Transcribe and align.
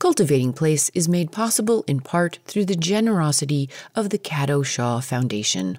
Cultivating 0.00 0.54
Place 0.54 0.88
is 0.94 1.10
made 1.10 1.30
possible 1.30 1.84
in 1.86 2.00
part 2.00 2.38
through 2.46 2.64
the 2.64 2.74
generosity 2.74 3.68
of 3.94 4.08
the 4.08 4.16
Cato 4.16 4.62
Shaw 4.62 5.00
Foundation. 5.00 5.78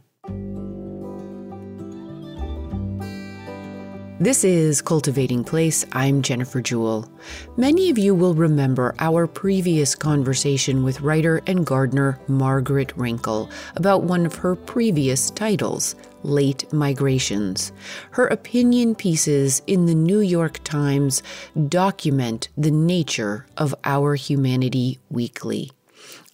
This 4.19 4.43
is 4.43 4.79
Cultivating 4.79 5.43
Place. 5.43 5.87
I'm 5.93 6.21
Jennifer 6.21 6.61
Jewell. 6.61 7.11
Many 7.57 7.89
of 7.89 7.97
you 7.97 8.13
will 8.13 8.35
remember 8.35 8.93
our 8.99 9.25
previous 9.25 9.95
conversation 9.95 10.83
with 10.83 11.01
writer 11.01 11.41
and 11.47 11.65
gardener 11.65 12.19
Margaret 12.27 12.89
Renkl 12.89 13.51
about 13.75 14.03
one 14.03 14.27
of 14.27 14.35
her 14.35 14.55
previous 14.55 15.31
titles, 15.31 15.95
Late 16.23 16.71
Migrations. 16.71 17.71
Her 18.11 18.27
opinion 18.27 18.95
pieces 18.95 19.61
in 19.67 19.85
the 19.85 19.95
New 19.95 20.19
York 20.19 20.63
Times 20.63 21.23
document 21.67 22.49
the 22.57 22.71
nature 22.71 23.45
of 23.57 23.75
our 23.83 24.15
humanity 24.15 24.99
weekly. 25.09 25.71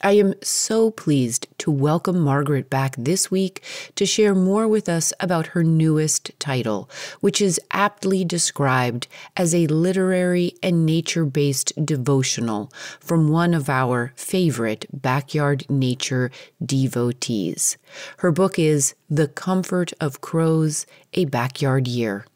I 0.01 0.11
am 0.11 0.35
so 0.43 0.91
pleased 0.91 1.47
to 1.57 1.71
welcome 1.71 2.19
Margaret 2.19 2.69
back 2.69 2.95
this 2.99 3.31
week 3.31 3.63
to 3.95 4.05
share 4.05 4.35
more 4.35 4.67
with 4.67 4.87
us 4.87 5.11
about 5.20 5.47
her 5.47 5.63
newest 5.63 6.39
title, 6.39 6.87
which 7.20 7.41
is 7.41 7.59
aptly 7.71 8.23
described 8.23 9.07
as 9.35 9.55
a 9.55 9.65
literary 9.65 10.53
and 10.61 10.85
nature 10.85 11.25
based 11.25 11.73
devotional 11.83 12.71
from 12.99 13.29
one 13.29 13.55
of 13.55 13.70
our 13.70 14.13
favorite 14.15 14.85
backyard 14.93 15.65
nature 15.67 16.29
devotees. 16.63 17.77
Her 18.17 18.31
book 18.31 18.59
is 18.59 18.93
The 19.09 19.27
Comfort 19.27 19.93
of 19.99 20.21
Crows, 20.21 20.85
a 21.13 21.25
Backyard 21.25 21.87
Year. 21.87 22.27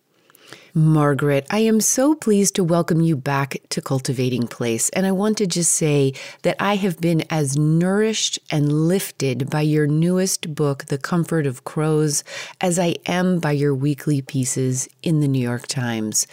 Margaret, 0.73 1.45
I 1.49 1.59
am 1.59 1.81
so 1.81 2.16
pleased 2.16 2.55
to 2.55 2.63
welcome 2.63 3.02
you 3.02 3.17
back 3.17 3.57
to 3.70 3.81
Cultivating 3.81 4.48
Place. 4.48 4.88
And 4.89 5.05
I 5.05 5.12
want 5.12 5.38
to 5.39 5.48
just 5.48 5.73
say 5.73 6.13
that 6.43 6.55
I 6.59 6.77
have 6.77 7.02
been 7.02 7.25
as 7.29 7.57
nourished 7.57 8.39
and 8.49 8.71
lifted 8.88 9.49
by 9.49 9.62
your 9.62 9.85
newest 9.85 10.55
book, 10.55 10.85
The 10.85 10.98
Comfort 10.98 11.46
of 11.46 11.65
Crows, 11.65 12.23
as 12.62 12.79
I 12.79 12.96
am 13.05 13.40
by 13.40 13.51
your 13.51 13.76
weekly 13.76 14.21
pieces 14.21 14.87
in 15.04 15.20
the 15.20 15.27
New 15.27 15.41
York 15.41 15.68
Times. 15.68 16.26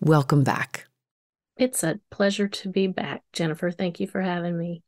Welcome 0.00 0.42
back. 0.42 0.86
It's 1.56 1.84
a 1.84 2.00
pleasure 2.10 2.48
to 2.48 2.68
be 2.68 2.88
back, 2.88 3.22
Jennifer. 3.32 3.70
Thank 3.70 4.00
you 4.00 4.08
for 4.08 4.20
having 4.20 4.58
me. 4.58 4.82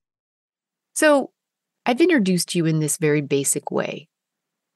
So, 0.94 1.30
I've 1.84 2.00
introduced 2.00 2.56
you 2.56 2.66
in 2.66 2.80
this 2.80 2.96
very 2.96 3.20
basic 3.20 3.70
way. 3.70 4.08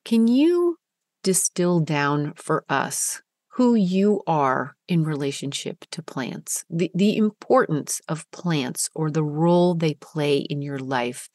Can 0.04 0.28
you 0.28 0.76
distill 1.24 1.80
down 1.80 2.32
for 2.36 2.64
us 2.68 3.22
who 3.54 3.74
you 3.74 4.22
are 4.26 4.76
in 4.86 5.04
relationship 5.04 5.84
to 5.90 6.02
plants, 6.02 6.64
the, 6.70 6.90
the 6.94 7.16
importance 7.16 8.00
of 8.08 8.30
plants 8.30 8.88
or 8.94 9.10
the 9.10 9.24
role 9.24 9.74
they 9.74 9.94
play 9.94 10.38
in 10.38 10.62
your 10.62 10.78
life, 10.78 11.28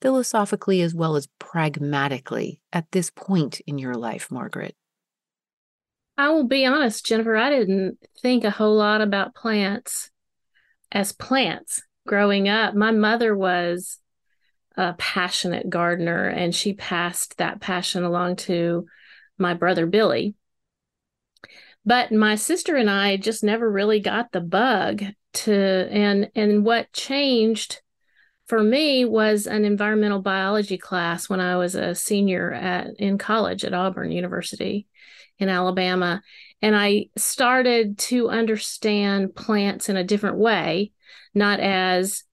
philosophically 0.00 0.80
as 0.80 0.94
well 0.94 1.16
as 1.16 1.28
pragmatically 1.38 2.60
at 2.72 2.86
this 2.92 3.10
point 3.10 3.60
in 3.66 3.78
your 3.78 3.94
life, 3.94 4.30
Margaret. 4.30 4.76
I 6.16 6.30
will 6.30 6.46
be 6.46 6.64
honest, 6.64 7.04
Jennifer, 7.04 7.36
I 7.36 7.50
didn't 7.50 7.98
think 8.22 8.44
a 8.44 8.50
whole 8.50 8.76
lot 8.76 9.00
about 9.00 9.34
plants 9.34 10.10
as 10.92 11.12
plants 11.12 11.82
growing 12.06 12.48
up. 12.48 12.74
My 12.74 12.92
mother 12.92 13.36
was 13.36 13.98
a 14.76 14.94
passionate 14.94 15.68
gardener 15.68 16.28
and 16.28 16.54
she 16.54 16.74
passed 16.74 17.38
that 17.38 17.60
passion 17.60 18.04
along 18.04 18.36
to 18.36 18.86
my 19.36 19.54
brother 19.54 19.86
Billy 19.86 20.34
but 21.86 22.12
my 22.12 22.34
sister 22.34 22.76
and 22.76 22.90
I 22.90 23.16
just 23.16 23.42
never 23.42 23.70
really 23.70 24.00
got 24.00 24.32
the 24.32 24.40
bug 24.40 25.02
to 25.34 25.54
and 25.54 26.30
and 26.34 26.64
what 26.64 26.92
changed 26.92 27.80
for 28.46 28.62
me 28.62 29.04
was 29.04 29.46
an 29.46 29.64
environmental 29.64 30.20
biology 30.20 30.78
class 30.78 31.28
when 31.28 31.40
I 31.40 31.56
was 31.56 31.74
a 31.74 31.94
senior 31.94 32.52
at 32.52 32.88
in 32.98 33.18
college 33.18 33.64
at 33.64 33.74
Auburn 33.74 34.12
University 34.12 34.86
in 35.38 35.48
Alabama. 35.48 36.22
And 36.62 36.74
I 36.74 37.06
started 37.16 37.98
to 37.98 38.30
understand 38.30 39.34
plants 39.34 39.88
in 39.88 39.96
a 39.96 40.04
different 40.04 40.38
way 40.38 40.92
not 41.36 41.60
as 41.60 42.24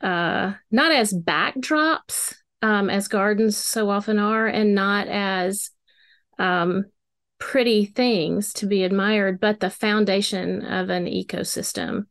uh, 0.00 0.54
not 0.70 0.90
as 0.90 1.14
backdrops 1.14 2.34
um, 2.62 2.90
as 2.90 3.06
gardens 3.06 3.56
so 3.56 3.90
often 3.90 4.18
are 4.18 4.46
and 4.46 4.74
not 4.74 5.06
as 5.06 5.70
um, 6.38 6.86
pretty 7.42 7.84
things 7.84 8.52
to 8.52 8.66
be 8.66 8.84
admired, 8.84 9.40
but 9.40 9.58
the 9.58 9.68
foundation 9.68 10.64
of 10.64 10.90
an 10.90 11.06
ecosystem 11.06 12.06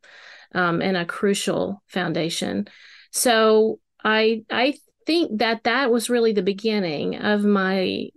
um, 0.53 0.81
and 0.81 0.97
a 0.97 1.05
crucial 1.05 1.81
foundation. 1.87 2.67
So 3.11 3.79
I 4.03 4.43
I 4.51 4.73
think 5.07 5.39
that 5.39 5.63
that 5.63 5.89
was 5.89 6.09
really 6.09 6.33
the 6.33 6.41
beginning 6.41 7.15
of 7.15 7.45
my 7.45 8.09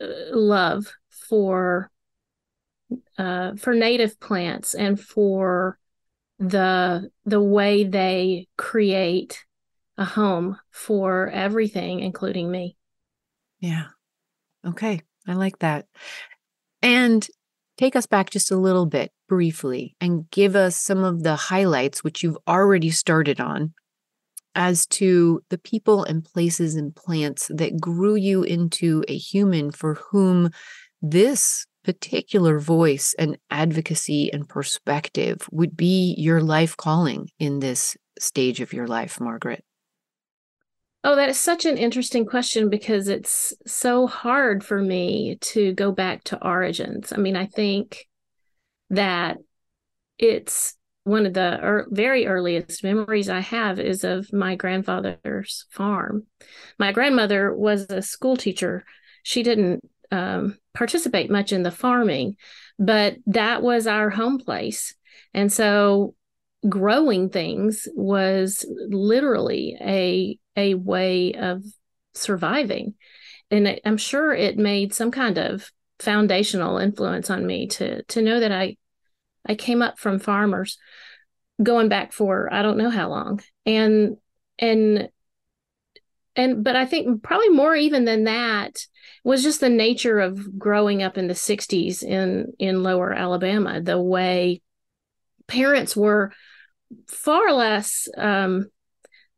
uh, 0.00 0.06
love 0.30 0.92
for 1.08 1.90
uh, 3.18 3.56
for 3.56 3.74
native 3.74 4.20
plants 4.20 4.74
and 4.74 5.00
for 5.00 5.80
the 6.38 7.10
the 7.24 7.42
way 7.42 7.82
they 7.82 8.46
create 8.56 9.44
a 9.98 10.04
home 10.04 10.58
for 10.70 11.28
everything, 11.28 11.98
including 11.98 12.48
me. 12.48 12.76
Yeah. 13.58 13.86
Okay. 14.64 15.00
I 15.26 15.34
like 15.34 15.58
that. 15.58 15.86
And 16.82 17.26
take 17.78 17.96
us 17.96 18.06
back 18.06 18.30
just 18.30 18.50
a 18.50 18.56
little 18.56 18.86
bit 18.86 19.10
briefly 19.28 19.94
and 20.00 20.30
give 20.30 20.56
us 20.56 20.76
some 20.76 21.04
of 21.04 21.22
the 21.22 21.36
highlights, 21.36 22.04
which 22.04 22.22
you've 22.22 22.38
already 22.46 22.90
started 22.90 23.40
on, 23.40 23.72
as 24.54 24.86
to 24.86 25.40
the 25.48 25.58
people 25.58 26.04
and 26.04 26.24
places 26.24 26.74
and 26.74 26.94
plants 26.94 27.50
that 27.54 27.80
grew 27.80 28.14
you 28.14 28.42
into 28.42 29.04
a 29.08 29.16
human 29.16 29.70
for 29.70 29.94
whom 29.94 30.50
this 31.00 31.66
particular 31.84 32.58
voice 32.60 33.14
and 33.18 33.36
advocacy 33.50 34.32
and 34.32 34.48
perspective 34.48 35.48
would 35.50 35.76
be 35.76 36.14
your 36.16 36.40
life 36.40 36.76
calling 36.76 37.28
in 37.38 37.60
this 37.60 37.96
stage 38.18 38.60
of 38.60 38.72
your 38.72 38.86
life, 38.86 39.20
Margaret. 39.20 39.64
Oh, 41.04 41.16
that 41.16 41.28
is 41.28 41.38
such 41.38 41.64
an 41.66 41.78
interesting 41.78 42.26
question 42.26 42.68
because 42.70 43.08
it's 43.08 43.52
so 43.66 44.06
hard 44.06 44.64
for 44.64 44.80
me 44.80 45.36
to 45.40 45.72
go 45.72 45.90
back 45.90 46.22
to 46.24 46.46
origins. 46.46 47.12
I 47.12 47.16
mean, 47.16 47.34
I 47.36 47.46
think 47.46 48.06
that 48.90 49.38
it's 50.18 50.76
one 51.04 51.26
of 51.26 51.34
the 51.34 51.58
er- 51.62 51.88
very 51.90 52.26
earliest 52.26 52.84
memories 52.84 53.28
I 53.28 53.40
have 53.40 53.80
is 53.80 54.04
of 54.04 54.32
my 54.32 54.54
grandfather's 54.54 55.66
farm. 55.70 56.26
My 56.78 56.92
grandmother 56.92 57.54
was 57.54 57.90
a 57.90 58.02
school 58.02 58.36
teacher. 58.36 58.84
She 59.24 59.42
didn't 59.42 59.88
um, 60.12 60.58
participate 60.74 61.30
much 61.30 61.52
in 61.52 61.64
the 61.64 61.72
farming, 61.72 62.36
but 62.78 63.16
that 63.26 63.62
was 63.62 63.88
our 63.88 64.10
home 64.10 64.38
place. 64.38 64.94
And 65.34 65.52
so 65.52 66.14
growing 66.68 67.30
things 67.30 67.88
was 67.94 68.64
literally 68.88 69.76
a 69.80 70.38
a 70.56 70.74
way 70.74 71.34
of 71.34 71.64
surviving. 72.14 72.94
And 73.50 73.80
i'm 73.84 73.98
sure 73.98 74.32
it 74.32 74.56
made 74.56 74.94
some 74.94 75.10
kind 75.10 75.38
of 75.38 75.70
foundational 75.98 76.78
influence 76.78 77.30
on 77.30 77.46
me 77.46 77.66
to 77.68 78.02
to 78.04 78.22
know 78.22 78.40
that 78.40 78.50
i 78.50 78.76
i 79.46 79.54
came 79.54 79.82
up 79.82 79.98
from 79.98 80.18
farmers 80.18 80.78
going 81.62 81.88
back 81.88 82.12
for 82.12 82.52
i 82.52 82.62
don't 82.62 82.78
know 82.78 82.90
how 82.90 83.08
long. 83.08 83.40
And 83.66 84.16
and 84.58 85.08
and 86.34 86.64
but 86.64 86.76
i 86.76 86.86
think 86.86 87.22
probably 87.22 87.50
more 87.50 87.76
even 87.76 88.04
than 88.04 88.24
that 88.24 88.86
was 89.24 89.42
just 89.42 89.60
the 89.60 89.68
nature 89.68 90.18
of 90.18 90.58
growing 90.58 91.02
up 91.02 91.18
in 91.18 91.28
the 91.28 91.34
60s 91.34 92.02
in 92.02 92.52
in 92.58 92.82
lower 92.82 93.12
alabama 93.12 93.80
the 93.80 94.00
way 94.00 94.62
parents 95.46 95.94
were 95.94 96.32
far 97.08 97.52
less 97.52 98.08
um, 98.16 98.66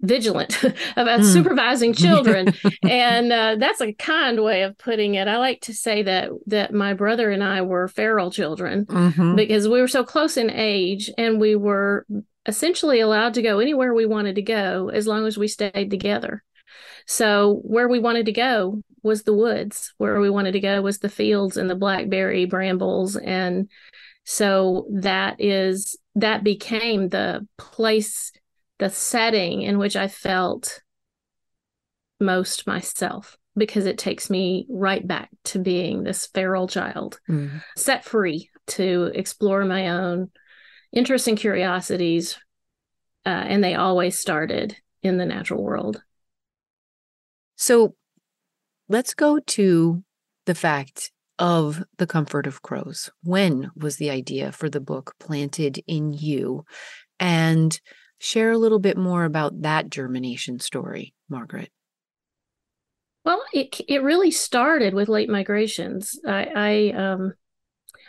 vigilant 0.06 0.62
about 0.96 1.20
mm. 1.20 1.32
supervising 1.32 1.92
children. 1.94 2.52
And 2.82 3.32
uh, 3.32 3.56
that's 3.58 3.80
a 3.80 3.92
kind 3.92 4.42
way 4.42 4.62
of 4.62 4.76
putting 4.78 5.14
it. 5.14 5.28
I 5.28 5.38
like 5.38 5.62
to 5.62 5.74
say 5.74 6.02
that 6.02 6.30
that 6.46 6.72
my 6.72 6.94
brother 6.94 7.30
and 7.30 7.42
i 7.42 7.62
were 7.62 7.88
feral 7.88 8.30
children 8.30 8.86
mm-hmm. 8.86 9.36
because 9.36 9.68
we 9.68 9.80
were 9.80 9.88
so 9.88 10.04
close 10.04 10.36
in 10.36 10.50
age 10.50 11.10
and 11.18 11.40
we 11.40 11.56
were 11.56 12.06
essentially 12.46 13.00
allowed 13.00 13.34
to 13.34 13.42
go 13.42 13.58
anywhere 13.58 13.94
we 13.94 14.06
wanted 14.06 14.34
to 14.34 14.42
go 14.42 14.90
as 14.90 15.06
long 15.06 15.26
as 15.26 15.38
we 15.38 15.48
stayed 15.48 15.90
together. 15.90 16.42
So 17.06 17.60
where 17.64 17.88
we 17.88 17.98
wanted 17.98 18.26
to 18.26 18.32
go 18.32 18.82
was 19.02 19.22
the 19.22 19.34
woods. 19.34 19.92
Where 19.98 20.20
we 20.20 20.30
wanted 20.30 20.52
to 20.52 20.60
go 20.60 20.80
was 20.82 20.98
the 20.98 21.08
fields 21.08 21.56
and 21.56 21.68
the 21.68 21.74
blackberry 21.74 22.46
brambles. 22.46 23.16
And 23.16 23.68
so 24.24 24.86
that 24.90 25.36
is 25.38 25.98
that 26.14 26.44
became 26.44 27.08
the 27.08 27.46
place, 27.58 28.32
the 28.78 28.90
setting 28.90 29.62
in 29.62 29.78
which 29.78 29.96
I 29.96 30.08
felt 30.08 30.80
most 32.20 32.66
myself 32.66 33.36
because 33.56 33.86
it 33.86 33.98
takes 33.98 34.30
me 34.30 34.66
right 34.68 35.06
back 35.06 35.30
to 35.44 35.58
being 35.58 36.02
this 36.02 36.26
feral 36.26 36.66
child, 36.66 37.20
mm. 37.28 37.62
set 37.76 38.04
free 38.04 38.50
to 38.66 39.12
explore 39.14 39.64
my 39.64 39.88
own 39.90 40.30
interests 40.92 41.28
and 41.28 41.38
curiosities 41.38 42.36
uh, 43.26 43.28
and 43.28 43.62
they 43.62 43.74
always 43.74 44.18
started 44.18 44.76
in 45.02 45.16
the 45.16 45.26
natural 45.26 45.62
world. 45.62 46.02
So 47.56 47.94
let's 48.88 49.14
go 49.14 49.38
to 49.38 50.02
the 50.46 50.54
fact 50.54 51.10
of 51.38 51.82
the 51.98 52.06
comfort 52.06 52.46
of 52.46 52.62
crows. 52.62 53.10
When 53.22 53.70
was 53.74 53.96
the 53.96 54.10
idea 54.10 54.52
for 54.52 54.68
the 54.68 54.80
book 54.80 55.14
planted 55.18 55.82
in 55.86 56.12
you? 56.12 56.64
And 57.18 57.78
share 58.24 58.50
a 58.50 58.58
little 58.58 58.78
bit 58.78 58.96
more 58.96 59.24
about 59.24 59.62
that 59.62 59.90
germination 59.90 60.58
story, 60.58 61.14
Margaret. 61.28 61.70
Well, 63.24 63.42
it 63.52 63.80
it 63.88 64.02
really 64.02 64.30
started 64.30 64.94
with 64.94 65.08
late 65.08 65.28
migrations. 65.28 66.18
I, 66.26 66.92
I 66.94 66.96
um 66.96 67.34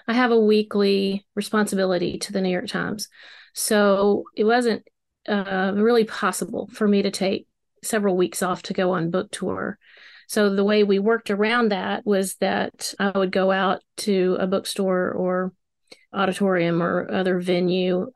I 0.08 0.14
have 0.14 0.32
a 0.32 0.40
weekly 0.40 1.26
responsibility 1.36 2.18
to 2.20 2.32
the 2.32 2.42
New 2.42 2.50
York 2.50 2.68
Times, 2.68 3.08
so 3.54 4.24
it 4.36 4.44
wasn't 4.44 4.88
uh, 5.28 5.74
really 5.76 6.06
possible 6.06 6.70
for 6.72 6.88
me 6.88 7.02
to 7.02 7.12
take 7.12 7.48
several 7.84 8.16
weeks 8.16 8.44
off 8.44 8.62
to 8.64 8.74
go 8.74 8.92
on 8.92 9.12
book 9.12 9.32
tour. 9.32 9.78
So 10.28 10.56
the 10.56 10.64
way 10.64 10.84
we 10.84 11.00
worked 11.00 11.30
around 11.30 11.70
that 11.70 12.06
was 12.06 12.36
that 12.36 12.94
I 13.00 13.18
would 13.18 13.32
go 13.32 13.52
out 13.52 13.84
to 13.98 14.38
a 14.40 14.48
bookstore 14.48 15.12
or 15.12 15.54
auditorium 16.14 16.82
or 16.82 17.12
other 17.12 17.40
venue 17.40 18.12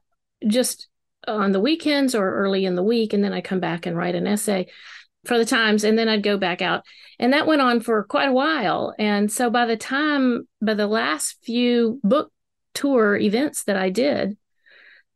just 0.48 0.88
on 1.28 1.52
the 1.52 1.60
weekends 1.60 2.16
or 2.16 2.36
early 2.36 2.66
in 2.66 2.76
the 2.76 2.84
week 2.84 3.14
and 3.14 3.24
then 3.24 3.34
I 3.34 3.42
come 3.42 3.60
back 3.60 3.86
and 3.86 3.96
write 3.96 4.16
an 4.16 4.28
essay 4.28 4.68
for 5.26 5.38
the 5.38 5.46
times 5.46 5.84
and 5.84 5.98
then 5.98 6.08
I'd 6.08 6.24
go 6.24 6.38
back 6.38 6.62
out. 6.62 6.84
And 7.20 7.34
that 7.34 7.48
went 7.48 7.62
on 7.62 7.82
for 7.82 8.04
quite 8.04 8.30
a 8.30 8.34
while. 8.34 8.94
And 8.98 9.32
so 9.32 9.50
by 9.50 9.66
the 9.66 9.78
time 9.78 10.48
by 10.62 10.74
the 10.74 10.88
last 10.88 11.38
few 11.44 12.00
book 12.04 12.32
tour 12.74 13.18
events 13.18 13.64
that 13.66 13.76
I 13.76 13.90
did 13.90 14.38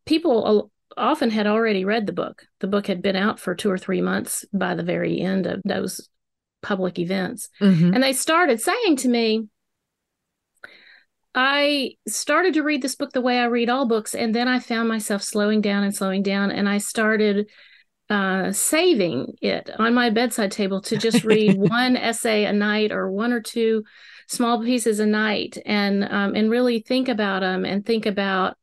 people 0.05 0.71
often 0.97 1.29
had 1.29 1.47
already 1.47 1.85
read 1.85 2.05
the 2.05 2.13
book. 2.13 2.45
The 2.59 2.67
book 2.67 2.87
had 2.87 3.01
been 3.01 3.15
out 3.15 3.39
for 3.39 3.55
2 3.55 3.71
or 3.71 3.77
3 3.77 4.01
months 4.01 4.45
by 4.53 4.75
the 4.75 4.83
very 4.83 5.19
end 5.21 5.47
of 5.47 5.61
those 5.63 6.09
public 6.61 6.99
events. 6.99 7.49
Mm-hmm. 7.61 7.93
and 7.93 8.03
they 8.03 8.13
started 8.13 8.61
saying 8.61 8.97
to 8.97 9.09
me 9.09 9.47
I 11.35 11.95
started 12.07 12.53
to 12.55 12.63
read 12.63 12.81
this 12.81 12.95
book 12.95 13.11
the 13.11 13.21
way 13.21 13.39
I 13.39 13.45
read 13.45 13.69
all 13.69 13.87
books, 13.87 14.13
and 14.13 14.35
then 14.35 14.47
I 14.47 14.59
found 14.59 14.87
myself 14.87 15.23
slowing 15.23 15.61
down 15.61 15.83
and 15.83 15.95
slowing 15.95 16.21
down, 16.21 16.51
and 16.51 16.69
I 16.69 16.77
started 16.77 17.49
uh, 18.09 18.51
saving 18.51 19.33
it 19.41 19.69
on 19.79 19.93
my 19.95 20.11
bedside 20.11 20.51
table 20.51 20.81
to 20.81 20.97
just 20.97 21.23
read 21.23 21.57
one 21.57 21.97
essay 21.97 22.45
a 22.45 22.53
night 22.53 22.91
or 22.91 23.09
one 23.09 23.33
or 23.33 23.41
two 23.41 23.83
small 24.27 24.61
pieces 24.63 24.99
a 24.99 25.05
night, 25.07 25.57
and 25.65 26.03
um, 26.03 26.35
and 26.35 26.51
really 26.51 26.79
think 26.81 27.09
about 27.09 27.39
them 27.39 27.65
and 27.65 27.83
think 27.85 28.05
about 28.05 28.55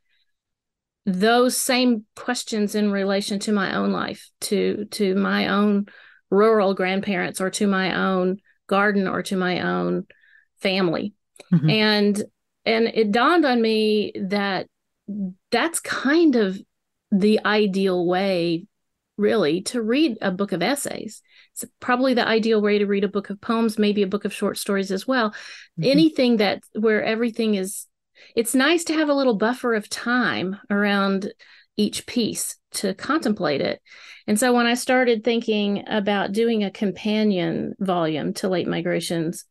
those 1.07 1.57
same 1.57 2.05
questions 2.15 2.77
in 2.77 2.93
relation 2.93 3.41
to 3.41 3.53
my 3.53 3.75
own 3.75 3.91
life, 3.91 4.31
to 4.43 4.85
to 4.93 5.17
my 5.17 5.49
own 5.49 5.87
rural 6.31 6.75
grandparents, 6.75 7.41
or 7.41 7.51
to 7.51 7.67
my 7.67 7.97
own 7.97 8.39
garden, 8.69 9.09
or 9.09 9.25
to 9.25 9.35
my 9.35 9.61
own 9.61 10.07
family. 10.61 11.15
Mm-hmm. 11.53 11.71
And 11.71 12.23
and 12.71 12.87
it 12.95 13.11
dawned 13.11 13.45
on 13.45 13.61
me 13.61 14.13
that 14.15 14.69
that's 15.51 15.81
kind 15.81 16.37
of 16.37 16.61
the 17.11 17.41
ideal 17.45 18.07
way 18.07 18.67
really 19.17 19.61
to 19.63 19.83
read 19.83 20.17
a 20.23 20.31
book 20.31 20.53
of 20.53 20.63
essays. 20.63 21.21
It's 21.53 21.65
probably 21.81 22.15
the 22.15 22.27
ideal 22.27 22.63
way 22.63 22.79
to 22.79 22.87
read 22.87 23.05
a 23.05 23.09
book 23.09 23.29
of 23.29 23.41
poems 23.41 23.79
maybe 23.79 24.03
a 24.03 24.07
book 24.07 24.25
of 24.25 24.33
short 24.33 24.57
stories 24.57 24.91
as 24.91 25.07
well. 25.07 25.31
Mm-hmm. 25.31 25.85
anything 25.85 26.37
that 26.39 26.63
where 26.79 27.03
everything 27.03 27.55
is 27.55 27.87
it's 28.37 28.55
nice 28.55 28.85
to 28.85 28.93
have 28.93 29.09
a 29.09 29.15
little 29.15 29.37
buffer 29.37 29.75
of 29.75 29.89
time 29.89 30.57
around 30.69 31.33
each 31.77 32.07
piece 32.07 32.57
to 32.73 32.93
contemplate 32.95 33.61
it. 33.61 33.81
And 34.27 34.39
so 34.39 34.53
when 34.55 34.67
i 34.67 34.75
started 34.75 35.25
thinking 35.25 35.85
about 35.89 36.33
doing 36.33 36.63
a 36.63 36.71
companion 36.71 37.75
volume 37.81 38.33
to 38.35 38.49
late 38.49 38.69
migrations 38.69 39.45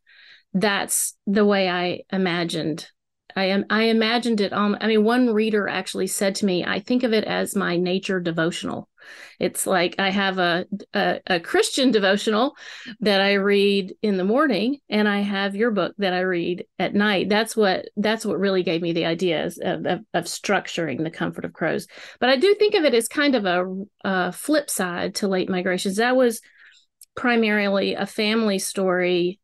that's 0.54 1.16
the 1.26 1.44
way 1.44 1.68
i 1.68 2.00
imagined 2.10 2.88
I 3.36 3.44
am 3.46 3.64
I 3.70 3.84
imagined 3.84 4.40
it 4.40 4.52
um 4.52 4.76
I 4.80 4.86
mean 4.86 5.04
one 5.04 5.30
reader 5.30 5.68
actually 5.68 6.06
said 6.06 6.34
to 6.36 6.46
me 6.46 6.64
I 6.64 6.80
think 6.80 7.02
of 7.02 7.12
it 7.12 7.24
as 7.24 7.56
my 7.56 7.76
nature 7.76 8.20
devotional. 8.20 8.88
It's 9.38 9.66
like 9.66 9.94
I 9.98 10.10
have 10.10 10.38
a, 10.38 10.66
a, 10.92 11.20
a 11.26 11.40
Christian 11.40 11.90
devotional 11.90 12.54
that 13.00 13.20
I 13.20 13.34
read 13.34 13.94
in 14.02 14.18
the 14.18 14.24
morning 14.24 14.78
and 14.90 15.08
I 15.08 15.20
have 15.20 15.56
your 15.56 15.70
book 15.70 15.94
that 15.98 16.12
I 16.12 16.20
read 16.20 16.66
at 16.78 16.94
night. 16.94 17.28
That's 17.28 17.56
what 17.56 17.86
that's 17.96 18.26
what 18.26 18.38
really 18.38 18.62
gave 18.62 18.82
me 18.82 18.92
the 18.92 19.06
ideas 19.06 19.58
of, 19.62 19.86
of, 19.86 20.00
of 20.12 20.24
structuring 20.24 21.02
the 21.02 21.10
comfort 21.10 21.44
of 21.44 21.52
crows. 21.52 21.86
But 22.20 22.28
I 22.28 22.36
do 22.36 22.54
think 22.54 22.74
of 22.74 22.84
it 22.84 22.94
as 22.94 23.08
kind 23.08 23.34
of 23.34 23.46
a, 23.46 23.84
a 24.04 24.32
flip 24.32 24.68
side 24.68 25.14
to 25.16 25.28
late 25.28 25.48
migrations. 25.48 25.96
That 25.96 26.16
was 26.16 26.40
primarily 27.16 27.94
a 27.94 28.06
family 28.06 28.58
story 28.58 29.40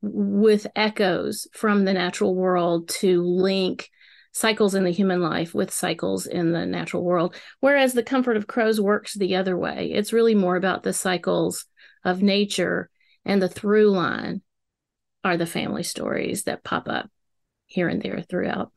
with 0.00 0.66
echoes 0.74 1.46
from 1.52 1.84
the 1.84 1.92
natural 1.92 2.34
world 2.34 2.88
to 2.88 3.22
link 3.22 3.90
cycles 4.32 4.74
in 4.74 4.84
the 4.84 4.90
human 4.90 5.20
life 5.20 5.54
with 5.54 5.72
cycles 5.72 6.26
in 6.26 6.52
the 6.52 6.64
natural 6.64 7.04
world. 7.04 7.34
Whereas 7.60 7.92
the 7.92 8.02
comfort 8.02 8.36
of 8.36 8.46
crows 8.46 8.80
works 8.80 9.14
the 9.14 9.36
other 9.36 9.56
way. 9.56 9.90
It's 9.92 10.12
really 10.12 10.34
more 10.34 10.56
about 10.56 10.82
the 10.82 10.92
cycles 10.92 11.66
of 12.04 12.22
nature, 12.22 12.88
and 13.24 13.42
the 13.42 13.48
through 13.48 13.90
line 13.90 14.42
are 15.24 15.36
the 15.36 15.46
family 15.46 15.82
stories 15.82 16.44
that 16.44 16.64
pop 16.64 16.88
up 16.88 17.10
here 17.66 17.88
and 17.88 18.00
there 18.00 18.22
throughout. 18.22 18.72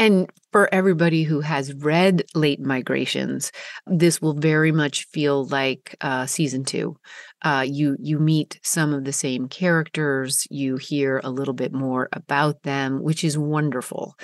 And 0.00 0.30
for 0.50 0.72
everybody 0.72 1.24
who 1.24 1.40
has 1.42 1.74
read 1.74 2.24
Late 2.34 2.58
Migrations, 2.58 3.52
this 3.86 4.18
will 4.22 4.32
very 4.32 4.72
much 4.72 5.04
feel 5.12 5.44
like 5.44 5.94
uh, 6.00 6.24
season 6.24 6.64
two. 6.64 6.96
Uh, 7.42 7.66
you 7.68 7.98
you 8.00 8.18
meet 8.18 8.58
some 8.62 8.94
of 8.94 9.04
the 9.04 9.12
same 9.12 9.46
characters, 9.46 10.46
you 10.50 10.78
hear 10.78 11.20
a 11.22 11.30
little 11.30 11.52
bit 11.52 11.74
more 11.74 12.08
about 12.14 12.62
them, 12.62 13.02
which 13.02 13.22
is 13.22 13.36
wonderful. 13.36 14.14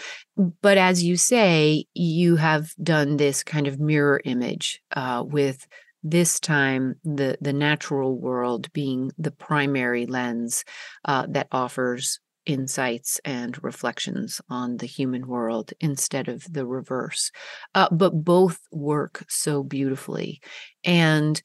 But 0.62 0.78
as 0.78 1.02
you 1.02 1.19
say, 1.19 1.84
you 1.93 2.37
have 2.37 2.70
done 2.82 3.19
this 3.19 3.44
kind 3.44 3.67
of 3.67 3.79
mirror 3.79 4.22
image 4.25 4.81
uh, 4.93 5.25
with 5.26 5.69
this 6.02 6.40
time 6.40 6.94
the 7.05 7.37
the 7.43 7.52
natural 7.52 8.19
world 8.19 8.72
being 8.72 9.11
the 9.19 9.31
primary 9.31 10.06
lens 10.06 10.64
uh, 11.05 11.26
that 11.29 11.49
offers 11.52 12.19
insights 12.46 13.20
and 13.25 13.62
reflections 13.62 14.40
on 14.48 14.78
the 14.78 14.87
human 14.87 15.26
world 15.26 15.72
instead 15.81 16.28
of 16.28 16.46
the 16.50 16.64
reverse. 16.64 17.31
Uh, 17.75 17.88
but 17.90 18.25
both 18.25 18.58
work 18.70 19.25
so 19.28 19.62
beautifully. 19.62 20.40
And 20.84 21.43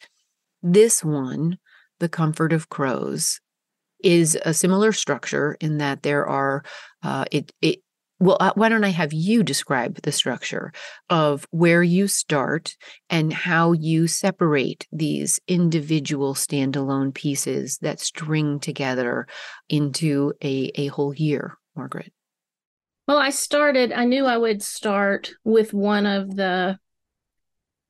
this 0.63 1.03
one, 1.03 1.57
The 1.99 2.09
Comfort 2.09 2.53
of 2.53 2.69
Crows, 2.69 3.39
is 4.03 4.37
a 4.45 4.53
similar 4.53 4.91
structure 4.91 5.57
in 5.59 5.77
that 5.77 6.03
there 6.03 6.25
are, 6.27 6.63
uh, 7.03 7.25
it, 7.31 7.51
it 7.61 7.79
well, 8.21 8.37
uh, 8.39 8.53
why 8.53 8.69
don't 8.69 8.83
I 8.83 8.89
have 8.89 9.13
you 9.13 9.41
describe 9.41 9.99
the 10.03 10.11
structure 10.11 10.71
of 11.09 11.47
where 11.49 11.81
you 11.81 12.07
start 12.07 12.77
and 13.09 13.33
how 13.33 13.71
you 13.71 14.07
separate 14.07 14.87
these 14.91 15.39
individual 15.47 16.35
standalone 16.35 17.15
pieces 17.15 17.79
that 17.79 17.99
string 17.99 18.59
together 18.59 19.25
into 19.67 20.33
a, 20.43 20.71
a 20.75 20.87
whole 20.87 21.15
year, 21.15 21.57
Margaret? 21.75 22.13
Well, 23.07 23.17
I 23.17 23.31
started, 23.31 23.91
I 23.91 24.05
knew 24.05 24.27
I 24.27 24.37
would 24.37 24.61
start 24.61 25.31
with 25.43 25.73
one 25.73 26.05
of 26.05 26.35
the 26.35 26.77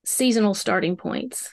seasonal 0.05 0.53
starting 0.53 0.95
points. 0.95 1.51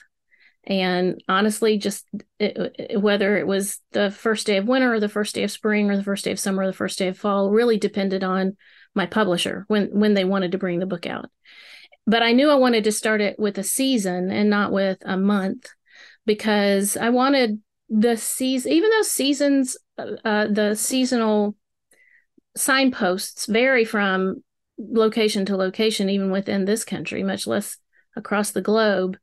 And 0.65 1.23
honestly, 1.27 1.77
just 1.77 2.05
it, 2.39 2.99
whether 2.99 3.37
it 3.37 3.47
was 3.47 3.79
the 3.91 4.11
first 4.11 4.45
day 4.45 4.57
of 4.57 4.67
winter 4.67 4.93
or 4.93 4.99
the 4.99 5.09
first 5.09 5.33
day 5.35 5.43
of 5.43 5.51
spring 5.51 5.89
or 5.89 5.97
the 5.97 6.03
first 6.03 6.25
day 6.25 6.31
of 6.31 6.39
summer 6.39 6.63
or 6.63 6.67
the 6.67 6.73
first 6.73 6.99
day 6.99 7.07
of 7.07 7.17
fall 7.17 7.49
really 7.49 7.77
depended 7.77 8.23
on 8.23 8.57
my 8.93 9.05
publisher 9.05 9.65
when 9.67 9.87
when 9.87 10.13
they 10.13 10.25
wanted 10.25 10.51
to 10.51 10.57
bring 10.57 10.79
the 10.79 10.85
book 10.85 11.05
out. 11.05 11.29
But 12.05 12.23
I 12.23 12.33
knew 12.33 12.49
I 12.49 12.55
wanted 12.55 12.83
to 12.85 12.91
start 12.91 13.21
it 13.21 13.39
with 13.39 13.57
a 13.57 13.63
season 13.63 14.31
and 14.31 14.49
not 14.49 14.71
with 14.71 14.97
a 15.05 15.17
month 15.17 15.69
because 16.25 16.97
I 16.97 17.09
wanted 17.09 17.61
the 17.89 18.17
season, 18.17 18.71
even 18.71 18.89
though 18.89 19.01
seasons, 19.01 19.77
uh, 19.97 20.47
the 20.47 20.75
seasonal 20.75 21.55
signposts 22.55 23.45
vary 23.45 23.85
from 23.85 24.43
location 24.77 25.45
to 25.45 25.57
location, 25.57 26.09
even 26.09 26.31
within 26.31 26.65
this 26.65 26.85
country, 26.85 27.23
much 27.23 27.47
less 27.47 27.77
across 28.19 28.51
the 28.51 28.61
globe 28.61 29.17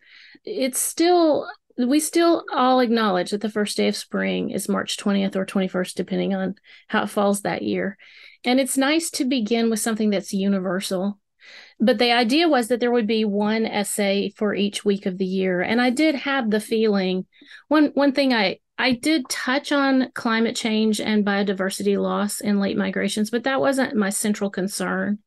it's 0.45 0.81
still 0.81 1.49
we 1.79 2.01
still 2.01 2.45
all 2.55 2.81
acknowledge 2.81 3.31
that 3.31 3.43
the 3.43 3.51
first 3.51 3.77
day 3.77 3.89
of 3.89 3.97
spring 3.97 4.51
is 4.51 4.69
March 4.69 4.97
20th 4.97 5.37
or 5.37 5.45
21st, 5.45 5.95
depending 5.95 6.35
on 6.35 6.55
how 6.89 7.03
it 7.03 7.11
falls 7.11 7.43
that 7.43 7.63
year. 7.63 7.99
And 8.45 8.59
it's 8.59 8.79
nice 8.79 9.11
to 9.11 9.27
begin 9.27 9.69
with 9.69 9.81
something 9.81 10.09
that's 10.09 10.33
universal. 10.33 11.19
But 11.79 11.99
the 11.99 12.13
idea 12.13 12.49
was 12.49 12.69
that 12.69 12.81
there 12.81 12.91
would 12.91 13.07
be 13.07 13.25
one 13.25 13.67
essay 13.67 14.31
for 14.31 14.55
each 14.55 14.85
week 14.85 15.05
of 15.05 15.19
the 15.19 15.27
year. 15.27 15.61
And 15.61 15.81
I 15.81 15.91
did 15.91 16.15
have 16.15 16.51
the 16.51 16.61
feeling 16.61 17.27
one 17.69 17.91
one 17.95 18.13
thing 18.13 18.33
I 18.33 18.59
I 18.79 18.93
did 18.93 19.29
touch 19.29 19.73
on 19.73 20.11
climate 20.15 20.57
change 20.57 21.01
and 21.01 21.27
biodiversity 21.27 22.01
loss 22.01 22.41
in 22.41 22.61
late 22.61 22.77
migrations, 22.77 23.31
but 23.31 23.45
that 23.45 23.61
wasn't 23.61 23.97
my 23.97 24.11
central 24.11 24.49
concern. 24.49 25.19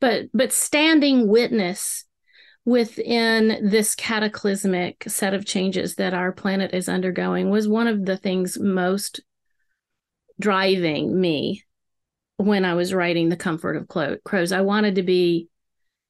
But 0.00 0.26
but 0.34 0.52
standing 0.52 1.28
witness 1.28 2.04
within 2.68 3.66
this 3.66 3.94
cataclysmic 3.94 5.02
set 5.08 5.32
of 5.32 5.46
changes 5.46 5.94
that 5.94 6.12
our 6.12 6.30
planet 6.30 6.74
is 6.74 6.86
undergoing 6.86 7.48
was 7.48 7.66
one 7.66 7.86
of 7.86 8.04
the 8.04 8.18
things 8.18 8.58
most 8.58 9.22
driving 10.38 11.18
me 11.18 11.64
when 12.36 12.66
I 12.66 12.74
was 12.74 12.92
writing 12.92 13.30
The 13.30 13.38
Comfort 13.38 13.76
of 13.76 13.88
Crows. 14.22 14.52
I 14.52 14.60
wanted 14.60 14.96
to 14.96 15.02
be 15.02 15.48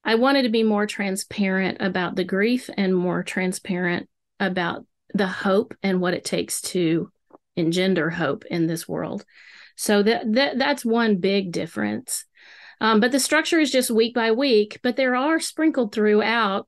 I 0.03 0.15
wanted 0.15 0.41
to 0.43 0.49
be 0.49 0.63
more 0.63 0.85
transparent 0.85 1.77
about 1.79 2.17
the 2.17 2.25
grief 2.25 2.69
and 2.75 2.93
more 2.93 3.23
transparent 3.23 4.09
about 4.37 4.85
the 5.13 5.27
hope 5.27 5.73
and 5.81 6.01
what 6.01 6.13
it 6.13 6.25
takes 6.25 6.61
to 6.61 7.09
engender 7.55 8.09
hope 8.09 8.43
in 8.51 8.67
this 8.67 8.85
world. 8.85 9.23
So 9.77 10.03
that, 10.03 10.33
that 10.33 10.57
that's 10.59 10.83
one 10.83 11.19
big 11.19 11.53
difference. 11.53 12.25
Um, 12.81 12.99
but 12.99 13.11
the 13.11 13.19
structure 13.19 13.59
is 13.59 13.71
just 13.71 13.91
week 13.91 14.13
by 14.13 14.31
week, 14.31 14.79
but 14.83 14.95
there 14.95 15.15
are 15.15 15.39
sprinkled 15.39 15.93
throughout 15.93 16.67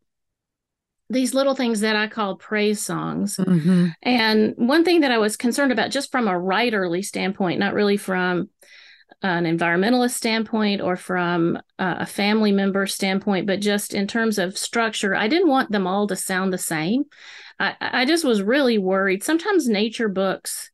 these 1.10 1.34
little 1.34 1.56
things 1.56 1.82
that 1.82 1.96
I 1.96 2.08
call 2.08 2.38
praise 2.38 2.80
songs. 2.82 3.36
Mm-hmm. 3.38 3.88
And 4.02 4.54
one 4.56 4.84
thing 4.84 5.02
that 5.02 5.12
I 5.12 5.18
was 5.18 5.36
concerned 5.36 5.72
about, 5.72 5.92
just 5.92 6.12
from 6.12 6.28
a 6.28 6.32
writerly 6.32 7.04
standpoint, 7.04 7.60
not 7.60 7.74
really 7.74 7.98
from 7.98 8.50
an 9.22 9.44
environmentalist 9.44 10.12
standpoint 10.12 10.82
or 10.82 10.96
from 10.96 11.60
a 11.78 12.06
family 12.06 12.52
member 12.52 12.88
standpoint, 12.88 13.46
but 13.46 13.60
just 13.60 13.94
in 13.94 14.08
terms 14.08 14.40
of 14.40 14.58
structure, 14.58 15.14
I 15.14 15.28
didn't 15.28 15.50
want 15.50 15.72
them 15.72 15.86
all 15.86 16.08
to 16.08 16.16
sound 16.16 16.52
the 16.52 16.58
same. 16.58 17.04
I, 17.60 17.76
I 17.80 18.06
just 18.06 18.24
was 18.24 18.42
really 18.42 18.78
worried. 18.78 19.24
Sometimes 19.24 19.68
nature 19.68 20.10
books, 20.10 20.72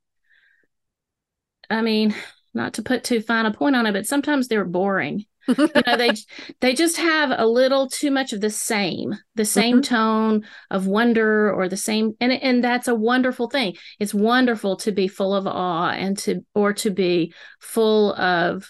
I 1.70 1.82
mean, 1.82 2.16
not 2.58 2.74
to 2.74 2.84
put 2.84 3.04
too 3.04 3.22
fine 3.22 3.46
a 3.46 3.54
point 3.54 3.76
on 3.76 3.86
it, 3.86 3.94
but 3.94 4.06
sometimes 4.06 4.48
they're 4.48 4.66
boring. 4.66 5.24
you 5.48 5.70
know, 5.86 5.96
they 5.96 6.12
they 6.60 6.74
just 6.74 6.98
have 6.98 7.32
a 7.34 7.48
little 7.48 7.88
too 7.88 8.12
much 8.12 8.34
of 8.34 8.42
the 8.42 8.50
same, 8.50 9.16
the 9.36 9.46
same 9.46 9.78
mm-hmm. 9.78 9.96
tone 9.96 10.46
of 10.70 10.88
wonder 10.88 11.54
or 11.54 11.70
the 11.70 11.78
same, 11.78 12.18
and 12.20 12.34
and 12.34 12.62
that's 12.62 12.90
a 12.90 12.96
wonderful 12.96 13.50
thing. 13.50 13.78
It's 13.98 14.14
wonderful 14.14 14.76
to 14.78 14.92
be 14.92 15.08
full 15.08 15.34
of 15.34 15.48
awe 15.48 15.92
and 15.92 16.18
to 16.20 16.46
or 16.54 16.74
to 16.74 16.90
be 16.90 17.34
full 17.62 18.14
of 18.16 18.70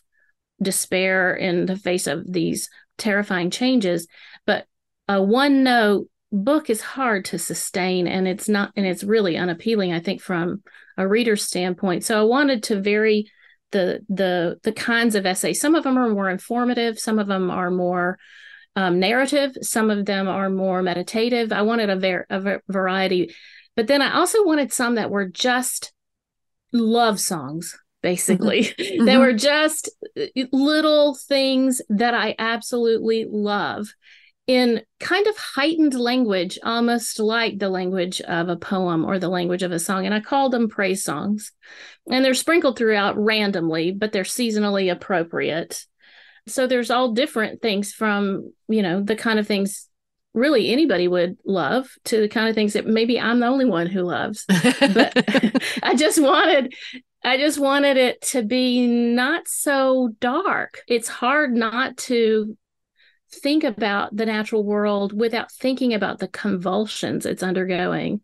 despair 0.61 1.33
in 1.33 1.65
the 1.65 1.77
face 1.77 2.05
of 2.05 2.31
these 2.31 2.69
terrifying 2.99 3.49
changes. 3.49 4.07
But 4.45 4.67
a 5.07 5.21
one 5.21 5.63
note 5.63 6.07
book 6.31 6.69
is 6.69 6.81
hard 6.81 7.25
to 7.25 7.39
sustain, 7.39 8.07
and 8.07 8.27
it's 8.27 8.47
not, 8.47 8.71
and 8.75 8.85
it's 8.85 9.03
really 9.03 9.35
unappealing. 9.35 9.93
I 9.93 9.99
think 9.99 10.21
from 10.21 10.61
a 10.97 11.07
reader's 11.07 11.43
standpoint. 11.43 12.03
So 12.03 12.19
I 12.19 12.23
wanted 12.23 12.63
to 12.63 12.81
vary 12.81 13.31
the 13.71 14.01
the 14.09 14.59
the 14.63 14.71
kinds 14.71 15.15
of 15.15 15.25
essays. 15.25 15.59
Some 15.59 15.75
of 15.75 15.83
them 15.83 15.97
are 15.97 16.09
more 16.09 16.29
informative. 16.29 16.99
Some 16.99 17.19
of 17.19 17.27
them 17.27 17.51
are 17.51 17.71
more 17.71 18.17
um, 18.75 18.99
narrative. 18.99 19.51
Some 19.61 19.89
of 19.89 20.05
them 20.05 20.27
are 20.27 20.49
more 20.49 20.81
meditative. 20.81 21.51
I 21.51 21.63
wanted 21.63 21.89
a, 21.89 21.95
ver- 21.95 22.25
a 22.29 22.59
variety, 22.69 23.33
but 23.75 23.87
then 23.87 24.01
I 24.01 24.13
also 24.15 24.45
wanted 24.45 24.71
some 24.71 24.95
that 24.95 25.09
were 25.09 25.27
just 25.27 25.91
love 26.71 27.19
songs 27.19 27.77
basically. 28.01 28.63
Mm-hmm. 28.63 29.05
they 29.05 29.17
were 29.17 29.33
just 29.33 29.89
uh, 30.17 30.25
little 30.51 31.15
things 31.15 31.81
that 31.89 32.13
I 32.13 32.35
absolutely 32.37 33.25
love 33.29 33.87
in 34.47 34.81
kind 35.01 35.27
of 35.27 35.37
heightened 35.37 35.93
language, 35.93 36.57
almost 36.63 37.19
like 37.19 37.59
the 37.59 37.69
language 37.69 38.21
of 38.21 38.47
a 38.47 38.55
poem 38.55 39.03
or 39.03 39.19
the 39.19 39.27
language 39.27 39.61
of 39.61 39.73
a 39.73 39.79
song. 39.79 40.05
And 40.05 40.15
I 40.15 40.21
call 40.21 40.49
them 40.49 40.69
praise 40.69 41.03
songs. 41.03 41.51
And 42.09 42.23
they're 42.23 42.33
sprinkled 42.33 42.77
throughout 42.77 43.17
randomly, 43.17 43.91
but 43.91 44.13
they're 44.13 44.23
seasonally 44.23 44.89
appropriate. 44.89 45.85
So 46.47 46.65
there's 46.65 46.89
all 46.89 47.11
different 47.11 47.61
things 47.61 47.91
from, 47.91 48.53
you 48.69 48.81
know, 48.81 49.03
the 49.03 49.17
kind 49.17 49.37
of 49.37 49.45
things 49.45 49.89
really 50.33 50.71
anybody 50.71 51.09
would 51.09 51.37
love 51.45 51.89
to 52.05 52.21
the 52.21 52.29
kind 52.29 52.47
of 52.47 52.55
things 52.55 52.73
that 52.73 52.85
maybe 52.85 53.19
I'm 53.19 53.41
the 53.41 53.47
only 53.47 53.65
one 53.65 53.87
who 53.87 54.03
loves. 54.03 54.45
But 54.47 55.13
I 55.83 55.93
just 55.95 56.21
wanted 56.21 56.73
I 57.23 57.37
just 57.37 57.59
wanted 57.59 57.97
it 57.97 58.21
to 58.21 58.43
be 58.43 58.87
not 58.87 59.47
so 59.47 60.13
dark. 60.21 60.81
It's 60.87 61.09
hard 61.09 61.53
not 61.53 61.97
to 61.97 62.55
think 63.31 63.63
about 63.63 64.15
the 64.15 64.25
natural 64.25 64.63
world 64.63 65.13
without 65.13 65.51
thinking 65.51 65.93
about 65.93 66.19
the 66.19 66.27
convulsions 66.27 67.25
it's 67.25 67.43
undergoing. 67.43 68.21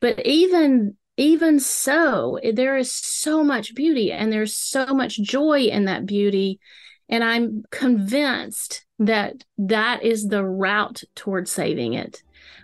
But 0.00 0.24
even 0.26 0.96
even 1.16 1.60
so 1.60 2.40
there 2.54 2.76
is 2.76 2.92
so 2.92 3.44
much 3.44 3.74
beauty 3.74 4.10
and 4.10 4.32
there's 4.32 4.56
so 4.56 4.86
much 4.86 5.20
joy 5.20 5.60
in 5.62 5.84
that 5.84 6.06
beauty. 6.06 6.60
And 7.08 7.22
i'm 7.22 7.64
convinced 7.70 8.84
that 8.98 9.44
that 9.58 10.02
is 10.02 10.28
the 10.28 10.44
route 10.44 11.02
towards 11.14 11.50
saving 11.50 11.94
it. 11.94 12.22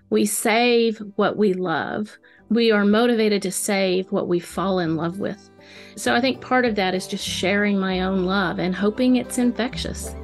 We 0.08 0.26
save 0.26 0.98
what 1.16 1.36
we 1.36 1.52
love. 1.54 2.18
We 2.48 2.72
are 2.72 2.84
motivated 2.84 3.42
to 3.42 3.52
save 3.52 4.10
what 4.10 4.26
we 4.26 4.40
fall 4.40 4.80
in 4.80 4.96
love 4.96 5.18
with. 5.18 5.50
So 5.96 6.14
i 6.14 6.20
think 6.20 6.40
part 6.40 6.64
of 6.64 6.76
that 6.76 6.94
is 6.94 7.06
just 7.06 7.26
sharing 7.26 7.78
my 7.78 8.00
own 8.00 8.24
love 8.24 8.58
and 8.58 8.74
hoping 8.74 9.16
it's 9.16 9.38
infectious 9.38 10.14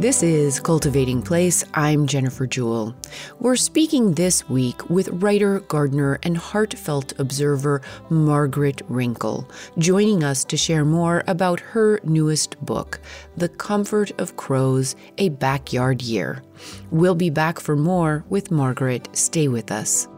This 0.00 0.22
is 0.22 0.60
Cultivating 0.60 1.20
Place. 1.20 1.62
I'm 1.74 2.06
Jennifer 2.06 2.46
Jewell. 2.46 2.96
We're 3.38 3.54
speaking 3.54 4.14
this 4.14 4.48
week 4.48 4.88
with 4.88 5.10
writer, 5.10 5.60
gardener, 5.60 6.18
and 6.22 6.38
heartfelt 6.38 7.12
observer 7.20 7.82
Margaret 8.08 8.76
Renkl, 8.88 9.46
joining 9.76 10.24
us 10.24 10.42
to 10.46 10.56
share 10.56 10.86
more 10.86 11.22
about 11.26 11.60
her 11.60 12.00
newest 12.02 12.58
book, 12.64 12.98
The 13.36 13.50
Comfort 13.50 14.18
of 14.18 14.38
Crows 14.38 14.96
A 15.18 15.28
Backyard 15.28 16.00
Year. 16.00 16.42
We'll 16.90 17.14
be 17.14 17.28
back 17.28 17.60
for 17.60 17.76
more 17.76 18.24
with 18.30 18.50
Margaret. 18.50 19.06
Stay 19.12 19.48
with 19.48 19.70
us. 19.70 20.08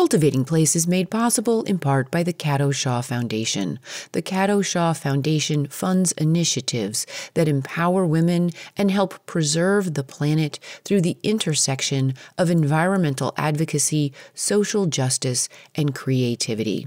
Cultivating 0.00 0.46
Place 0.46 0.74
is 0.74 0.86
made 0.86 1.10
possible 1.10 1.62
in 1.64 1.78
part 1.78 2.10
by 2.10 2.22
the 2.22 2.32
Cato 2.32 2.70
Shaw 2.70 3.02
Foundation. 3.02 3.78
The 4.12 4.22
Cato 4.22 4.62
Shaw 4.62 4.94
Foundation 4.94 5.66
funds 5.66 6.12
initiatives 6.12 7.06
that 7.34 7.48
empower 7.48 8.06
women 8.06 8.52
and 8.78 8.90
help 8.90 9.26
preserve 9.26 9.92
the 9.92 10.02
planet 10.02 10.58
through 10.86 11.02
the 11.02 11.18
intersection 11.22 12.14
of 12.38 12.48
environmental 12.48 13.34
advocacy, 13.36 14.14
social 14.32 14.86
justice, 14.86 15.50
and 15.74 15.94
creativity. 15.94 16.86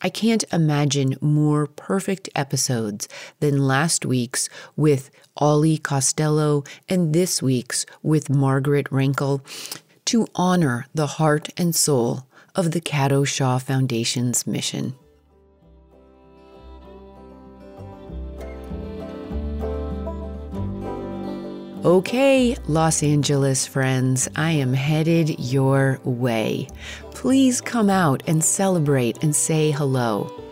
I 0.00 0.08
can't 0.08 0.44
imagine 0.52 1.16
more 1.20 1.66
perfect 1.66 2.28
episodes 2.36 3.08
than 3.40 3.66
last 3.66 4.06
week's 4.06 4.48
with 4.76 5.10
Ollie 5.36 5.78
Costello 5.78 6.62
and 6.88 7.12
this 7.12 7.42
week's 7.42 7.86
with 8.04 8.30
Margaret 8.30 8.86
Renkl 8.90 9.40
to 10.10 10.26
honor 10.34 10.86
the 10.92 11.06
heart 11.06 11.50
and 11.56 11.72
soul 11.72 12.26
of 12.56 12.72
the 12.72 12.80
Cato 12.80 13.22
Shaw 13.22 13.58
Foundation's 13.58 14.44
mission. 14.44 14.96
Okay, 21.84 22.56
Los 22.66 23.04
Angeles 23.04 23.68
friends, 23.68 24.28
I 24.34 24.50
am 24.50 24.72
headed 24.72 25.38
your 25.38 26.00
way. 26.02 26.66
Please 27.12 27.60
come 27.60 27.88
out 27.88 28.24
and 28.26 28.42
celebrate 28.42 29.22
and 29.22 29.36
say 29.36 29.70
hello. 29.70 30.49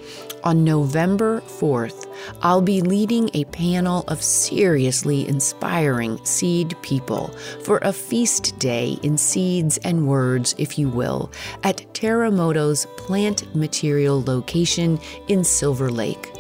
On 0.49 0.65
November 0.65 1.43
4th, 1.43 2.07
I'll 2.41 2.63
be 2.63 2.81
leading 2.81 3.29
a 3.35 3.45
panel 3.45 4.05
of 4.09 4.23
seriously 4.23 5.29
inspiring 5.29 6.25
seed 6.25 6.75
people 6.81 7.29
for 7.65 7.81
a 7.83 7.93
feast 7.93 8.59
day 8.59 8.97
in 9.03 9.19
seeds 9.19 9.77
and 9.85 10.09
words, 10.09 10.55
if 10.57 10.79
you 10.79 10.89
will, 10.89 11.31
at 11.65 11.85
Terremoto's 11.93 12.87
plant 12.97 13.55
material 13.55 14.23
location 14.23 14.99
in 15.29 15.45
Silver 15.45 15.91
Lake. 15.91 16.33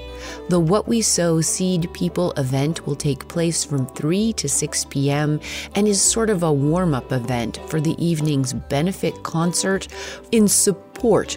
The 0.48 0.58
What 0.58 0.88
We 0.88 1.02
Sow 1.02 1.42
Seed 1.42 1.92
People 1.92 2.32
event 2.38 2.86
will 2.86 2.96
take 2.96 3.28
place 3.28 3.62
from 3.62 3.86
3 3.88 4.32
to 4.32 4.48
6 4.48 4.84
p.m. 4.86 5.38
and 5.74 5.86
is 5.86 6.00
sort 6.00 6.30
of 6.30 6.42
a 6.42 6.52
warm 6.52 6.94
up 6.94 7.12
event 7.12 7.60
for 7.66 7.78
the 7.78 7.94
evening's 8.02 8.54
benefit 8.54 9.22
concert 9.22 9.88
in 10.32 10.48
support 10.48 10.87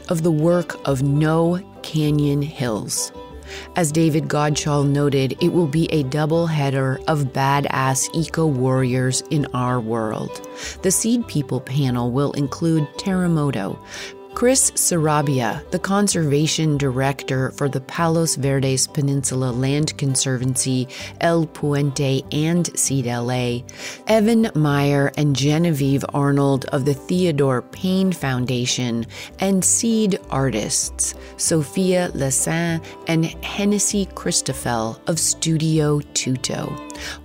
of 0.09 0.23
the 0.23 0.31
work 0.31 0.75
of 0.87 1.03
No 1.03 1.59
Canyon 1.83 2.41
Hills. 2.41 3.11
As 3.75 3.91
David 3.91 4.27
Godshall 4.27 4.87
noted, 4.87 5.37
it 5.41 5.49
will 5.49 5.67
be 5.67 5.85
a 5.91 6.03
double 6.03 6.47
header 6.47 6.99
of 7.07 7.25
badass 7.25 8.09
eco 8.15 8.47
warriors 8.47 9.21
in 9.29 9.45
our 9.53 9.79
world. 9.79 10.47
The 10.81 10.89
Seed 10.89 11.27
People 11.27 11.59
panel 11.59 12.11
will 12.11 12.31
include 12.31 12.87
Terremoto, 12.97 13.77
Chris 14.33 14.71
Sarabia, 14.71 15.69
the 15.69 15.77
conservation 15.77 16.77
director 16.77 17.51
for 17.51 17.69
the 17.69 17.81
Palos 17.81 18.35
Verdes 18.35 18.87
Peninsula 18.87 19.51
Land 19.51 19.95
Conservancy, 19.97 20.87
El 21.19 21.45
Puente, 21.45 22.23
and 22.31 22.75
Seed 22.77 23.05
LA, 23.05 23.59
Evan 24.07 24.49
Meyer 24.55 25.11
and 25.15 25.35
Genevieve 25.35 26.03
Arnold 26.13 26.65
of 26.65 26.85
the 26.85 26.93
Theodore 26.93 27.61
Payne 27.61 28.11
Foundation, 28.11 29.05
and 29.39 29.63
seed 29.63 30.17
artists, 30.31 31.13
Sophia 31.37 32.09
Lessin 32.15 32.81
and 33.07 33.25
Hennessy 33.43 34.07
Christoffel 34.07 34.99
of 35.07 35.19
Studio 35.19 35.99
Tuto, 36.15 36.65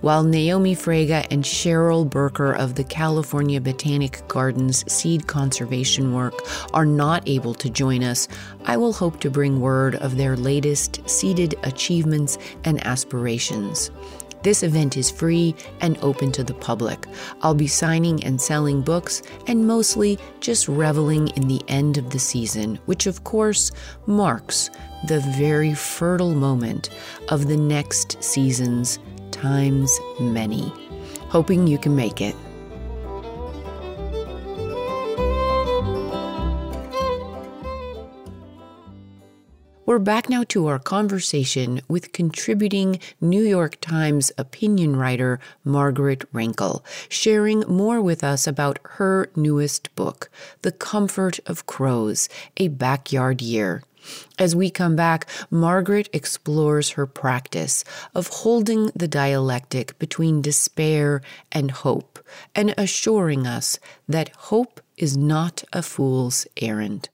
while 0.01 0.23
Naomi 0.23 0.75
Fraga 0.75 1.25
and 1.31 1.43
Cheryl 1.43 2.07
Birker 2.07 2.53
of 2.53 2.75
the 2.75 2.83
California 2.83 3.59
Botanic 3.59 4.21
Gardens 4.27 4.91
seed 4.91 5.25
conservation 5.25 6.13
work 6.13 6.35
are 6.73 6.85
not 6.85 7.06
able 7.25 7.53
to 7.55 7.69
join 7.69 8.03
us, 8.03 8.27
I 8.65 8.77
will 8.77 8.93
hope 8.93 9.19
to 9.21 9.29
bring 9.29 9.61
word 9.61 9.95
of 9.95 10.17
their 10.17 10.35
latest 10.35 11.07
seeded 11.09 11.55
achievements 11.63 12.37
and 12.63 12.85
aspirations. 12.85 13.91
This 14.43 14.63
event 14.63 14.97
is 14.97 15.11
free 15.11 15.55
and 15.81 15.97
open 16.01 16.31
to 16.33 16.43
the 16.43 16.53
public. 16.53 17.05
I'll 17.41 17.55
be 17.55 17.67
signing 17.67 18.23
and 18.23 18.39
selling 18.39 18.81
books 18.81 19.23
and 19.47 19.67
mostly 19.67 20.19
just 20.39 20.67
reveling 20.67 21.29
in 21.29 21.47
the 21.47 21.61
end 21.67 21.97
of 21.97 22.11
the 22.11 22.19
season, 22.19 22.79
which 22.85 23.07
of 23.07 23.23
course 23.23 23.71
marks 24.05 24.69
the 25.07 25.19
very 25.37 25.73
fertile 25.73 26.33
moment 26.33 26.89
of 27.29 27.47
the 27.47 27.57
next 27.57 28.21
season's 28.23 28.99
times 29.31 29.91
many. 30.19 30.71
Hoping 31.29 31.67
you 31.67 31.77
can 31.77 31.95
make 31.95 32.21
it. 32.21 32.35
We're 39.87 39.99
back 39.99 40.27
now 40.27 40.43
to 40.49 40.67
our 40.67 40.79
conversation 40.79 41.79
with 41.87 42.11
contributing 42.11 42.99
New 43.21 43.41
York 43.41 43.79
Times 43.79 44.33
opinion 44.37 44.97
writer 44.97 45.39
Margaret 45.63 46.29
Renkl, 46.33 46.83
sharing 47.07 47.61
more 47.61 48.01
with 48.01 48.21
us 48.21 48.47
about 48.47 48.79
her 48.97 49.29
newest 49.37 49.95
book, 49.95 50.29
The 50.61 50.73
Comfort 50.73 51.39
of 51.45 51.67
Crows 51.67 52.27
A 52.57 52.67
Backyard 52.67 53.41
Year. 53.41 53.81
As 54.37 54.53
we 54.53 54.69
come 54.69 54.97
back, 54.97 55.25
Margaret 55.49 56.09
explores 56.11 56.89
her 56.91 57.07
practice 57.07 57.85
of 58.13 58.27
holding 58.27 58.87
the 58.87 59.07
dialectic 59.07 59.97
between 59.99 60.41
despair 60.41 61.21
and 61.49 61.71
hope 61.71 62.19
and 62.53 62.73
assuring 62.77 63.47
us 63.47 63.79
that 64.05 64.35
hope 64.35 64.81
is 64.97 65.15
not 65.15 65.63
a 65.71 65.81
fool's 65.81 66.45
errand. 66.57 67.07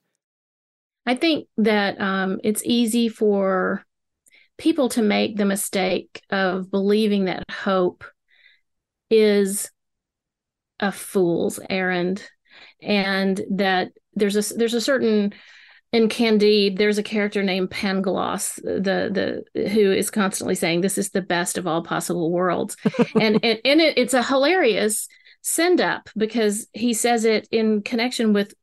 I 1.05 1.15
think 1.15 1.47
that 1.57 1.99
um, 1.99 2.39
it's 2.43 2.63
easy 2.65 3.09
for 3.09 3.83
people 4.57 4.89
to 4.89 5.01
make 5.01 5.35
the 5.35 5.45
mistake 5.45 6.21
of 6.29 6.71
believing 6.71 7.25
that 7.25 7.43
hope 7.51 8.03
is 9.09 9.69
a 10.79 10.91
fool's 10.91 11.59
errand 11.69 12.23
and 12.81 13.41
that 13.51 13.91
there's 14.13 14.51
a 14.51 14.55
there's 14.55 14.73
a 14.73 14.81
certain 14.81 15.33
in 15.91 16.09
Candide, 16.09 16.77
there's 16.77 16.97
a 16.97 17.03
character 17.03 17.43
named 17.43 17.69
Pangloss, 17.69 18.55
the 18.55 19.43
the 19.53 19.69
who 19.69 19.91
is 19.91 20.09
constantly 20.09 20.55
saying 20.55 20.81
this 20.81 20.97
is 20.97 21.11
the 21.11 21.21
best 21.21 21.57
of 21.57 21.67
all 21.67 21.83
possible 21.83 22.31
worlds, 22.31 22.75
and 23.15 23.39
and, 23.43 23.59
and 23.63 23.81
it, 23.81 23.97
it's 23.97 24.15
a 24.15 24.23
hilarious 24.23 25.07
send 25.41 25.79
up 25.79 26.09
because 26.17 26.67
he 26.73 26.93
says 26.93 27.25
it 27.25 27.47
in 27.51 27.81
connection 27.81 28.33
with 28.33 28.53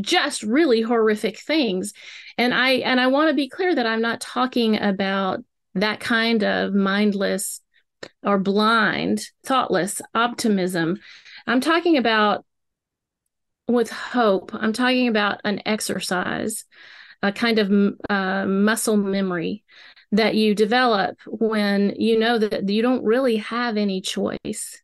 just 0.00 0.42
really 0.42 0.82
horrific 0.82 1.38
things. 1.38 1.92
And 2.38 2.54
i 2.54 2.70
and 2.70 2.98
i 2.98 3.08
want 3.08 3.28
to 3.28 3.34
be 3.34 3.48
clear 3.48 3.74
that 3.74 3.86
i'm 3.86 4.00
not 4.00 4.20
talking 4.20 4.78
about 4.80 5.44
that 5.74 6.00
kind 6.00 6.42
of 6.42 6.74
mindless 6.74 7.60
or 8.22 8.38
blind 8.38 9.24
thoughtless 9.44 10.00
optimism. 10.14 10.98
I'm 11.46 11.60
talking 11.60 11.96
about 11.96 12.44
with 13.68 13.90
hope. 13.90 14.50
I'm 14.54 14.72
talking 14.72 15.08
about 15.08 15.40
an 15.44 15.62
exercise 15.66 16.64
a 17.22 17.32
kind 17.32 17.58
of 17.58 17.94
uh, 18.10 18.46
muscle 18.46 18.96
memory 18.96 19.62
that 20.10 20.34
you 20.34 20.54
develop 20.54 21.16
when 21.26 21.94
you 21.96 22.18
know 22.18 22.38
that 22.38 22.68
you 22.68 22.82
don't 22.82 23.04
really 23.04 23.36
have 23.36 23.76
any 23.76 24.00
choice. 24.00 24.82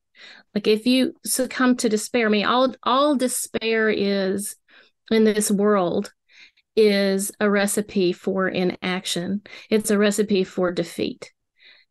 Like 0.54 0.66
if 0.66 0.86
you 0.86 1.14
succumb 1.24 1.76
to 1.78 1.88
despair 1.88 2.26
I 2.26 2.30
mean 2.30 2.46
all 2.46 2.74
all 2.82 3.16
despair 3.16 3.90
is 3.90 4.56
in 5.10 5.24
this 5.24 5.50
world 5.50 6.12
is 6.76 7.32
a 7.40 7.50
recipe 7.50 8.12
for 8.12 8.48
inaction. 8.48 9.42
It's 9.68 9.90
a 9.90 9.98
recipe 9.98 10.44
for 10.44 10.70
defeat. 10.70 11.32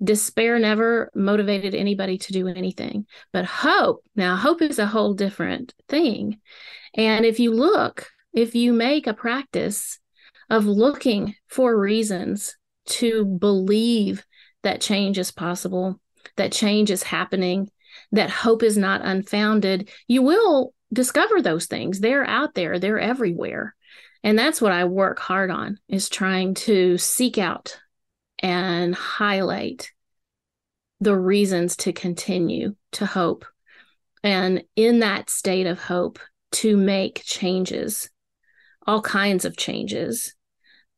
Despair 0.04 0.60
never 0.60 1.12
motivated 1.16 1.74
anybody 1.74 2.20
to 2.20 2.32
do 2.32 2.48
anything, 2.48 3.08
but 3.34 3.46
hope, 3.46 4.04
now 4.16 4.36
hope 4.36 4.62
is 4.62 4.80
a 4.80 4.86
whole 4.86 5.16
different 5.16 5.74
thing. 5.90 6.40
And 6.94 7.26
if 7.26 7.40
you 7.40 7.52
look, 7.52 8.10
if 8.34 8.54
you 8.54 8.74
make 8.74 9.08
a 9.08 9.14
practice 9.14 10.00
of 10.50 10.66
looking 10.66 11.36
for 11.48 11.78
reasons 11.78 12.56
to 12.86 13.26
believe 13.26 14.24
that 14.64 14.82
change 14.82 15.18
is 15.18 15.32
possible, 15.32 16.00
that 16.38 16.52
change 16.52 16.92
is 16.92 17.04
happening, 17.04 17.70
that 18.12 18.30
hope 18.30 18.64
is 18.64 18.78
not 18.78 19.02
unfounded, 19.04 19.90
you 20.08 20.22
will 20.22 20.74
discover 20.92 21.42
those 21.42 21.66
things. 21.66 22.00
They're 22.00 22.26
out 22.26 22.54
there, 22.54 22.80
they're 22.80 23.00
everywhere. 23.00 23.76
And 24.24 24.38
that's 24.38 24.62
what 24.62 24.72
I 24.72 24.86
work 24.86 25.20
hard 25.20 25.52
on 25.52 25.80
is 25.88 26.10
trying 26.10 26.56
to 26.56 26.98
seek 26.98 27.38
out 27.38 27.80
and 28.40 28.94
highlight 28.96 29.92
the 31.00 31.18
reasons 31.18 31.76
to 31.78 31.94
continue 31.94 32.76
to 32.94 33.06
hope. 33.06 33.46
And 34.24 34.64
in 34.76 35.00
that 35.00 35.30
state 35.30 35.68
of 35.68 35.80
hope, 35.80 36.20
to 36.54 36.78
make 36.78 37.22
changes, 37.24 38.10
all 38.86 39.02
kinds 39.02 39.46
of 39.46 39.58
changes 39.58 40.34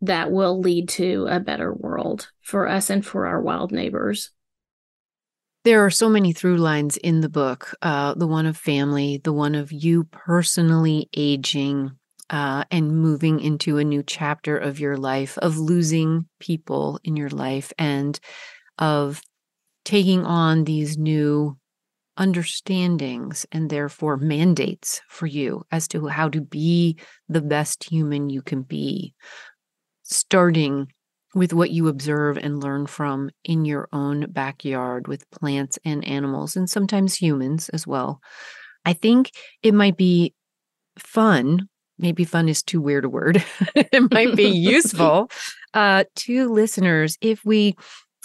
that 0.02 0.32
will 0.32 0.60
lead 0.60 0.88
to 0.90 1.28
a 1.30 1.40
better 1.40 1.74
world 1.74 2.30
for 2.42 2.68
us 2.68 2.90
and 2.90 3.06
for 3.06 3.26
our 3.26 3.42
wild 3.42 3.72
neighbors. 3.72 4.32
There 5.64 5.84
are 5.86 5.90
so 5.90 6.10
many 6.10 6.34
through 6.34 6.58
lines 6.58 6.98
in 6.98 7.22
the 7.22 7.30
book 7.30 7.76
uh, 7.82 8.14
the 8.14 8.28
one 8.28 8.46
of 8.46 8.58
family, 8.58 9.20
the 9.24 9.34
one 9.34 9.56
of 9.56 9.72
you 9.72 10.06
personally 10.06 11.10
aging 11.16 11.92
uh, 12.30 12.64
and 12.72 12.98
moving 12.98 13.40
into 13.40 13.78
a 13.78 13.84
new 13.84 14.04
chapter 14.04 14.58
of 14.58 14.80
your 14.80 14.98
life, 14.98 15.38
of 15.40 15.58
losing 15.58 16.28
people 16.40 17.00
in 17.04 17.16
your 17.18 17.30
life, 17.30 17.74
and 17.78 18.20
of 18.80 19.22
taking 19.86 20.26
on 20.26 20.66
these 20.66 20.98
new 20.98 21.58
understandings 22.18 23.46
and 23.52 23.70
therefore 23.70 24.18
mandates 24.18 25.02
for 25.10 25.28
you 25.28 25.64
as 25.72 25.88
to 25.90 26.08
how 26.08 26.30
to 26.30 26.42
be 26.42 26.98
the 27.30 27.42
best 27.42 27.86
human 27.86 28.30
you 28.30 28.42
can 28.42 28.64
be, 28.64 29.14
starting 30.04 30.88
with 31.36 31.54
what 31.54 31.72
you 31.72 31.88
observe 31.88 32.38
and 32.38 32.64
learn 32.64 32.88
from 32.88 33.30
in 33.44 33.66
your 33.66 33.88
own 33.94 34.26
backyard 34.32 35.08
with 35.08 35.30
plants 35.32 35.78
and 35.86 36.06
animals, 36.06 36.56
and 36.56 36.70
sometimes 36.70 37.16
humans 37.16 37.70
as 37.70 37.86
well. 37.86 38.22
I 38.86 38.94
think 38.94 39.32
it 39.62 39.74
might 39.74 39.98
be 39.98 40.34
fun. 40.98 41.70
Maybe 41.98 42.24
fun 42.24 42.50
is 42.50 42.64
too 42.64 42.82
weird 42.82 43.06
a 43.06 43.10
word. 43.10 43.44
it 43.76 44.12
might 44.12 44.36
be 44.36 44.44
useful 44.50 45.30
uh, 45.74 46.06
to 46.16 46.50
listeners 46.50 47.18
if 47.22 47.44
we 47.44 47.76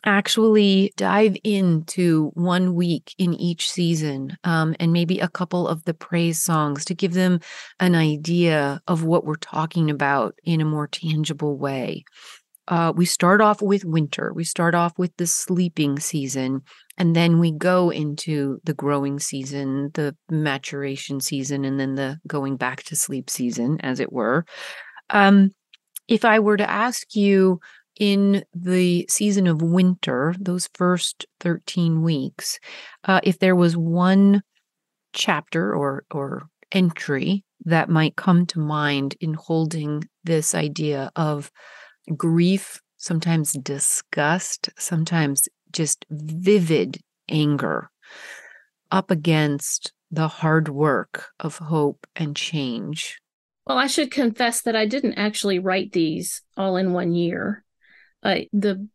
actually 0.05 0.93
dive 0.97 1.37
into 1.45 2.31
one 2.35 2.75
week 2.75 3.14
in 3.19 3.35
each 3.35 3.71
season 3.71 4.37
um, 4.45 4.77
and 4.79 4.93
maybe 4.93 5.19
a 5.19 5.29
couple 5.29 5.67
of 5.67 5.85
the 5.85 5.95
praise 5.95 6.43
songs 6.43 6.85
to 6.85 6.95
give 6.95 7.14
them 7.14 7.40
an 7.81 7.95
idea 7.95 8.83
of 8.87 9.05
what 9.05 9.25
we're 9.25 9.35
talking 9.37 9.90
about 9.90 10.35
in 10.45 10.61
a 10.61 10.64
more 10.64 10.87
tangible 10.87 11.57
way 11.57 12.05
uh, 12.68 12.92
we 12.94 13.05
start 13.05 13.40
off 13.40 13.61
with 13.61 13.85
winter, 13.85 14.33
we 14.35 14.44
start 14.44 14.74
off 14.74 14.98
with 14.98 15.14
the 15.16 15.27
sleeping 15.27 15.98
season, 15.98 16.62
and 16.96 17.14
then 17.14 17.38
we 17.38 17.53
go 17.53 17.90
into 17.90 18.61
the 18.64 18.74
growing 18.74 19.18
season, 19.18 19.90
the 19.94 20.16
maturation 20.31 21.20
season, 21.20 21.64
and 21.64 21.79
then 21.79 21.94
the 21.94 22.18
going 22.27 22.57
back 22.57 22.83
to 22.85 22.96
sleep 22.96 23.29
season, 23.29 23.81
as 23.81 24.00
it 24.00 24.12
were. 24.12 24.46
Um, 25.11 25.50
if 26.09 26.24
I 26.24 26.38
were 26.38 26.57
to 26.57 26.70
ask 26.70 27.14
you 27.14 27.61
in 27.98 28.44
the 28.55 29.07
season 29.09 29.46
of 29.46 29.62
winter, 29.62 30.35
those 30.40 30.68
first 30.74 31.27
13 31.40 32.03
weeks, 32.03 32.59
uh, 33.05 33.20
if 33.22 33.38
there 33.38 33.57
was 33.57 33.77
one 33.77 34.42
chapter 35.12 35.74
or, 35.74 36.05
or 36.11 36.48
entry 36.72 37.44
that 37.64 37.88
might 37.88 38.16
come 38.16 38.46
to 38.46 38.59
mind 38.59 39.16
in 39.20 39.35
holding 39.35 40.05
this 40.24 40.55
idea 40.55 41.11
of 41.16 41.50
grief, 42.17 42.81
sometimes 42.97 43.53
disgust, 43.53 44.71
sometimes 44.79 45.49
just 45.73 46.05
vivid 46.11 47.01
anger 47.29 47.90
up 48.90 49.11
against 49.11 49.93
the 50.11 50.29
hard 50.29 50.69
work 50.69 51.27
of 51.40 51.59
hope 51.59 52.07
and 52.14 52.37
change. 52.37 53.19
Well, 53.67 53.79
I 53.79 53.87
should 53.87 54.11
confess 54.11 54.62
that 54.62 54.77
I 54.77 54.87
didn't 54.87 55.14
actually 55.14 55.59
write 55.59 55.93
these 55.93 56.43
all 56.57 56.77
in 56.77 56.93
one 56.93 57.12
year. 57.12 57.64
Uh, 58.23 58.40
the 58.53 58.87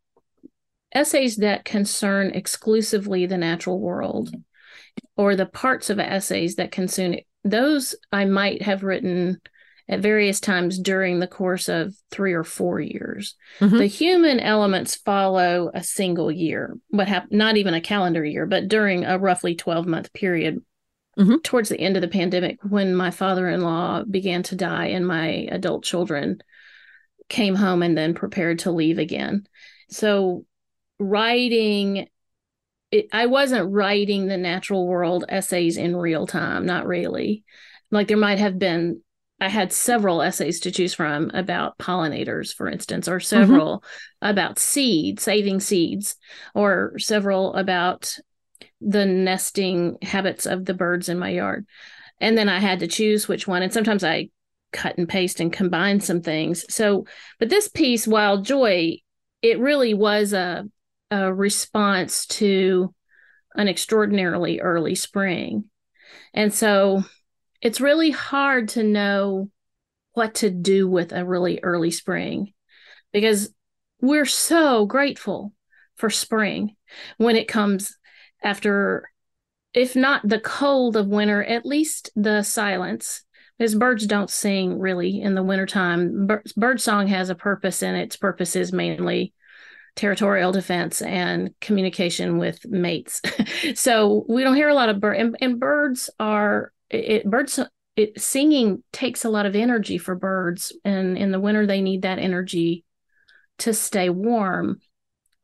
essays 0.93 1.37
that 1.37 1.65
concern 1.65 2.31
exclusively 2.31 3.25
the 3.25 3.37
natural 3.37 3.79
world 3.79 4.33
or 5.17 5.35
the 5.35 5.45
parts 5.45 5.89
of 5.89 5.99
essays 5.99 6.55
that 6.55 6.71
concern 6.71 7.17
those 7.43 7.95
I 8.11 8.25
might 8.25 8.61
have 8.63 8.83
written 8.83 9.41
at 9.89 10.01
various 10.01 10.39
times 10.39 10.77
during 10.77 11.19
the 11.19 11.27
course 11.27 11.67
of 11.67 11.95
three 12.11 12.33
or 12.33 12.43
four 12.43 12.79
years. 12.79 13.35
Mm-hmm. 13.59 13.79
The 13.79 13.87
human 13.87 14.39
elements 14.39 14.95
follow 14.95 15.71
a 15.73 15.83
single 15.83 16.31
year, 16.31 16.77
what 16.89 17.07
hap- 17.07 17.31
not 17.31 17.57
even 17.57 17.73
a 17.73 17.81
calendar 17.81 18.23
year, 18.23 18.45
but 18.45 18.67
during 18.67 19.03
a 19.03 19.17
roughly 19.17 19.55
12 19.55 19.87
month 19.87 20.13
period 20.13 20.63
mm-hmm. 21.17 21.37
towards 21.43 21.69
the 21.69 21.79
end 21.79 21.97
of 21.97 22.01
the 22.01 22.07
pandemic 22.07 22.59
when 22.61 22.95
my 22.95 23.09
father 23.09 23.49
in 23.49 23.61
law 23.61 24.03
began 24.03 24.43
to 24.43 24.55
die 24.55 24.87
and 24.87 25.07
my 25.07 25.47
adult 25.51 25.83
children 25.83 26.39
came 27.27 27.55
home 27.55 27.81
and 27.81 27.97
then 27.97 28.13
prepared 28.13 28.59
to 28.59 28.71
leave 28.71 28.99
again. 28.99 29.47
So, 29.89 30.45
writing, 30.99 32.07
it, 32.91 33.07
I 33.11 33.25
wasn't 33.25 33.71
writing 33.71 34.27
the 34.27 34.37
natural 34.37 34.85
world 34.85 35.25
essays 35.27 35.77
in 35.77 35.95
real 35.95 36.27
time, 36.27 36.67
not 36.67 36.85
really. 36.85 37.43
Like 37.89 38.07
there 38.07 38.17
might 38.17 38.37
have 38.37 38.59
been 38.59 39.01
I 39.41 39.47
had 39.47 39.71
several 39.71 40.21
essays 40.21 40.59
to 40.61 40.71
choose 40.71 40.93
from 40.93 41.31
about 41.33 41.77
pollinators, 41.77 42.53
for 42.53 42.67
instance, 42.67 43.07
or 43.07 43.17
mm-hmm. 43.17 43.25
several 43.25 43.79
mm-hmm. 43.79 44.29
about 44.29 44.59
seed, 44.59 45.19
saving 45.19 45.61
seeds, 45.61 46.15
or 46.53 46.97
several 46.97 47.53
about 47.53 48.17
the 48.81 49.05
nesting 49.05 49.97
habits 50.01 50.45
of 50.45 50.65
the 50.65 50.73
birds 50.73 51.09
in 51.09 51.19
my 51.19 51.29
yard. 51.29 51.65
And 52.19 52.37
then 52.37 52.49
I 52.49 52.59
had 52.59 52.79
to 52.79 52.87
choose 52.87 53.27
which 53.27 53.47
one. 53.47 53.61
And 53.61 53.71
sometimes 53.71 54.03
I 54.03 54.29
cut 54.71 54.97
and 54.97 55.07
paste 55.07 55.39
and 55.39 55.51
combine 55.51 55.99
some 55.99 56.21
things. 56.21 56.65
So, 56.73 57.05
but 57.39 57.49
this 57.49 57.67
piece, 57.67 58.07
Wild 58.07 58.45
Joy, 58.45 58.97
it 59.41 59.59
really 59.59 59.93
was 59.93 60.33
a, 60.33 60.65
a 61.11 61.33
response 61.33 62.25
to 62.27 62.93
an 63.55 63.67
extraordinarily 63.67 64.59
early 64.59 64.95
spring. 64.95 65.65
And 66.33 66.53
so 66.53 67.03
it's 67.61 67.81
really 67.81 68.11
hard 68.11 68.69
to 68.69 68.83
know 68.83 69.49
what 70.13 70.35
to 70.35 70.49
do 70.49 70.87
with 70.87 71.11
a 71.11 71.25
really 71.25 71.59
early 71.63 71.91
spring 71.91 72.53
because 73.11 73.53
we're 74.01 74.25
so 74.25 74.85
grateful 74.85 75.53
for 75.95 76.09
spring 76.09 76.75
when 77.17 77.35
it 77.35 77.47
comes 77.47 77.97
after 78.43 79.09
if 79.73 79.95
not 79.95 80.27
the 80.27 80.39
cold 80.39 80.95
of 80.95 81.07
winter 81.07 81.43
at 81.43 81.65
least 81.65 82.09
the 82.15 82.41
silence 82.41 83.23
because 83.59 83.75
birds 83.75 84.07
don't 84.07 84.29
sing 84.29 84.79
really 84.79 85.21
in 85.21 85.35
the 85.35 85.43
wintertime. 85.43 86.25
Bird, 86.25 86.49
bird 86.55 86.81
song 86.81 87.07
has 87.07 87.29
a 87.29 87.35
purpose 87.35 87.83
and 87.83 87.97
its 87.97 88.15
purpose 88.15 88.55
is 88.55 88.71
mainly 88.71 89.33
territorial 89.97 90.53
defense 90.53 91.01
and 91.01 91.53
communication 91.59 92.37
with 92.37 92.65
mates. 92.65 93.21
So 93.75 94.25
we 94.29 94.43
don't 94.43 94.55
hear 94.55 94.69
a 94.69 94.73
lot 94.73 94.89
of 94.89 95.01
bird 95.01 95.17
and, 95.17 95.35
and 95.41 95.59
birds 95.59 96.09
are 96.17 96.71
it, 96.89 97.29
birds 97.29 97.59
it, 97.95 98.19
singing 98.19 98.83
takes 98.91 99.25
a 99.25 99.29
lot 99.29 99.45
of 99.45 99.55
energy 99.55 99.97
for 99.97 100.15
birds 100.15 100.73
and 100.83 101.17
in 101.17 101.31
the 101.31 101.39
winter 101.39 101.65
they 101.65 101.81
need 101.81 102.03
that 102.03 102.19
energy 102.19 102.83
to 103.57 103.73
stay 103.73 104.09
warm 104.09 104.79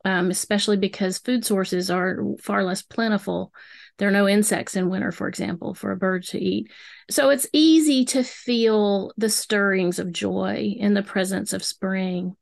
um, 0.06 0.30
especially 0.30 0.76
because 0.76 1.18
food 1.18 1.44
sources 1.44 1.90
are 1.90 2.22
far 2.40 2.62
less 2.62 2.80
plentiful. 2.80 3.52
There 3.98 4.06
are 4.06 4.12
no 4.12 4.28
insects 4.28 4.76
in 4.76 4.88
winter 4.88 5.10
for 5.10 5.26
example 5.26 5.74
for 5.74 5.90
a 5.90 5.96
bird 5.96 6.22
to 6.28 6.38
eat. 6.38 6.70
So 7.10 7.30
it's 7.30 7.48
easy 7.52 8.04
to 8.06 8.22
feel 8.22 9.12
the 9.16 9.28
stirrings 9.28 9.98
of 9.98 10.12
joy 10.12 10.76
in 10.78 10.94
the 10.94 11.02
presence 11.02 11.52
of 11.52 11.64
spring. 11.64 12.36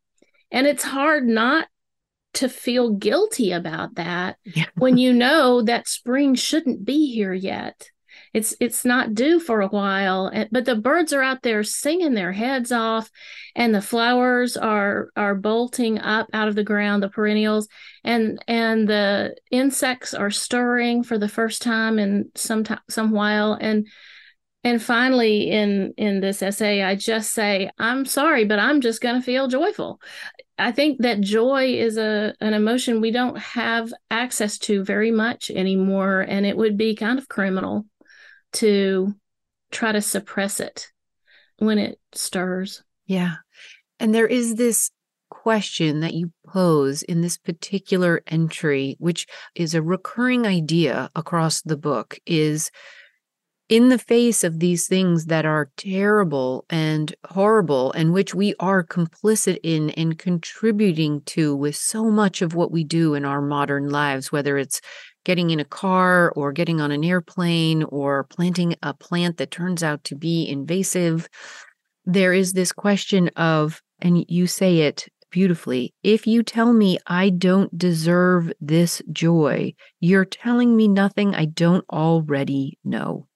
And 0.51 0.67
it's 0.67 0.85
hard 0.85 1.27
not 1.27 1.67
to 2.35 2.51
feel 2.51 2.91
guilty 2.91 3.53
about 3.53 3.95
that 3.95 4.37
yeah. 4.45 4.67
when 4.75 4.99
you 4.99 5.15
know 5.15 5.63
that 5.63 5.89
spring 5.89 6.35
shouldn't 6.35 6.85
be 6.85 7.15
here 7.15 7.33
yet 7.33 7.89
it's 8.35 8.55
it's 8.61 8.85
not 8.85 9.15
due 9.15 9.39
for 9.39 9.61
a 9.61 9.69
while 9.69 10.31
but 10.51 10.65
the 10.65 10.75
birds 10.75 11.13
are 11.13 11.23
out 11.23 11.43
there 11.43 11.63
singing 11.63 12.15
their 12.15 12.33
heads 12.33 12.73
off 12.73 13.11
and 13.55 13.75
the 13.75 13.81
flowers 13.81 14.57
are 14.57 15.09
are 15.17 15.37
bolting 15.37 15.99
up 16.01 16.27
out 16.35 16.49
of 16.49 16.57
the 16.57 16.65
ground 16.65 17.03
the 17.03 17.09
perennials 17.09 17.69
and 18.03 18.43
and 18.49 18.89
the 18.89 19.35
insects 19.51 20.13
are 20.13 20.31
stirring 20.31 21.03
for 21.03 21.17
the 21.17 21.29
first 21.29 21.63
time 21.63 21.99
in 21.99 22.29
some 22.35 22.65
time 22.65 22.81
some 22.91 23.13
while 23.13 23.55
and 23.55 23.87
and 24.65 24.83
finally 24.83 25.51
in 25.51 25.95
in 25.97 26.21
this 26.21 26.43
essay 26.43 26.83
i 26.83 26.97
just 26.97 27.33
say 27.33 27.71
i'm 27.79 28.05
sorry 28.05 28.45
but 28.45 28.59
i'm 28.59 28.81
just 28.81 29.01
going 29.01 29.15
to 29.15 29.25
feel 29.25 29.49
joyful. 29.49 30.01
I 30.57 30.71
think 30.71 31.01
that 31.01 31.21
joy 31.21 31.75
is 31.75 31.97
a 31.97 32.33
an 32.41 32.55
emotion 32.55 33.01
we 33.01 33.11
don't 33.11 33.37
have 33.37 33.93
access 34.09 34.57
to 34.59 34.85
very 34.85 35.11
much 35.11 35.51
anymore 35.51 36.21
and 36.21 36.47
it 36.47 36.57
would 36.57 36.77
be 36.77 36.95
kind 36.95 37.19
of 37.19 37.29
criminal 37.29 37.87
to 38.55 39.15
try 39.71 39.93
to 39.93 40.01
suppress 40.01 40.61
it 40.61 40.91
when 41.59 41.79
it 41.79 41.99
stirs. 42.13 42.83
Yeah. 43.07 43.37
And 44.01 44.15
there 44.15 44.27
is 44.27 44.55
this 44.55 44.91
question 45.31 46.01
that 46.01 46.15
you 46.15 46.33
pose 46.47 47.03
in 47.03 47.21
this 47.21 47.37
particular 47.37 48.23
entry, 48.27 48.97
which 48.99 49.27
is 49.55 49.75
a 49.75 49.83
recurring 49.83 50.47
idea 50.47 51.11
across 51.15 51.63
the 51.63 51.77
book, 51.77 52.19
is 52.27 52.71
in 53.69 53.89
the 53.89 53.99
face 53.99 54.45
of 54.45 54.61
these 54.61 54.87
things 54.87 55.27
that 55.27 55.47
are 55.47 55.71
terrible 55.77 56.67
and 56.69 57.15
horrible 57.27 57.93
and 57.93 58.13
which 58.13 58.35
we 58.35 58.55
are 58.61 58.85
complicit 58.85 59.59
in 59.63 59.91
and 59.91 60.19
contributing 60.19 61.23
to 61.23 61.57
with 61.57 61.75
so 61.75 62.11
much 62.11 62.43
of 62.43 62.55
what 62.55 62.71
we 62.71 62.85
do 62.85 63.15
in 63.15 63.25
our 63.25 63.41
modern 63.41 63.89
lives, 63.89 64.31
whether 64.31 64.59
it's 64.59 64.81
getting 65.25 65.51
in 65.51 65.61
a 65.61 65.65
car 65.65 66.33
or 66.37 66.53
getting 66.53 66.81
on 66.81 66.91
an 66.91 67.05
airplane 67.05 67.83
or 67.85 68.25
planting 68.25 68.75
a 68.83 68.95
plant 68.95 69.39
that 69.39 69.51
turns 69.51 69.83
out 69.83 70.05
to 70.05 70.15
be 70.15 70.49
invasive, 70.49 71.29
there 72.05 72.33
is 72.33 72.53
this 72.53 72.73
question 72.73 73.29
of, 73.37 73.83
and 74.01 74.25
you 74.29 74.47
say 74.47 74.81
it 74.81 75.09
beautifully 75.31 75.93
if 76.05 76.29
you 76.29 76.45
tell 76.45 76.73
me 76.73 76.97
I 77.09 77.29
don't 77.29 77.77
deserve 77.77 78.53
this 78.61 79.03
joy, 79.11 79.75
you're 79.99 80.25
telling 80.25 80.77
me 80.77 80.87
nothing 80.87 81.35
I 81.35 81.47
don't 81.47 81.85
already 81.91 82.79
know. 82.85 83.27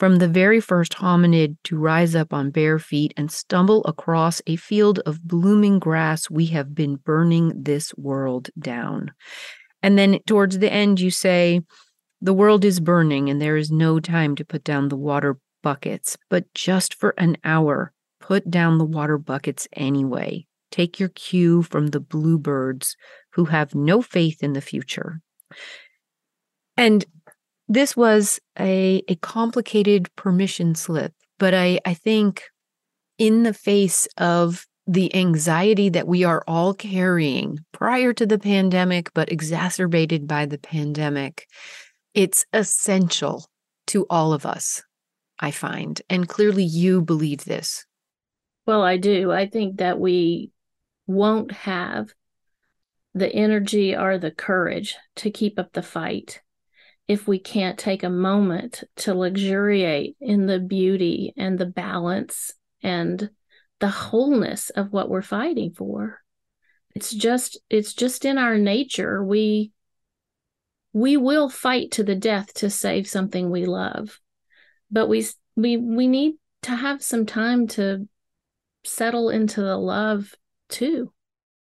From 0.00 0.16
the 0.16 0.26
very 0.26 0.60
first 0.60 0.94
hominid 0.94 1.56
to 1.64 1.78
rise 1.78 2.16
up 2.16 2.32
on 2.32 2.50
bare 2.50 2.80
feet 2.80 3.14
and 3.16 3.30
stumble 3.30 3.84
across 3.84 4.42
a 4.46 4.56
field 4.56 4.98
of 5.06 5.22
blooming 5.22 5.78
grass, 5.78 6.28
we 6.28 6.46
have 6.46 6.74
been 6.74 6.96
burning 6.96 7.52
this 7.54 7.94
world 7.96 8.48
down. 8.58 9.12
And 9.82 9.98
then 9.98 10.18
towards 10.26 10.58
the 10.58 10.72
end, 10.72 11.00
you 11.00 11.10
say, 11.10 11.60
The 12.20 12.34
world 12.34 12.64
is 12.64 12.80
burning 12.80 13.28
and 13.30 13.40
there 13.40 13.56
is 13.56 13.70
no 13.70 14.00
time 14.00 14.36
to 14.36 14.44
put 14.44 14.64
down 14.64 14.88
the 14.88 14.96
water 14.96 15.38
buckets, 15.62 16.16
but 16.28 16.52
just 16.54 16.94
for 16.94 17.14
an 17.18 17.36
hour, 17.44 17.92
put 18.20 18.50
down 18.50 18.78
the 18.78 18.84
water 18.84 19.18
buckets 19.18 19.68
anyway. 19.72 20.46
Take 20.70 21.00
your 21.00 21.08
cue 21.10 21.62
from 21.62 21.88
the 21.88 22.00
bluebirds 22.00 22.96
who 23.32 23.46
have 23.46 23.74
no 23.74 24.02
faith 24.02 24.42
in 24.42 24.52
the 24.52 24.60
future. 24.60 25.20
And 26.76 27.04
this 27.68 27.96
was 27.96 28.40
a, 28.58 29.02
a 29.08 29.16
complicated 29.16 30.14
permission 30.16 30.74
slip, 30.74 31.12
but 31.38 31.54
I, 31.54 31.80
I 31.84 31.94
think 31.94 32.44
in 33.18 33.42
the 33.42 33.54
face 33.54 34.08
of 34.16 34.66
the 34.86 35.14
anxiety 35.14 35.88
that 35.90 36.08
we 36.08 36.24
are 36.24 36.42
all 36.48 36.74
carrying 36.74 37.58
prior 37.72 38.12
to 38.12 38.26
the 38.26 38.38
pandemic, 38.38 39.12
but 39.14 39.30
exacerbated 39.30 40.26
by 40.26 40.46
the 40.46 40.58
pandemic, 40.58 41.46
it's 42.14 42.44
essential 42.52 43.46
to 43.88 44.06
all 44.10 44.32
of 44.32 44.44
us, 44.44 44.82
I 45.38 45.50
find. 45.50 46.00
And 46.08 46.28
clearly 46.28 46.64
you 46.64 47.02
believe 47.02 47.44
this. 47.44 47.84
Well, 48.66 48.82
I 48.82 48.96
do. 48.96 49.32
I 49.32 49.46
think 49.46 49.78
that 49.78 49.98
we 49.98 50.50
won't 51.06 51.52
have 51.52 52.12
the 53.14 53.32
energy 53.32 53.96
or 53.96 54.18
the 54.18 54.30
courage 54.30 54.96
to 55.16 55.30
keep 55.30 55.58
up 55.58 55.72
the 55.72 55.82
fight 55.82 56.40
if 57.08 57.26
we 57.26 57.40
can't 57.40 57.76
take 57.76 58.04
a 58.04 58.10
moment 58.10 58.84
to 58.94 59.14
luxuriate 59.14 60.16
in 60.20 60.46
the 60.46 60.60
beauty 60.60 61.34
and 61.36 61.58
the 61.58 61.66
balance 61.66 62.52
and 62.84 63.30
the 63.80 63.88
wholeness 63.88 64.70
of 64.70 64.92
what 64.92 65.08
we're 65.08 65.22
fighting 65.22 65.72
for. 65.72 66.20
It's 66.94 67.12
just 67.12 67.58
it's 67.68 67.94
just 67.94 68.24
in 68.24 68.38
our 68.38 68.58
nature. 68.58 69.24
We 69.24 69.72
we 70.92 71.16
will 71.16 71.48
fight 71.48 71.92
to 71.92 72.04
the 72.04 72.16
death 72.16 72.52
to 72.54 72.70
save 72.70 73.08
something 73.08 73.50
we 73.50 73.64
love 73.64 74.18
but 74.90 75.08
we 75.08 75.26
we 75.56 75.76
we 75.76 76.06
need 76.06 76.34
to 76.62 76.74
have 76.74 77.02
some 77.02 77.26
time 77.26 77.66
to 77.66 78.08
settle 78.84 79.30
into 79.30 79.60
the 79.62 79.76
love 79.76 80.34
too. 80.68 81.12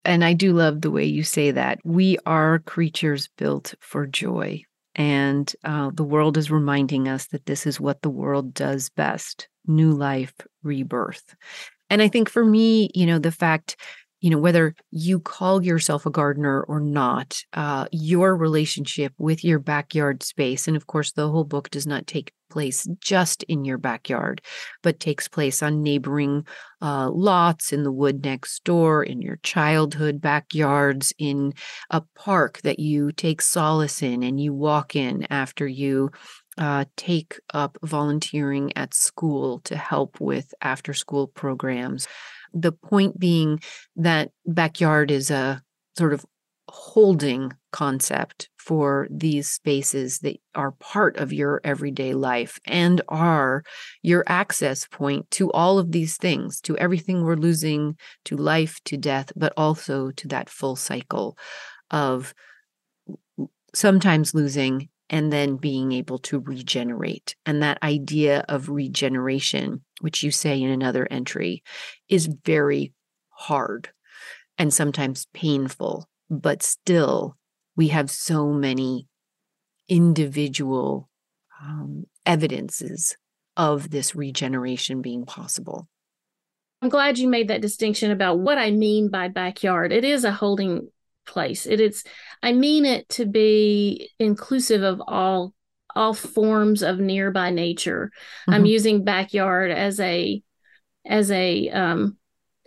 And 0.03 0.23
i 0.23 0.33
do 0.33 0.53
love 0.53 0.81
the 0.81 0.91
way 0.91 1.05
you 1.05 1.23
say 1.23 1.51
that. 1.51 1.79
We 1.83 2.17
are 2.25 2.59
creatures 2.59 3.29
built 3.37 3.75
for 3.79 4.07
joy 4.07 4.63
and 4.95 5.53
uh, 5.63 5.91
the 5.93 6.03
world 6.03 6.37
is 6.37 6.51
reminding 6.51 7.07
us 7.07 7.27
that 7.27 7.45
this 7.45 7.65
is 7.65 7.79
what 7.79 8.01
the 8.01 8.09
world 8.09 8.53
does 8.53 8.89
best 8.89 9.47
new 9.67 9.91
life, 9.91 10.33
rebirth. 10.63 11.35
And 11.91 12.01
I 12.01 12.07
think 12.07 12.29
for 12.29 12.43
me, 12.45 12.89
you 12.95 13.05
know, 13.05 13.19
the 13.19 13.31
fact 13.31 13.77
you 14.23 14.29
know, 14.29 14.37
whether 14.39 14.75
you 14.91 15.19
call 15.19 15.63
yourself 15.63 16.05
a 16.05 16.11
gardener 16.11 16.61
or 16.63 16.79
not, 16.79 17.41
uh, 17.53 17.87
your 17.91 18.35
relationship 18.37 19.13
with 19.17 19.43
your 19.43 19.59
backyard 19.59 20.21
space, 20.23 20.67
and 20.67 20.77
of 20.77 20.87
course, 20.87 21.11
the 21.13 21.29
whole 21.29 21.43
book 21.43 21.71
does 21.71 21.87
not 21.87 22.07
take 22.07 22.31
place 22.51 22.87
just 22.99 23.43
in 23.43 23.65
your 23.65 23.79
backyard, 23.79 24.41
but 24.83 24.99
takes 24.99 25.27
place 25.27 25.63
on 25.63 25.81
neighboring 25.81 26.45
uh, 26.83 27.09
lots 27.11 27.73
in 27.73 27.83
the 27.83 27.91
wood 27.91 28.23
next 28.23 28.63
door, 28.63 29.03
in 29.03 29.23
your 29.23 29.37
childhood 29.43 30.21
backyards, 30.21 31.13
in 31.17 31.53
a 31.89 32.01
park 32.15 32.61
that 32.61 32.79
you 32.79 33.11
take 33.11 33.41
solace 33.41 34.03
in 34.03 34.23
and 34.23 34.39
you 34.39 34.53
walk 34.53 34.95
in 34.95 35.25
after 35.31 35.67
you 35.67 36.11
uh, 36.57 36.85
take 36.97 37.39
up 37.53 37.77
volunteering 37.83 38.75
at 38.75 38.93
school 38.93 39.59
to 39.59 39.75
help 39.75 40.19
with 40.19 40.53
after 40.61 40.93
school 40.93 41.27
programs. 41.27 42.07
The 42.53 42.71
point 42.71 43.19
being 43.19 43.61
that 43.95 44.31
backyard 44.45 45.11
is 45.11 45.31
a 45.31 45.61
sort 45.97 46.13
of 46.13 46.25
holding 46.67 47.51
concept 47.71 48.49
for 48.57 49.07
these 49.09 49.49
spaces 49.49 50.19
that 50.19 50.37
are 50.55 50.71
part 50.71 51.17
of 51.17 51.33
your 51.33 51.59
everyday 51.63 52.13
life 52.13 52.59
and 52.65 53.01
are 53.09 53.63
your 54.01 54.23
access 54.27 54.87
point 54.87 55.29
to 55.31 55.51
all 55.51 55.79
of 55.79 55.91
these 55.91 56.17
things, 56.17 56.61
to 56.61 56.77
everything 56.77 57.23
we're 57.23 57.35
losing, 57.35 57.97
to 58.23 58.37
life, 58.37 58.79
to 58.85 58.97
death, 58.97 59.31
but 59.35 59.51
also 59.57 60.11
to 60.11 60.27
that 60.27 60.49
full 60.49 60.75
cycle 60.75 61.37
of 61.89 62.33
sometimes 63.73 64.33
losing 64.35 64.89
and 65.11 65.31
then 65.31 65.57
being 65.57 65.91
able 65.91 66.17
to 66.17 66.39
regenerate. 66.39 67.35
And 67.45 67.61
that 67.61 67.83
idea 67.83 68.45
of 68.47 68.69
regeneration, 68.69 69.83
which 69.99 70.23
you 70.23 70.31
say 70.31 70.59
in 70.59 70.69
another 70.69 71.05
entry, 71.11 71.63
is 72.07 72.29
very 72.45 72.93
hard 73.29 73.89
and 74.57 74.73
sometimes 74.73 75.27
painful, 75.33 76.07
but 76.29 76.63
still, 76.63 77.35
we 77.75 77.89
have 77.89 78.09
so 78.09 78.47
many 78.47 79.07
individual 79.89 81.09
um, 81.61 82.05
evidences 82.25 83.17
of 83.57 83.89
this 83.89 84.15
regeneration 84.15 85.01
being 85.01 85.25
possible. 85.25 85.89
I'm 86.81 86.89
glad 86.89 87.17
you 87.17 87.27
made 87.27 87.49
that 87.49 87.61
distinction 87.61 88.11
about 88.11 88.39
what 88.39 88.57
I 88.57 88.71
mean 88.71 89.09
by 89.09 89.27
backyard. 89.27 89.91
It 89.91 90.05
is 90.05 90.23
a 90.23 90.31
holding 90.31 90.87
place. 91.25 91.65
It 91.65 91.79
is 91.79 92.03
I 92.43 92.53
mean 92.53 92.85
it 92.85 93.07
to 93.09 93.25
be 93.25 94.09
inclusive 94.19 94.83
of 94.83 95.01
all 95.05 95.53
all 95.95 96.13
forms 96.13 96.83
of 96.83 96.99
nearby 96.99 97.49
nature. 97.49 98.11
Mm-hmm. 98.41 98.53
I'm 98.53 98.65
using 98.65 99.03
backyard 99.03 99.71
as 99.71 99.99
a 99.99 100.41
as 101.05 101.31
a 101.31 101.69
um 101.69 102.17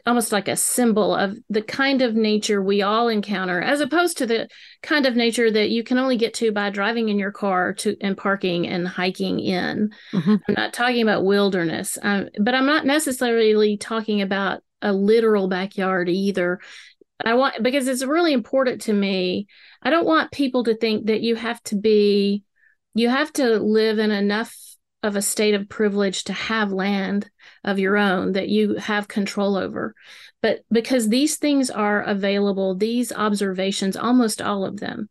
almost 0.07 0.33
like 0.33 0.49
a 0.49 0.57
symbol 0.57 1.15
of 1.15 1.37
the 1.49 1.63
kind 1.63 2.03
of 2.03 2.15
nature 2.15 2.63
we 2.63 2.83
all 2.83 3.09
encounter 3.09 3.61
as 3.61 3.81
opposed 3.81 4.19
to 4.19 4.27
the 4.27 4.49
kind 4.83 5.07
of 5.07 5.17
nature 5.17 5.51
that 5.51 5.71
you 5.71 5.83
can 5.83 5.99
only 5.99 6.17
get 6.17 6.35
to 6.35 6.53
by 6.53 6.69
driving 6.69 7.09
in 7.09 7.19
your 7.19 7.33
car 7.33 7.73
to 7.73 7.97
and 8.03 8.17
parking 8.17 8.67
and 8.67 8.87
hiking 8.87 9.41
in 9.41 9.91
mm-hmm. 10.13 10.37
i'm 10.47 10.55
not 10.55 10.75
talking 10.75 11.01
about 11.01 11.25
wilderness 11.25 11.97
um, 12.03 12.29
but 12.41 12.55
i'm 12.55 12.67
not 12.67 12.85
necessarily 12.85 13.79
talking 13.79 14.21
about 14.21 14.63
a 14.83 14.93
literal 14.93 15.49
backyard 15.49 16.11
either 16.11 16.61
I 17.25 17.35
want 17.35 17.63
because 17.63 17.87
it's 17.89 18.05
really 18.05 18.33
important 18.33 18.83
to 18.83 18.93
me. 18.93 19.47
I 19.83 19.91
don't 19.91 20.07
want 20.07 20.33
people 20.33 20.65
to 20.65 20.77
think 20.77 21.07
that 21.07 21.21
you 21.21 21.37
have 21.37 21.63
to 21.65 21.77
be 21.77 22.43
you 22.95 23.09
have 23.09 23.33
to 23.35 23.59
live 23.59 23.99
in 23.99 24.11
enough 24.11 24.57
of 25.03 25.17
a 25.17 25.23
state 25.23 25.55
of 25.55 25.69
privilege 25.69 26.25
to 26.25 26.33
have 26.33 26.73
land 26.73 27.31
of 27.63 27.79
your 27.79 27.97
own 27.97 28.33
that 28.33 28.49
you 28.49 28.77
have 28.77 29.07
control 29.07 29.57
over. 29.57 29.95
But 30.41 30.61
because 30.73 31.09
these 31.09 31.37
things 31.37 31.71
are 31.71 32.03
available, 32.03 32.75
these 32.75 33.13
observations, 33.13 33.97
almost 33.97 34.41
all 34.41 34.65
of 34.65 34.81
them, 34.81 35.11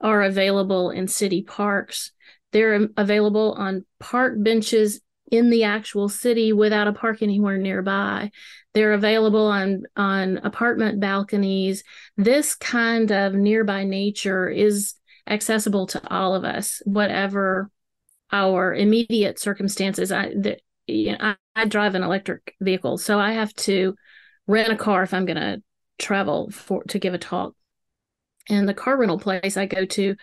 are 0.00 0.22
available 0.22 0.90
in 0.90 1.06
city 1.06 1.42
parks. 1.42 2.12
They're 2.52 2.88
available 2.96 3.52
on 3.52 3.84
park 4.00 4.34
benches 4.38 5.00
in 5.30 5.50
the 5.50 5.64
actual 5.64 6.08
city 6.08 6.52
without 6.52 6.88
a 6.88 6.92
park 6.92 7.22
anywhere 7.22 7.58
nearby. 7.58 8.30
They're 8.76 8.92
available 8.92 9.46
on 9.46 9.84
on 9.96 10.36
apartment 10.36 11.00
balconies. 11.00 11.82
This 12.18 12.54
kind 12.54 13.10
of 13.10 13.32
nearby 13.32 13.84
nature 13.84 14.50
is 14.50 14.96
accessible 15.26 15.86
to 15.86 16.12
all 16.12 16.34
of 16.34 16.44
us, 16.44 16.82
whatever 16.84 17.70
our 18.30 18.74
immediate 18.74 19.38
circumstances. 19.38 20.12
I 20.12 20.28
the, 20.28 20.58
you 20.86 21.12
know, 21.12 21.18
I, 21.18 21.36
I 21.54 21.64
drive 21.64 21.94
an 21.94 22.02
electric 22.02 22.54
vehicle, 22.60 22.98
so 22.98 23.18
I 23.18 23.32
have 23.32 23.54
to 23.54 23.94
rent 24.46 24.70
a 24.70 24.76
car 24.76 25.04
if 25.04 25.14
I'm 25.14 25.24
going 25.24 25.36
to 25.36 25.62
travel 25.98 26.50
for 26.50 26.84
to 26.84 26.98
give 26.98 27.14
a 27.14 27.18
talk. 27.18 27.54
And 28.50 28.68
the 28.68 28.74
car 28.74 28.98
rental 28.98 29.18
place 29.18 29.56
I 29.56 29.64
go 29.64 29.86
to 29.86 30.16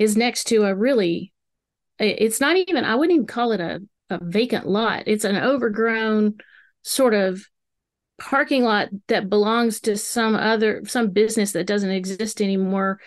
is 0.00 0.16
next 0.16 0.48
to 0.48 0.64
a 0.64 0.74
really 0.74 1.32
it's 2.00 2.40
not 2.40 2.56
even 2.56 2.84
I 2.84 2.96
wouldn't 2.96 3.14
even 3.14 3.26
call 3.28 3.52
it 3.52 3.60
a 3.60 3.82
a 4.12 4.18
vacant 4.20 4.66
lot. 4.66 5.04
It's 5.06 5.22
an 5.24 5.36
overgrown 5.36 6.38
sort 6.82 7.14
of 7.14 7.46
parking 8.20 8.62
lot 8.62 8.90
that 9.08 9.28
belongs 9.28 9.80
to 9.80 9.96
some 9.96 10.36
other 10.36 10.82
some 10.86 11.10
business 11.10 11.52
that 11.52 11.66
doesn't 11.66 11.90
exist 11.90 12.40
anymore. 12.40 13.00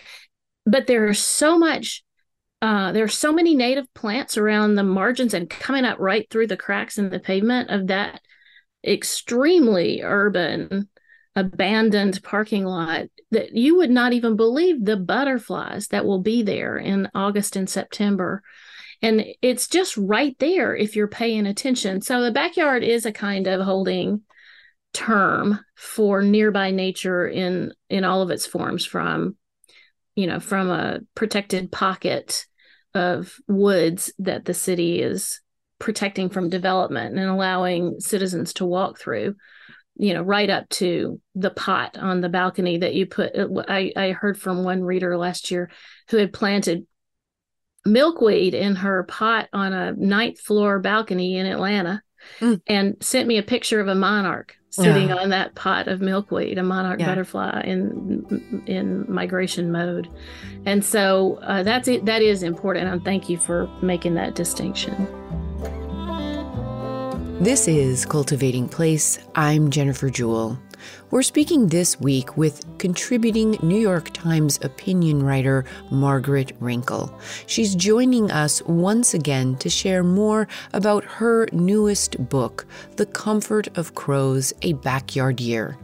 But 0.66 0.86
there's 0.86 1.20
so 1.20 1.58
much 1.58 2.02
uh, 2.60 2.92
there 2.92 3.04
are 3.04 3.08
so 3.08 3.32
many 3.32 3.54
native 3.54 3.92
plants 3.94 4.38
around 4.38 4.74
the 4.74 4.82
margins 4.82 5.34
and 5.34 5.50
coming 5.50 5.84
up 5.84 5.98
right 5.98 6.28
through 6.30 6.46
the 6.46 6.56
cracks 6.56 6.98
in 6.98 7.10
the 7.10 7.20
pavement 7.20 7.70
of 7.70 7.88
that 7.88 8.20
extremely 8.86 10.02
urban 10.02 10.88
abandoned 11.36 12.22
parking 12.22 12.64
lot 12.64 13.06
that 13.30 13.54
you 13.54 13.76
would 13.76 13.90
not 13.90 14.12
even 14.12 14.36
believe 14.36 14.84
the 14.84 14.96
butterflies 14.96 15.88
that 15.88 16.04
will 16.04 16.20
be 16.20 16.42
there 16.42 16.78
in 16.78 17.08
August 17.14 17.56
and 17.56 17.68
September 17.68 18.42
and 19.02 19.24
it's 19.42 19.68
just 19.68 19.96
right 19.96 20.36
there 20.38 20.74
if 20.74 20.96
you're 20.96 21.08
paying 21.08 21.46
attention 21.46 22.00
so 22.00 22.22
the 22.22 22.30
backyard 22.30 22.82
is 22.82 23.04
a 23.04 23.12
kind 23.12 23.46
of 23.46 23.60
holding 23.60 24.22
term 24.94 25.60
for 25.74 26.22
nearby 26.22 26.70
nature 26.70 27.26
in 27.26 27.72
in 27.90 28.04
all 28.04 28.22
of 28.22 28.30
its 28.30 28.46
forms 28.46 28.84
from 28.84 29.36
you 30.14 30.26
know 30.26 30.40
from 30.40 30.70
a 30.70 31.00
protected 31.14 31.70
pocket 31.70 32.46
of 32.94 33.34
woods 33.48 34.12
that 34.18 34.44
the 34.44 34.54
city 34.54 35.02
is 35.02 35.40
protecting 35.78 36.28
from 36.28 36.48
development 36.48 37.18
and 37.18 37.28
allowing 37.28 37.98
citizens 38.00 38.54
to 38.54 38.64
walk 38.64 38.98
through 38.98 39.34
you 39.96 40.14
know 40.14 40.22
right 40.22 40.48
up 40.48 40.68
to 40.68 41.20
the 41.34 41.50
pot 41.50 41.98
on 41.98 42.20
the 42.20 42.28
balcony 42.28 42.78
that 42.78 42.94
you 42.94 43.04
put 43.04 43.32
i, 43.68 43.92
I 43.96 44.12
heard 44.12 44.38
from 44.38 44.64
one 44.64 44.82
reader 44.82 45.18
last 45.18 45.50
year 45.50 45.70
who 46.08 46.16
had 46.16 46.32
planted 46.32 46.86
milkweed 47.84 48.54
in 48.54 48.76
her 48.76 49.02
pot 49.04 49.48
on 49.52 49.72
a 49.72 49.92
ninth 49.92 50.40
floor 50.40 50.78
balcony 50.78 51.36
in 51.36 51.46
Atlanta 51.46 52.02
mm. 52.40 52.60
and 52.66 52.96
sent 53.00 53.28
me 53.28 53.38
a 53.38 53.42
picture 53.42 53.80
of 53.80 53.88
a 53.88 53.94
monarch 53.94 54.56
sitting 54.74 55.08
yeah. 55.08 55.16
on 55.16 55.28
that 55.30 55.54
pot 55.54 55.86
of 55.86 56.00
milkweed, 56.00 56.58
a 56.58 56.62
monarch 56.62 57.00
yeah. 57.00 57.06
butterfly 57.06 57.60
in 57.64 58.62
in 58.66 59.04
migration 59.08 59.70
mode. 59.70 60.08
And 60.66 60.84
so 60.84 61.38
uh, 61.42 61.62
that's 61.62 61.86
it. 61.88 62.04
That 62.06 62.22
is 62.22 62.42
important. 62.42 62.88
And 62.88 63.04
thank 63.04 63.28
you 63.28 63.38
for 63.38 63.68
making 63.82 64.14
that 64.14 64.34
distinction. 64.34 65.06
This 67.40 67.68
is 67.68 68.06
Cultivating 68.06 68.68
Place. 68.68 69.18
I'm 69.34 69.70
Jennifer 69.70 70.10
Jewell. 70.10 70.58
We're 71.10 71.22
speaking 71.22 71.68
this 71.68 72.00
week 72.00 72.36
with 72.36 72.64
contributing 72.78 73.56
New 73.62 73.78
York 73.78 74.12
Times 74.12 74.58
opinion 74.62 75.22
writer 75.22 75.64
Margaret 75.90 76.58
Renkl. 76.60 77.12
She's 77.46 77.74
joining 77.74 78.30
us 78.30 78.62
once 78.62 79.14
again 79.14 79.56
to 79.56 79.70
share 79.70 80.02
more 80.02 80.48
about 80.72 81.04
her 81.04 81.46
newest 81.52 82.28
book, 82.28 82.66
The 82.96 83.06
Comfort 83.06 83.68
of 83.78 83.94
Crows 83.94 84.52
A 84.62 84.72
Backyard 84.72 85.40
Year. 85.40 85.78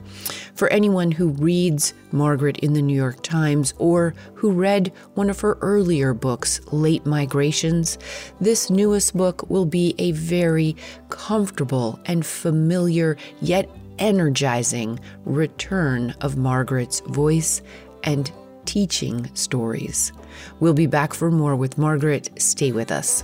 For 0.55 0.69
anyone 0.69 1.13
who 1.13 1.29
reads 1.31 1.95
Margaret 2.13 2.59
in 2.59 2.73
the 2.73 2.83
New 2.83 2.97
York 2.97 3.23
Times 3.23 3.73
or 3.79 4.15
who 4.35 4.51
read 4.51 4.93
one 5.15 5.31
of 5.31 5.41
her 5.41 5.57
earlier 5.61 6.13
books, 6.13 6.61
Late 6.73 7.07
Migrations, 7.07 7.99
this 8.41 8.69
newest 8.69 9.17
book 9.17 9.49
will 9.49 9.65
be 9.65 9.95
a 9.99 10.13
very 10.13 10.77
comfortable 11.09 12.01
and 12.05 12.27
familiar 12.27 13.17
yet 13.41 13.71
energizing 14.01 14.99
return 15.25 16.15
of 16.21 16.37
Margaret's 16.37 17.01
voice 17.01 17.63
and 18.03 18.33
teaching 18.65 19.31
stories. 19.35 20.13
We'll 20.59 20.75
be 20.75 20.87
back 20.87 21.15
for 21.15 21.31
more 21.31 21.55
with 21.55 21.79
Margaret. 21.79 22.31
Stay 22.41 22.73
with 22.73 22.91
us. 22.91 23.23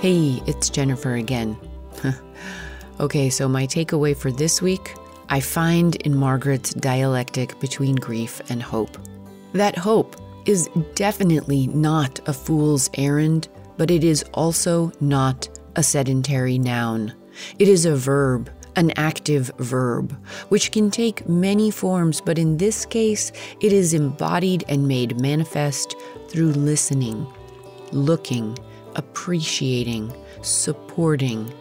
Hey, 0.00 0.42
it's 0.46 0.68
Jennifer 0.68 1.14
again. 1.14 1.56
okay, 3.00 3.30
so 3.30 3.48
my 3.48 3.66
takeaway 3.66 4.16
for 4.16 4.32
this 4.32 4.60
week 4.60 4.96
I 5.32 5.40
find 5.40 5.96
in 5.96 6.14
Margaret's 6.14 6.74
dialectic 6.74 7.58
between 7.58 7.96
grief 7.96 8.42
and 8.50 8.62
hope. 8.62 8.98
That 9.52 9.76
hope 9.76 10.16
is 10.46 10.68
definitely 10.94 11.66
not 11.68 12.20
a 12.26 12.32
fool's 12.32 12.90
errand, 12.94 13.48
but 13.76 13.90
it 13.90 14.04
is 14.04 14.24
also 14.34 14.92
not 15.00 15.48
a 15.76 15.82
sedentary 15.82 16.58
noun. 16.58 17.12
It 17.58 17.68
is 17.68 17.86
a 17.86 17.96
verb, 17.96 18.50
an 18.76 18.92
active 18.96 19.50
verb, 19.58 20.16
which 20.48 20.72
can 20.72 20.90
take 20.90 21.28
many 21.28 21.70
forms, 21.70 22.20
but 22.20 22.38
in 22.38 22.56
this 22.56 22.86
case, 22.86 23.32
it 23.60 23.72
is 23.72 23.94
embodied 23.94 24.64
and 24.68 24.88
made 24.88 25.20
manifest 25.20 25.96
through 26.28 26.52
listening, 26.52 27.26
looking, 27.92 28.58
appreciating, 28.96 30.14
supporting, 30.42 31.52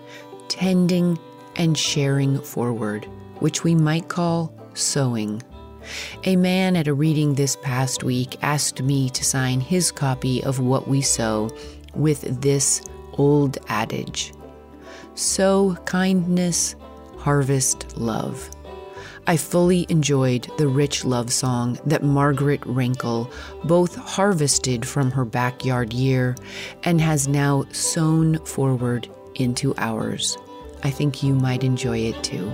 tending, 0.47 1.19
and 1.57 1.77
sharing 1.77 2.41
forward, 2.41 3.05
which 3.39 3.63
we 3.63 3.75
might 3.75 4.07
call 4.07 4.53
sowing. 4.73 5.41
A 6.23 6.35
man 6.35 6.75
at 6.75 6.87
a 6.87 6.93
reading 6.93 7.35
this 7.35 7.55
past 7.55 8.03
week 8.03 8.37
asked 8.41 8.81
me 8.81 9.09
to 9.09 9.23
sign 9.23 9.59
his 9.59 9.91
copy 9.91 10.43
of 10.43 10.59
What 10.59 10.87
We 10.87 11.01
Sow 11.01 11.49
with 11.93 12.41
this 12.41 12.81
old 13.13 13.57
adage 13.67 14.33
Sow 15.15 15.75
kindness, 15.85 16.75
harvest 17.17 17.97
love. 17.97 18.49
I 19.27 19.37
fully 19.37 19.85
enjoyed 19.89 20.47
the 20.57 20.67
rich 20.67 21.05
love 21.05 21.31
song 21.31 21.77
that 21.85 22.03
Margaret 22.03 22.61
Renkl 22.61 23.31
both 23.65 23.95
harvested 23.95 24.87
from 24.87 25.11
her 25.11 25.25
backyard 25.25 25.93
year 25.93 26.35
and 26.83 26.99
has 26.99 27.27
now 27.27 27.65
sown 27.71 28.43
forward 28.45 29.07
into 29.35 29.75
ours. 29.77 30.37
I 30.83 30.89
think 30.89 31.21
you 31.21 31.35
might 31.35 31.63
enjoy 31.63 31.99
it 31.99 32.23
too. 32.23 32.51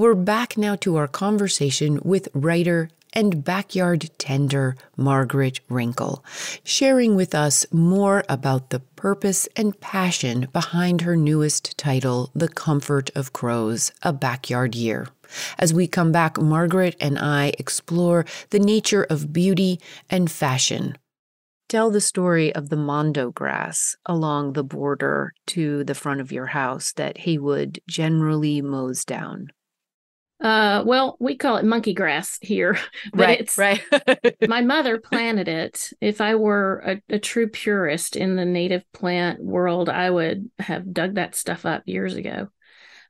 We're 0.00 0.14
back 0.14 0.56
now 0.56 0.76
to 0.76 0.96
our 0.96 1.06
conversation 1.06 2.00
with 2.02 2.30
writer 2.32 2.88
and 3.12 3.44
backyard 3.44 4.08
tender 4.16 4.74
Margaret 4.96 5.60
Renkl, 5.68 6.24
sharing 6.64 7.16
with 7.16 7.34
us 7.34 7.66
more 7.70 8.24
about 8.26 8.70
the 8.70 8.80
purpose 8.80 9.46
and 9.56 9.78
passion 9.78 10.48
behind 10.54 11.02
her 11.02 11.16
newest 11.16 11.76
title, 11.76 12.30
The 12.34 12.48
Comfort 12.48 13.10
of 13.14 13.34
Crows, 13.34 13.92
A 14.02 14.10
Backyard 14.10 14.74
Year. 14.74 15.06
As 15.58 15.74
we 15.74 15.86
come 15.86 16.12
back, 16.12 16.40
Margaret 16.40 16.96
and 16.98 17.18
I 17.18 17.52
explore 17.58 18.24
the 18.48 18.58
nature 18.58 19.04
of 19.04 19.34
beauty 19.34 19.82
and 20.08 20.30
fashion. 20.30 20.96
Tell 21.68 21.90
the 21.90 22.00
story 22.00 22.54
of 22.54 22.70
the 22.70 22.76
mondo 22.76 23.32
grass 23.32 23.96
along 24.06 24.54
the 24.54 24.64
border 24.64 25.34
to 25.48 25.84
the 25.84 25.94
front 25.94 26.22
of 26.22 26.32
your 26.32 26.46
house 26.46 26.90
that 26.94 27.18
Haywood 27.18 27.80
generally 27.86 28.62
mows 28.62 29.04
down. 29.04 29.50
Uh, 30.40 30.82
well, 30.86 31.16
we 31.20 31.36
call 31.36 31.58
it 31.58 31.64
monkey 31.66 31.92
grass 31.92 32.38
here, 32.40 32.78
but 33.12 33.26
right, 33.26 33.40
it's 33.40 33.58
right. 33.58 33.82
my 34.48 34.62
mother 34.62 34.98
planted 34.98 35.48
it. 35.48 35.92
If 36.00 36.20
I 36.20 36.34
were 36.34 36.82
a, 36.86 37.14
a, 37.14 37.18
true 37.18 37.48
purist 37.48 38.16
in 38.16 38.36
the 38.36 38.46
native 38.46 38.82
plant 38.92 39.42
world, 39.42 39.90
I 39.90 40.08
would 40.08 40.50
have 40.58 40.94
dug 40.94 41.16
that 41.16 41.34
stuff 41.34 41.66
up 41.66 41.82
years 41.84 42.14
ago. 42.14 42.48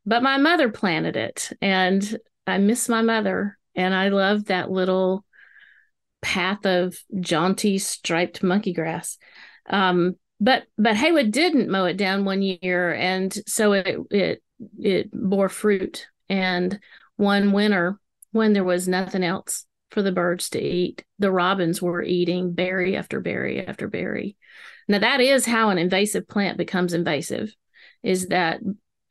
But 0.04 0.24
my 0.24 0.38
mother 0.38 0.70
planted 0.70 1.16
it, 1.16 1.52
and 1.62 2.18
I 2.48 2.58
miss 2.58 2.88
my 2.88 3.02
mother, 3.02 3.56
and 3.76 3.94
I 3.94 4.08
love 4.08 4.46
that 4.46 4.70
little 4.70 5.24
path 6.22 6.66
of 6.66 6.96
jaunty 7.20 7.78
striped 7.78 8.42
monkey 8.42 8.72
grass. 8.72 9.18
Um, 9.68 10.16
but 10.40 10.64
but 10.76 10.96
Haywood 10.96 11.30
didn't 11.30 11.70
mow 11.70 11.84
it 11.84 11.96
down 11.96 12.24
one 12.24 12.42
year, 12.42 12.92
and 12.92 13.32
so 13.46 13.72
it 13.74 13.98
it 14.10 14.42
it 14.78 15.10
bore 15.12 15.48
fruit 15.48 16.08
and 16.28 16.78
one 17.20 17.52
winter 17.52 18.00
when 18.32 18.52
there 18.52 18.64
was 18.64 18.88
nothing 18.88 19.22
else 19.22 19.66
for 19.90 20.02
the 20.02 20.12
birds 20.12 20.50
to 20.50 20.60
eat. 20.60 21.04
The 21.18 21.30
robins 21.30 21.82
were 21.82 22.02
eating 22.02 22.54
berry 22.54 22.96
after 22.96 23.20
berry 23.20 23.64
after 23.66 23.88
berry. 23.88 24.36
Now 24.88 25.00
that 25.00 25.20
is 25.20 25.44
how 25.44 25.70
an 25.70 25.78
invasive 25.78 26.26
plant 26.26 26.56
becomes 26.56 26.94
invasive. 26.94 27.54
Is 28.02 28.28
that 28.28 28.60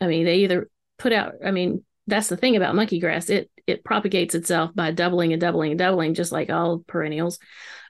I 0.02 0.08
mean 0.08 0.26
they 0.26 0.38
either 0.40 0.70
put 0.98 1.14
out 1.14 1.34
I 1.46 1.52
mean 1.52 1.84
that's 2.08 2.30
the 2.30 2.38
thing 2.38 2.56
about 2.56 2.76
monkey 2.76 3.00
grass 3.00 3.30
it 3.30 3.52
it 3.68 3.84
propagates 3.84 4.34
itself 4.34 4.74
by 4.74 4.92
doubling 4.92 5.32
and 5.32 5.40
doubling 5.40 5.72
and 5.72 5.80
doubling 5.80 6.16
just 6.16 6.32
like 6.32 6.50
all 6.50 6.80
perennials 6.80 7.38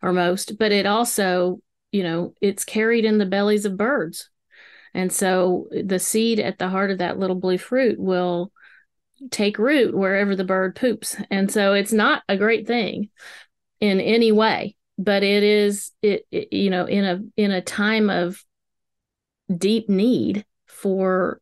or 0.04 0.12
most 0.12 0.58
but 0.60 0.74
it 0.74 0.86
also 0.86 1.62
you 1.92 2.04
know 2.04 2.34
it's 2.42 2.66
carried 2.66 3.06
in 3.06 3.18
the 3.18 3.26
bellies 3.26 3.64
of 3.64 3.78
birds 3.78 4.30
and 4.94 5.14
so 5.14 5.68
the 5.72 6.00
seed 6.00 6.40
at 6.40 6.58
the 6.58 6.68
heart 6.68 6.92
of 6.92 6.98
that 6.98 7.18
little 7.18 7.38
blue 7.38 7.58
fruit 7.58 7.98
will 7.98 8.52
take 9.32 9.58
root 9.58 9.96
wherever 9.96 10.36
the 10.36 10.44
bird 10.44 10.76
poops. 10.76 11.16
And 11.30 11.52
so 11.52 11.74
it's 11.74 11.94
not 11.94 12.24
a 12.30 12.38
great 12.38 12.68
thing 12.68 13.10
in 13.80 14.00
any 14.00 14.32
way, 14.32 14.76
but 14.98 15.24
it 15.24 15.44
is 15.44 15.92
it, 16.02 16.26
it 16.32 16.54
you 16.54 16.70
know 16.70 16.86
in 16.86 17.06
a 17.06 17.42
in 17.42 17.52
a 17.52 17.62
time 17.62 18.10
of 18.10 18.44
deep 19.56 19.90
need 19.90 20.46
for 20.68 21.42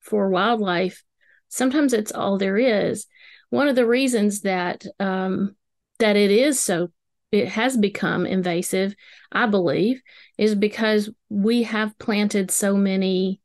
for 0.00 0.28
wildlife, 0.28 1.02
sometimes 1.48 1.92
it's 1.92 2.12
all 2.12 2.38
there 2.38 2.58
is. 2.58 3.06
One 3.50 3.68
of 3.68 3.76
the 3.76 3.86
reasons 3.86 4.42
that 4.42 4.84
um, 5.00 5.56
that 5.98 6.16
it 6.16 6.30
is 6.30 6.60
so 6.60 6.90
it 7.32 7.48
has 7.48 7.76
become 7.76 8.26
invasive, 8.26 8.94
I 9.32 9.46
believe, 9.46 10.00
is 10.38 10.54
because 10.54 11.10
we 11.28 11.64
have 11.64 11.98
planted 11.98 12.52
so 12.52 12.76
many 12.76 13.40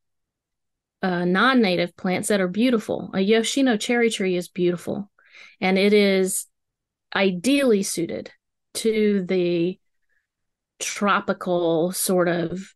uh, 1.01 1.25
non-native 1.25 1.95
plants 1.95 2.27
that 2.27 2.41
are 2.41 2.47
beautiful. 2.47 3.09
A 3.13 3.21
Yoshino 3.21 3.77
cherry 3.77 4.09
tree 4.09 4.35
is 4.35 4.47
beautiful, 4.47 5.09
and 5.61 5.77
it 5.77 5.93
is 5.93 6.45
ideally 7.15 7.83
suited 7.83 8.31
to 8.75 9.23
the 9.27 9.79
tropical 10.79 11.91
sort 11.91 12.27
of 12.27 12.73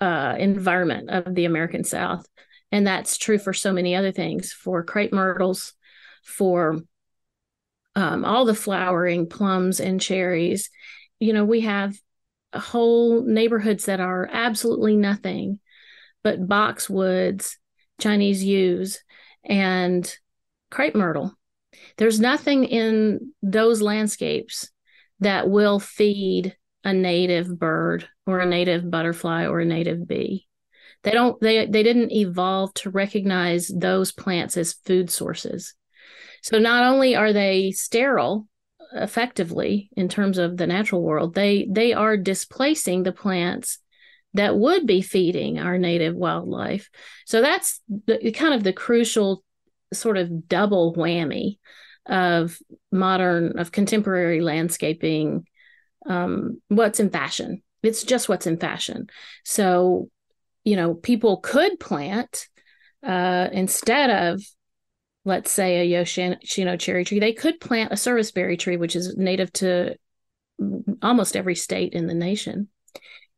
uh, 0.00 0.36
environment 0.38 1.10
of 1.10 1.34
the 1.34 1.44
American 1.44 1.84
South, 1.84 2.26
and 2.72 2.86
that's 2.86 3.18
true 3.18 3.38
for 3.38 3.52
so 3.52 3.72
many 3.72 3.94
other 3.94 4.12
things. 4.12 4.52
For 4.52 4.82
crepe 4.82 5.12
myrtles, 5.12 5.74
for 6.24 6.78
um, 7.94 8.24
all 8.24 8.44
the 8.44 8.54
flowering 8.54 9.28
plums 9.28 9.80
and 9.80 10.00
cherries, 10.00 10.70
you 11.18 11.32
know, 11.32 11.44
we 11.44 11.60
have 11.60 11.94
whole 12.54 13.22
neighborhoods 13.22 13.84
that 13.84 14.00
are 14.00 14.28
absolutely 14.32 14.96
nothing 14.96 15.60
but 16.22 16.46
boxwoods, 16.46 17.56
Chinese 18.00 18.42
yews, 18.44 18.98
and 19.44 20.12
crepe 20.70 20.94
myrtle. 20.94 21.34
There's 21.96 22.20
nothing 22.20 22.64
in 22.64 23.32
those 23.42 23.82
landscapes 23.82 24.70
that 25.20 25.48
will 25.48 25.78
feed 25.78 26.56
a 26.84 26.92
native 26.92 27.58
bird 27.58 28.08
or 28.26 28.40
a 28.40 28.46
native 28.46 28.90
butterfly 28.90 29.46
or 29.46 29.60
a 29.60 29.64
native 29.64 30.06
bee. 30.06 30.46
They 31.02 31.12
don't 31.12 31.40
they 31.40 31.66
they 31.66 31.82
didn't 31.82 32.12
evolve 32.12 32.74
to 32.74 32.90
recognize 32.90 33.68
those 33.68 34.12
plants 34.12 34.56
as 34.56 34.74
food 34.84 35.10
sources. 35.10 35.74
So 36.42 36.58
not 36.58 36.84
only 36.84 37.16
are 37.16 37.32
they 37.32 37.70
sterile 37.70 38.46
effectively 38.92 39.90
in 39.96 40.08
terms 40.08 40.38
of 40.38 40.56
the 40.56 40.66
natural 40.66 41.02
world, 41.02 41.34
they 41.34 41.66
they 41.70 41.92
are 41.92 42.16
displacing 42.16 43.02
the 43.02 43.12
plants 43.12 43.78
that 44.34 44.56
would 44.56 44.86
be 44.86 45.02
feeding 45.02 45.58
our 45.58 45.78
native 45.78 46.14
wildlife. 46.14 46.88
So 47.26 47.40
that's 47.40 47.80
the, 48.06 48.32
kind 48.32 48.54
of 48.54 48.62
the 48.62 48.72
crucial 48.72 49.42
sort 49.92 50.16
of 50.16 50.48
double 50.48 50.94
whammy 50.94 51.58
of 52.06 52.58
modern, 52.92 53.58
of 53.58 53.72
contemporary 53.72 54.40
landscaping. 54.40 55.46
Um, 56.06 56.60
what's 56.68 57.00
in 57.00 57.10
fashion? 57.10 57.62
It's 57.82 58.04
just 58.04 58.28
what's 58.28 58.46
in 58.46 58.58
fashion. 58.58 59.08
So, 59.44 60.10
you 60.64 60.76
know, 60.76 60.94
people 60.94 61.38
could 61.38 61.80
plant 61.80 62.46
uh, 63.04 63.48
instead 63.52 64.10
of, 64.10 64.42
let's 65.24 65.50
say, 65.50 65.80
a 65.80 65.84
Yoshino 65.84 66.76
cherry 66.76 67.04
tree, 67.04 67.18
they 67.18 67.32
could 67.32 67.60
plant 67.60 67.92
a 67.92 67.96
serviceberry 67.96 68.56
tree, 68.56 68.76
which 68.76 68.94
is 68.94 69.16
native 69.16 69.52
to 69.54 69.96
almost 71.02 71.36
every 71.36 71.54
state 71.54 71.94
in 71.94 72.06
the 72.06 72.14
nation 72.14 72.68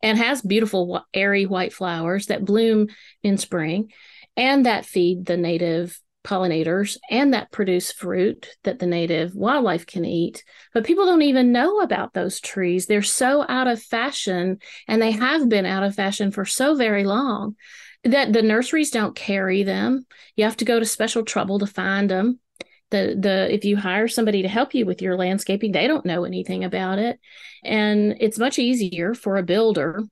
and 0.03 0.19
has 0.19 0.43
beautiful 0.43 1.05
airy 1.15 1.47
white 1.47 1.73
flowers 1.73 2.27
that 2.27 2.45
bloom 2.45 2.89
in 3.23 3.39
spring 3.39 3.93
and 4.37 4.67
that 4.67 4.87
feed 4.87 5.27
the 5.27 5.37
native 5.37 6.01
pollinators 6.25 6.99
and 7.11 7.35
that 7.35 7.51
produce 7.51 7.93
fruit 7.93 8.49
that 8.63 8.79
the 8.79 8.87
native 8.87 9.35
wildlife 9.35 9.87
can 9.87 10.05
eat. 10.05 10.45
But 10.73 10.85
people 10.85 11.05
don't 11.05 11.23
even 11.23 11.53
know 11.53 11.81
about 11.81 12.15
those 12.15 12.41
trees. 12.41 12.87
They're 12.87 13.03
so 13.03 13.45
out 13.49 13.67
of 13.67 13.83
fashion 13.83 14.59
and 14.87 15.03
they 15.03 15.11
have 15.13 15.49
been 15.49 15.67
out 15.67 15.83
of 15.83 15.95
fashion 15.95 16.31
for 16.31 16.45
so 16.45 16.75
very 16.75 17.05
long 17.05 17.57
that 18.05 18.33
the 18.33 18.43
nurseries 18.43 18.91
don't 18.91 19.17
carry 19.17 19.63
them. 19.63 20.07
You 20.37 20.45
have 20.45 20.57
to 20.59 20.65
go 20.65 20.79
to 20.79 20.87
special 20.87 21.25
trouble 21.25 21.59
to 21.61 21.67
find 21.67 22.09
them. 22.11 22.41
The 22.93 23.17
the 23.19 23.53
if 23.53 23.65
you 23.65 23.77
hire 23.77 24.07
somebody 24.07 24.43
to 24.43 24.49
help 24.49 24.75
you 24.75 24.87
with 24.87 25.03
your 25.03 25.17
landscaping 25.17 25.73
they 25.73 25.89
don't 25.89 26.07
know 26.07 26.25
anything 26.25 26.63
about 26.63 27.01
it. 27.01 27.19
And 27.65 28.17
it's 28.21 28.39
much 28.39 28.59
easier 28.59 29.15
for 29.15 29.37
a 29.37 29.43
builder 29.43 30.05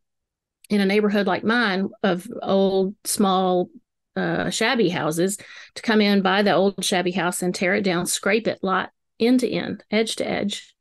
in 0.68 0.80
a 0.80 0.86
neighborhood 0.86 1.26
like 1.28 1.44
mine 1.44 1.90
of 2.02 2.26
old 2.42 2.96
small 3.04 3.70
uh, 4.16 4.50
shabby 4.50 4.88
houses 4.88 5.38
to 5.76 5.82
come 5.82 6.00
in 6.00 6.20
buy 6.20 6.42
the 6.42 6.52
old 6.52 6.84
shabby 6.84 7.12
house 7.12 7.42
and 7.42 7.54
tear 7.54 7.76
it 7.76 7.82
down 7.82 8.06
scrape 8.06 8.48
it 8.48 8.58
lot 8.62 8.90
end 9.20 9.40
to 9.40 9.48
end 9.48 9.84
edge 9.90 10.16
to 10.16 10.28
edge 10.28 10.74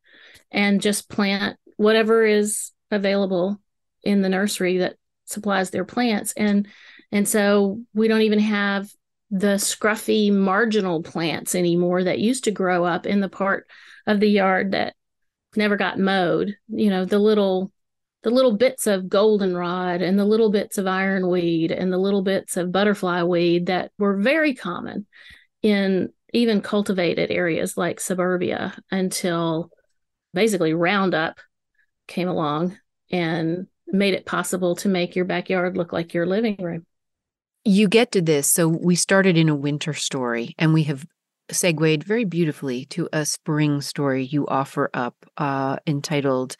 and 0.52 0.82
just 0.82 1.10
plant 1.10 1.58
whatever 1.78 2.26
is 2.26 2.72
available 2.92 3.62
in 4.04 4.22
the 4.22 4.30
nursery 4.30 4.80
that 4.80 4.96
supplies 5.26 5.70
their 5.70 5.86
plants. 5.86 6.34
And 6.36 6.68
and 7.12 7.28
so 7.28 7.82
we 7.94 8.08
don't 8.08 8.22
even 8.22 8.40
have 8.40 8.90
the 9.32 9.56
scruffy 9.58 10.32
marginal 10.32 11.04
plants 11.04 11.54
anymore 11.56 12.04
that 12.04 12.20
used 12.20 12.46
to 12.46 12.52
grow 12.52 12.84
up 12.84 13.06
in 13.06 13.20
the 13.20 13.30
part 13.30 13.68
of 14.08 14.20
the 14.20 14.30
yard 14.30 14.72
that 14.72 14.96
never 15.56 15.78
got 15.78 16.00
mowed 16.00 16.56
you 16.68 16.90
know 16.90 17.06
the 17.06 17.20
little 17.20 17.72
the 18.24 18.30
little 18.30 18.56
bits 18.56 18.86
of 18.86 19.08
goldenrod 19.08 20.02
and 20.02 20.20
the 20.20 20.26
little 20.26 20.52
bits 20.52 20.78
of 20.78 20.88
ironweed 20.88 21.72
and 21.72 21.92
the 21.92 21.98
little 21.98 22.22
bits 22.22 22.58
of 22.58 22.72
butterfly 22.72 23.24
weed 23.24 23.68
that 23.68 23.92
were 23.98 24.18
very 24.18 24.54
common 24.54 25.06
in 25.62 26.10
even 26.34 26.62
cultivated 26.62 27.32
areas 27.32 27.78
like 27.78 28.00
suburbia 28.00 28.78
until 28.92 29.72
basically 30.34 30.74
Roundup 30.74 31.40
came 32.08 32.28
along 32.28 32.78
and 33.12 33.68
made 33.88 34.14
it 34.14 34.26
possible 34.26 34.76
to 34.78 34.90
make 34.90 35.16
your 35.16 35.26
backyard 35.26 35.76
look 35.76 35.92
like 35.92 36.14
your 36.14 36.26
living 36.26 36.58
room. 36.60 36.86
You 37.66 37.88
get 37.88 38.12
to 38.14 38.22
this. 38.22 38.50
So 38.50 38.68
we 38.68 38.96
started 38.96 39.38
in 39.38 39.50
a 39.50 39.56
winter 39.56 39.94
story 39.94 40.56
and 40.58 40.74
we 40.74 40.84
have 40.84 41.06
segued 41.52 42.04
very 42.04 42.26
beautifully 42.26 42.86
to 42.86 43.10
a 43.12 43.26
spring 43.26 43.82
story 43.82 44.26
you 44.26 44.48
offer 44.48 44.90
up 44.94 45.16
uh, 45.38 45.78
entitled 45.88 46.56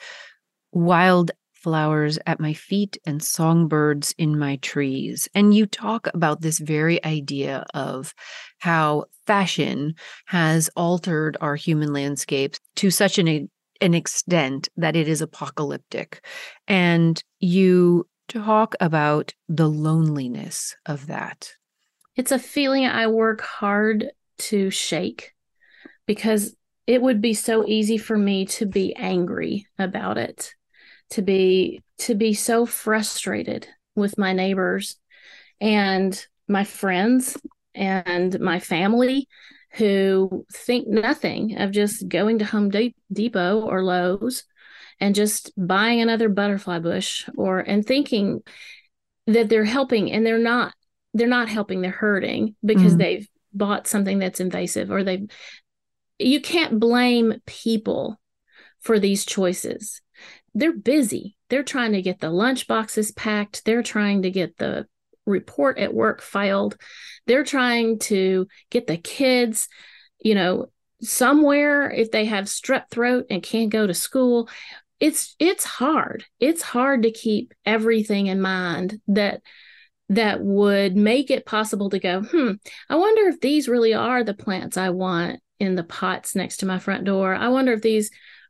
Wild 0.72 1.32
Flowers 1.54 2.18
at 2.26 2.40
My 2.40 2.54
Feet 2.54 2.98
and 3.06 3.22
Songbirds 3.22 4.14
in 4.18 4.40
My 4.40 4.58
Trees. 4.58 5.28
And 5.36 5.54
you 5.54 5.66
talk 5.66 6.08
about 6.14 6.42
this 6.42 6.60
very 6.60 7.04
idea 7.06 7.66
of 7.74 8.14
how 8.60 9.06
fashion 9.28 9.96
has 10.28 10.70
altered 10.76 11.38
our 11.42 11.56
human 11.56 11.94
landscapes 11.94 12.60
to 12.78 12.92
such 12.92 13.18
an 13.18 13.50
an 13.82 13.94
extent 13.94 14.68
that 14.76 14.98
it 14.98 15.08
is 15.08 15.22
apocalyptic. 15.22 16.26
And 16.68 17.24
you 17.40 18.09
talk 18.30 18.76
about 18.80 19.34
the 19.48 19.70
loneliness 19.70 20.76
of 20.86 21.08
that. 21.08 21.54
It's 22.16 22.32
a 22.32 22.40
feeling 22.40 22.86
I 22.86 23.08
work 23.08 23.42
hard 23.42 24.12
to 24.40 24.70
shake 24.70 25.34
because 26.06 26.56
it 26.88 27.02
would 27.02 27.22
be 27.22 27.34
so 27.34 27.66
easy 27.68 27.98
for 27.98 28.18
me 28.18 28.46
to 28.46 28.66
be 28.66 28.96
angry 28.96 29.68
about 29.78 30.18
it 30.18 30.54
to 31.12 31.22
be 31.22 31.82
to 31.98 32.16
be 32.16 32.34
so 32.34 32.66
frustrated 32.66 33.68
with 33.96 34.18
my 34.18 34.34
neighbors 34.34 34.98
and 35.60 36.26
my 36.48 36.64
friends 36.64 37.38
and 37.76 38.40
my 38.40 38.60
family 38.60 39.28
who 39.74 40.46
think 40.52 40.88
nothing 40.88 41.58
of 41.60 41.72
just 41.72 42.08
going 42.08 42.40
to 42.40 42.46
Home 42.46 42.72
Depot 43.12 43.62
or 43.62 43.84
Lowe's 43.84 44.44
and 45.00 45.16
just 45.16 45.52
buying 45.56 46.02
another 46.02 46.30
butterfly 46.30 46.80
bush 46.80 47.28
or 47.38 47.60
and 47.60 47.86
thinking 47.86 48.42
that 49.28 49.50
they're 49.50 49.66
helping 49.66 50.12
and 50.12 50.26
they're 50.26 50.38
not 50.38 50.74
they're 51.14 51.28
not 51.28 51.50
helping 51.50 51.82
they're 51.82 51.92
hurting 51.92 52.56
because 52.64 52.96
mm. 52.96 53.00
they've 53.00 53.28
bought 53.54 53.88
something 53.88 54.20
that's 54.20 54.40
invasive 54.40 54.92
or 54.92 55.04
they've 55.04 55.30
you 56.18 56.42
can't 56.42 56.80
blame 56.80 57.42
people 57.46 58.20
for 58.80 59.00
these 59.00 59.26
choices 59.26 60.02
they're 60.54 60.74
busy 60.74 61.36
they're 61.50 61.64
trying 61.64 61.94
to 61.94 62.02
get 62.02 62.20
the 62.20 62.30
lunch 62.30 62.68
boxes 62.68 63.12
packed 63.12 63.66
they're 63.66 63.84
trying 63.84 64.22
to 64.22 64.32
get 64.32 64.58
the 64.58 64.86
report 65.30 65.78
at 65.78 65.94
work 65.94 66.22
filed. 66.22 66.76
They're 67.28 67.44
trying 67.44 68.00
to 68.00 68.48
get 68.70 68.88
the 68.88 68.98
kids, 68.98 69.70
you 70.20 70.36
know, 70.36 70.72
somewhere 71.02 71.90
if 71.90 72.12
they 72.12 72.26
have 72.26 72.46
strep 72.46 72.90
throat 72.90 73.28
and 73.30 73.42
can't 73.42 73.70
go 73.70 73.88
to 73.88 73.94
school. 73.94 74.50
It's 75.00 75.36
it's 75.40 75.64
hard. 75.64 76.26
It's 76.40 76.62
hard 76.62 77.04
to 77.04 77.12
keep 77.12 77.54
everything 77.66 78.28
in 78.28 78.42
mind 78.42 79.02
that 79.08 79.42
that 80.10 80.42
would 80.42 80.96
make 80.96 81.30
it 81.30 81.46
possible 81.46 81.90
to 81.92 82.00
go, 82.00 82.22
hmm, 82.22 82.54
I 82.90 82.96
wonder 82.96 83.28
if 83.30 83.40
these 83.40 83.68
really 83.68 83.94
are 83.94 84.24
the 84.24 84.34
plants 84.34 84.76
I 84.76 84.90
want 84.90 85.40
in 85.60 85.76
the 85.76 85.84
pots 85.84 86.36
next 86.36 86.58
to 86.58 86.66
my 86.66 86.80
front 86.80 87.04
door. 87.04 87.36
I 87.36 87.50
wonder 87.50 87.74
if 87.74 87.82
these 87.82 88.10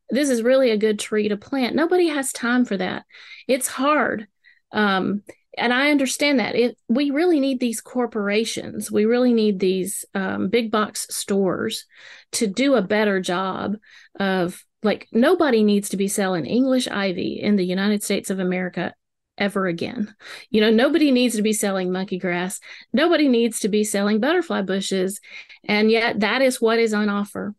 this 0.09 0.29
is 0.29 0.41
really 0.41 0.71
a 0.71 0.77
good 0.77 0.97
tree 0.97 1.27
to 1.29 1.37
plant. 1.37 1.75
Nobody 1.75 2.07
has 2.07 2.31
time 2.31 2.65
for 2.65 2.77
that. 2.77 3.05
It's 3.47 3.67
hard. 3.67 4.27
Um, 4.71 5.21
and 5.57 5.73
I 5.73 5.91
understand 5.91 6.39
that 6.39 6.55
it 6.55 6.77
we 6.87 7.11
really 7.11 7.39
need 7.39 7.59
these 7.59 7.81
corporations, 7.81 8.91
we 8.91 9.05
really 9.05 9.33
need 9.33 9.59
these 9.59 10.05
um, 10.15 10.47
big 10.49 10.71
box 10.71 11.07
stores 11.09 11.85
to 12.33 12.47
do 12.47 12.75
a 12.75 12.81
better 12.81 13.19
job 13.19 13.75
of 14.19 14.63
like 14.83 15.07
nobody 15.11 15.63
needs 15.63 15.89
to 15.89 15.97
be 15.97 16.07
selling 16.07 16.45
English 16.45 16.87
ivy 16.87 17.39
in 17.41 17.55
the 17.55 17.65
United 17.65 18.03
States 18.03 18.29
of 18.29 18.39
America 18.39 18.93
ever 19.37 19.67
again. 19.67 20.13
You 20.49 20.61
know, 20.61 20.69
nobody 20.69 21.11
needs 21.11 21.35
to 21.35 21.41
be 21.41 21.53
selling 21.53 21.91
monkey 21.91 22.19
grass. 22.19 22.59
Nobody 22.93 23.27
needs 23.27 23.61
to 23.61 23.69
be 23.69 23.83
selling 23.83 24.19
butterfly 24.19 24.61
bushes. 24.61 25.21
And 25.63 25.89
yet 25.89 26.19
that 26.19 26.41
is 26.41 26.61
what 26.61 26.79
is 26.79 26.93
on 26.93 27.09
offer. 27.09 27.55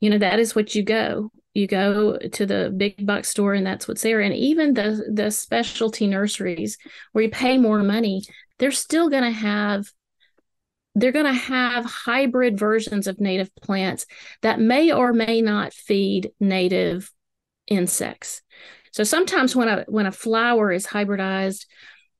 You 0.00 0.10
know, 0.10 0.18
that 0.18 0.38
is 0.38 0.54
what 0.54 0.74
you 0.74 0.82
go 0.82 1.30
you 1.54 1.68
go 1.68 2.18
to 2.18 2.44
the 2.44 2.74
big 2.76 3.06
box 3.06 3.28
store 3.28 3.54
and 3.54 3.64
that's 3.64 3.86
what's 3.86 4.02
there 4.02 4.20
and 4.20 4.34
even 4.34 4.74
the 4.74 5.08
the 5.12 5.30
specialty 5.30 6.06
nurseries 6.06 6.76
where 7.12 7.24
you 7.24 7.30
pay 7.30 7.56
more 7.56 7.82
money 7.82 8.22
they're 8.58 8.72
still 8.72 9.08
going 9.08 9.22
to 9.22 9.30
have 9.30 9.90
they're 10.94 11.12
going 11.12 11.24
to 11.26 11.32
have 11.32 11.84
hybrid 11.84 12.58
versions 12.58 13.06
of 13.06 13.20
native 13.20 13.54
plants 13.56 14.06
that 14.42 14.60
may 14.60 14.92
or 14.92 15.12
may 15.12 15.42
not 15.42 15.72
feed 15.72 16.30
native 16.38 17.10
insects. 17.66 18.42
So 18.92 19.02
sometimes 19.02 19.56
when 19.56 19.68
a 19.68 19.84
when 19.88 20.06
a 20.06 20.12
flower 20.12 20.70
is 20.70 20.86
hybridized 20.86 21.66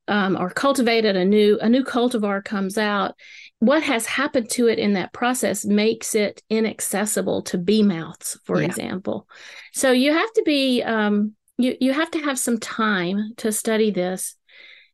um, 0.09 0.37
or 0.37 0.51
cultivated 0.51 1.17
a 1.17 1.25
new 1.25 1.59
a 1.61 1.69
new 1.69 1.85
cultivar 1.85 2.45
comes 2.45 2.77
out 2.77 3.15
what 3.61 3.83
has 3.83 4.05
happened 4.05 4.51
to 4.51 4.67
it 4.67 4.79
in 4.79 4.93
that 4.95 5.13
process 5.13 5.65
makes 5.65 6.15
it 6.15 6.43
inaccessible 6.51 7.43
to 7.43 7.57
bee 7.57 7.83
mouths 7.83 8.39
for 8.45 8.61
yeah. 8.61 8.67
example. 8.67 9.29
So 9.73 9.93
you 9.93 10.13
have 10.13 10.33
to 10.35 10.43
be 10.45 10.83
um, 10.83 11.35
you 11.59 11.77
you 11.81 11.93
have 11.93 12.11
to 12.11 12.19
have 12.19 12.39
some 12.39 12.59
time 12.59 13.35
to 13.39 13.53
study 13.53 13.91
this 13.91 14.37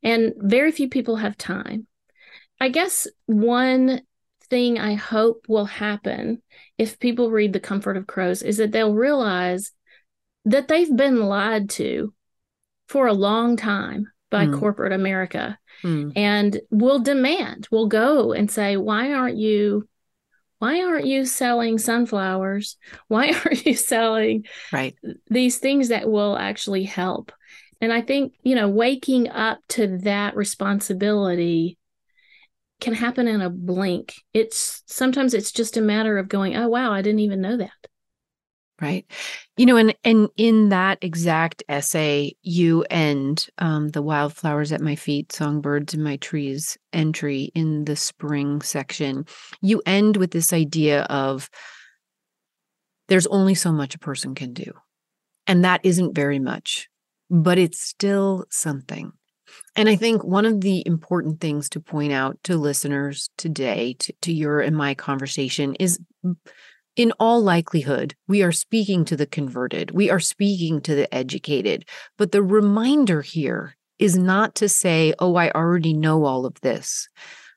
and 0.02 0.32
very 0.36 0.72
few 0.72 0.88
people 0.88 1.16
have 1.16 1.36
time 1.36 1.86
i 2.61 2.68
guess 2.68 3.06
one 3.26 4.00
thing 4.48 4.78
i 4.78 4.94
hope 4.94 5.46
will 5.48 5.64
happen 5.64 6.42
if 6.78 6.98
people 6.98 7.30
read 7.30 7.52
the 7.52 7.61
comfort 7.61 7.96
of 7.96 8.06
crows 8.06 8.42
is 8.42 8.56
that 8.56 8.72
they'll 8.72 8.94
realize 8.94 9.72
that 10.44 10.68
they've 10.68 10.96
been 10.96 11.22
lied 11.22 11.70
to 11.70 12.12
for 12.88 13.06
a 13.06 13.12
long 13.12 13.56
time 13.56 14.08
by 14.30 14.46
mm. 14.46 14.58
corporate 14.58 14.92
America. 14.92 15.58
Mm. 15.82 16.12
And 16.16 16.61
we'll 16.70 17.00
demand, 17.00 17.68
we'll 17.70 17.88
go 17.88 18.32
and 18.32 18.50
say, 18.50 18.76
why 18.76 19.12
aren't 19.12 19.36
you 19.36 19.86
why 20.58 20.82
aren't 20.82 21.06
you 21.06 21.24
selling 21.24 21.78
sunflowers? 21.78 22.76
Why 23.08 23.32
aren't 23.44 23.64
you 23.64 23.74
selling 23.74 24.44
right 24.72 24.94
these 25.28 25.58
things 25.58 25.88
that 25.88 26.11
will 26.11 26.36
actually 26.36 26.84
help? 26.84 27.32
And 27.80 27.92
I 27.92 28.02
think, 28.02 28.34
you 28.42 28.54
know, 28.54 28.68
waking 28.68 29.30
up 29.30 29.58
to 29.70 29.98
that 30.02 30.36
responsibility 30.36 31.78
can 32.80 32.94
happen 32.94 33.28
in 33.28 33.40
a 33.40 33.50
blink. 33.50 34.14
It's 34.32 34.82
sometimes 34.86 35.34
it's 35.34 35.52
just 35.52 35.76
a 35.76 35.82
matter 35.82 36.18
of 36.18 36.28
going, 36.28 36.56
oh 36.56 36.68
wow, 36.68 36.92
I 36.92 37.02
didn't 37.02 37.20
even 37.20 37.40
know 37.40 37.56
that. 37.56 37.70
Right. 38.80 39.04
You 39.58 39.66
know, 39.66 39.76
and 39.76 39.94
and 40.04 40.28
in 40.38 40.70
that 40.70 40.98
exact 41.02 41.62
essay, 41.68 42.34
you 42.42 42.82
end 42.88 43.48
um, 43.58 43.88
the 43.90 44.00
wildflowers 44.00 44.72
at 44.72 44.80
my 44.80 44.96
feet, 44.96 45.32
songbirds 45.32 45.92
in 45.92 46.02
my 46.02 46.16
trees 46.16 46.78
entry 46.92 47.52
in 47.54 47.84
the 47.84 47.96
spring 47.96 48.62
section. 48.62 49.26
You 49.60 49.82
end 49.84 50.16
with 50.16 50.30
this 50.30 50.54
idea 50.54 51.02
of 51.02 51.50
there's 53.08 53.26
only 53.26 53.54
so 53.54 53.70
much 53.70 53.94
a 53.94 53.98
person 53.98 54.34
can 54.34 54.54
do. 54.54 54.72
And 55.46 55.64
that 55.64 55.80
isn't 55.84 56.14
very 56.14 56.38
much, 56.38 56.88
but 57.28 57.58
it's 57.58 57.80
still 57.80 58.46
something. 58.50 59.12
And 59.76 59.88
I 59.88 59.96
think 59.96 60.24
one 60.24 60.46
of 60.46 60.61
the 60.61 60.82
important 60.86 61.40
things 61.40 61.68
to 61.70 61.80
point 61.80 62.12
out 62.12 62.38
to 62.44 62.57
listeners 62.57 63.30
today, 63.36 63.94
to, 64.01 64.12
to 64.22 64.32
your 64.32 64.61
and 64.61 64.76
my 64.76 64.94
conversation, 64.94 65.74
is 65.76 65.98
in 66.96 67.12
all 67.20 67.40
likelihood, 67.40 68.14
we 68.28 68.42
are 68.42 68.53
speaking 68.53 69.05
to 69.07 69.16
the 69.16 69.26
converted, 69.26 69.92
we 69.92 70.11
are 70.11 70.20
speaking 70.20 70.80
to 70.82 70.94
the 70.94 71.12
educated. 71.14 71.88
But 72.18 72.32
the 72.32 72.42
reminder 72.42 73.22
here 73.22 73.76
is 73.98 74.16
not 74.16 74.55
to 74.57 74.68
say, 74.68 75.14
oh, 75.18 75.36
I 75.36 75.51
already 75.51 75.94
know 75.94 76.24
all 76.24 76.46
of 76.46 76.61
this. 76.62 77.09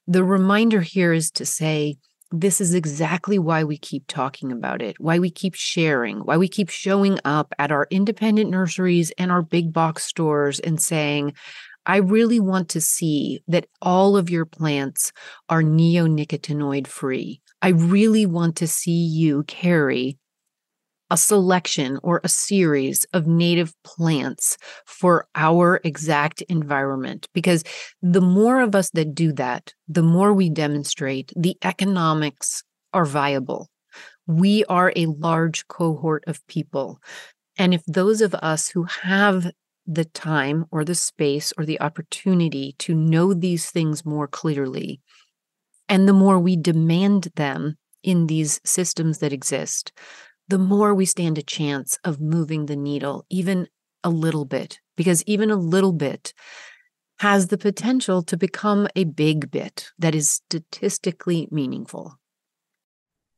The 0.08 0.24
reminder 0.24 0.82
here 0.82 1.14
is 1.14 1.32
to 1.32 1.46
say, 1.46 1.96
this 2.32 2.60
is 2.60 2.74
exactly 2.74 3.38
why 3.38 3.64
we 3.64 3.78
keep 3.78 4.08
talking 4.08 4.52
about 4.52 4.82
it, 4.82 5.00
why 5.00 5.20
we 5.20 5.30
keep 5.30 5.54
sharing, 5.54 6.18
why 6.20 6.36
we 6.36 6.48
keep 6.48 6.70
showing 6.70 7.20
up 7.26 7.54
at 7.60 7.72
our 7.72 7.88
independent 7.92 8.50
nurseries 8.50 9.12
and 9.20 9.32
our 9.32 9.44
big 9.44 9.72
box 9.72 10.04
stores 10.04 10.60
and 10.60 10.82
saying, 10.82 11.34
I 11.86 11.98
really 11.98 12.40
want 12.40 12.70
to 12.70 12.82
see 12.82 13.42
that 13.48 13.68
all 13.82 14.16
of 14.16 14.30
your 14.30 14.46
plants 14.46 15.12
are 15.50 15.62
neonicotinoid 15.62 16.88
free. 16.88 17.42
I 17.62 17.70
really 17.70 18.26
want 18.26 18.56
to 18.58 18.68
see 18.68 18.92
you 18.92 19.44
carry 19.44 20.18
a 21.10 21.18
selection 21.18 22.00
or 22.02 22.22
a 22.24 22.30
series 22.30 23.06
of 23.14 23.28
native 23.28 23.74
plants 23.84 24.58
for 24.86 25.28
our 25.36 25.80
exact 25.84 26.42
environment. 26.44 27.28
Because 27.34 27.64
the 28.02 28.22
more 28.22 28.62
of 28.62 28.74
us 28.74 28.90
that 28.92 29.14
do 29.14 29.32
that, 29.34 29.74
the 29.88 30.02
more 30.02 30.34
we 30.34 30.50
demonstrate 30.50 31.32
the 31.36 31.56
economics 31.64 32.64
are 32.94 33.06
viable. 33.06 33.70
We 34.26 34.66
are 34.66 34.94
a 34.96 35.06
large 35.06 35.68
cohort 35.68 36.24
of 36.26 36.46
people. 36.48 37.00
And 37.58 37.74
if 37.74 37.84
those 37.86 38.22
of 38.22 38.34
us 38.36 38.70
who 38.70 38.86
have 38.86 39.52
the 39.86 40.06
time 40.06 40.66
or 40.72 40.84
the 40.84 40.96
space 40.96 41.54
or 41.58 41.66
the 41.66 41.82
opportunity 41.82 42.76
to 42.80 42.94
know 42.94 43.34
these 43.34 43.70
things 43.70 44.06
more 44.06 44.28
clearly, 44.28 45.02
and 45.90 46.08
the 46.08 46.14
more 46.14 46.40
we 46.40 46.56
demand 46.56 47.30
them 47.36 47.78
in 48.02 48.28
these 48.28 48.60
systems 48.66 49.20
that 49.20 49.34
exist, 49.34 49.92
the 50.48 50.58
more 50.58 50.94
we 50.94 51.06
stand 51.06 51.38
a 51.38 51.44
chance 51.44 51.98
of 52.04 52.20
moving 52.20 52.66
the 52.66 52.76
needle, 52.76 53.26
even 53.30 53.68
a 54.04 54.10
little 54.10 54.46
bit, 54.46 54.80
because 54.96 55.24
even 55.24 55.50
a 55.50 55.56
little 55.56 55.94
bit 55.94 56.34
has 57.20 57.48
the 57.48 57.58
potential 57.58 58.22
to 58.24 58.36
become 58.36 58.88
a 58.96 59.04
big 59.06 59.50
bit 59.50 59.92
that 59.98 60.14
is 60.16 60.30
statistically 60.30 61.48
meaningful. 61.52 62.20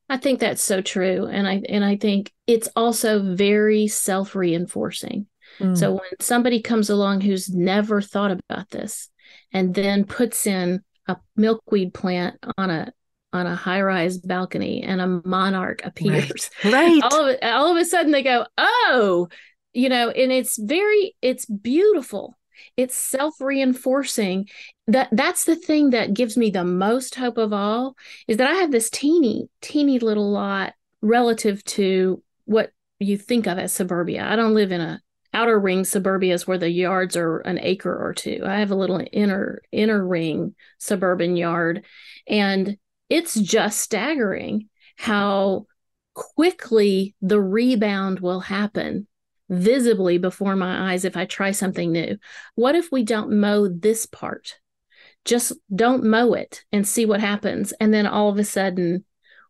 I 0.10 0.18
think 0.18 0.40
that's 0.40 0.64
so 0.64 0.82
true 0.82 1.26
and 1.26 1.48
I 1.48 1.62
and 1.68 1.84
I 1.84 1.98
think 1.98 2.32
it's 2.48 2.70
also 2.76 3.36
very 3.36 3.88
self-reinforcing. 3.88 5.28
Mm. 5.60 5.78
So 5.78 5.94
when 5.94 6.20
somebody 6.20 6.62
comes 6.62 6.90
along 6.90 7.22
who's 7.22 7.50
never 7.50 8.02
thought 8.02 8.32
about 8.32 8.70
this 8.70 9.10
and 9.52 9.74
then 9.74 10.06
puts 10.06 10.46
in 10.48 10.82
a 11.08 11.18
milkweed 11.36 11.94
plant 11.94 12.38
on 12.58 12.70
a 12.70 12.92
on 13.34 13.48
a 13.48 13.56
high 13.56 13.82
rise 13.82 14.18
balcony 14.18 14.82
and 14.82 15.02
a 15.02 15.22
monarch 15.26 15.82
appears. 15.84 16.50
Right. 16.64 16.74
right. 16.74 17.02
All 17.04 17.28
of 17.28 17.38
all 17.44 17.72
of 17.72 17.78
a 17.78 17.86
sudden 17.86 18.12
they 18.12 18.24
go, 18.24 18.46
"Oh, 18.58 19.28
you 19.74 19.90
know, 19.90 20.10
and 20.10 20.32
it's 20.32 20.58
very 20.58 21.16
it's 21.22 21.46
beautiful. 21.46 22.38
It's 22.78 22.96
self-reinforcing. 22.96 24.48
That 24.88 25.10
that's 25.12 25.44
the 25.44 25.58
thing 25.58 25.90
that 25.90 26.14
gives 26.14 26.38
me 26.38 26.50
the 26.50 26.64
most 26.64 27.16
hope 27.16 27.38
of 27.38 27.52
all 27.52 27.96
is 28.28 28.38
that 28.38 28.50
I 28.50 28.56
have 28.56 28.72
this 28.72 28.90
teeny 28.90 29.50
teeny 29.62 30.00
little 30.00 30.32
lot 30.32 30.74
relative 31.02 31.64
to 31.66 32.24
what 32.46 32.72
you 33.00 33.18
think 33.18 33.48
of 33.48 33.58
as 33.58 33.74
suburbia. 33.74 34.26
I 34.26 34.36
don't 34.36 34.54
live 34.54 34.72
in 34.72 34.82
a 34.82 35.02
outer 35.36 35.60
ring 35.60 35.84
suburbias 35.84 36.48
where 36.48 36.58
the 36.58 36.70
yards 36.70 37.18
are 37.18 37.40
an 37.40 37.60
acre 37.62 37.94
or 37.94 38.14
two. 38.14 38.42
I 38.46 38.60
have 38.60 38.72
a 38.72 38.76
little 38.76 39.06
inner 39.12 39.62
inner 39.72 40.06
ring 40.06 40.56
suburban 40.80 41.36
yard 41.36 41.86
and 42.26 42.78
it's 43.10 43.36
just 43.36 43.82
staggering 43.82 44.70
how 44.98 45.68
quickly 46.14 47.16
the 47.22 47.42
rebound 47.42 48.22
will 48.22 48.40
happen 48.40 49.08
visibly 49.50 50.18
before 50.18 50.56
my 50.56 50.92
eyes 50.92 51.04
if 51.04 51.18
I 51.18 51.26
try 51.26 51.52
something 51.52 51.92
new. 51.92 52.18
What 52.56 52.76
if 52.76 52.92
we 52.92 53.04
don't 53.04 53.40
mow 53.40 53.68
this 53.68 54.06
part? 54.06 54.58
Just 55.26 55.52
don't 55.76 56.06
mow 56.06 56.34
it 56.34 56.64
and 56.72 56.88
see 56.88 57.06
what 57.06 57.20
happens. 57.20 57.74
And 57.74 57.94
then 57.94 58.08
all 58.08 58.30
of 58.30 58.40
a 58.40 58.44
sudden, 58.46 59.04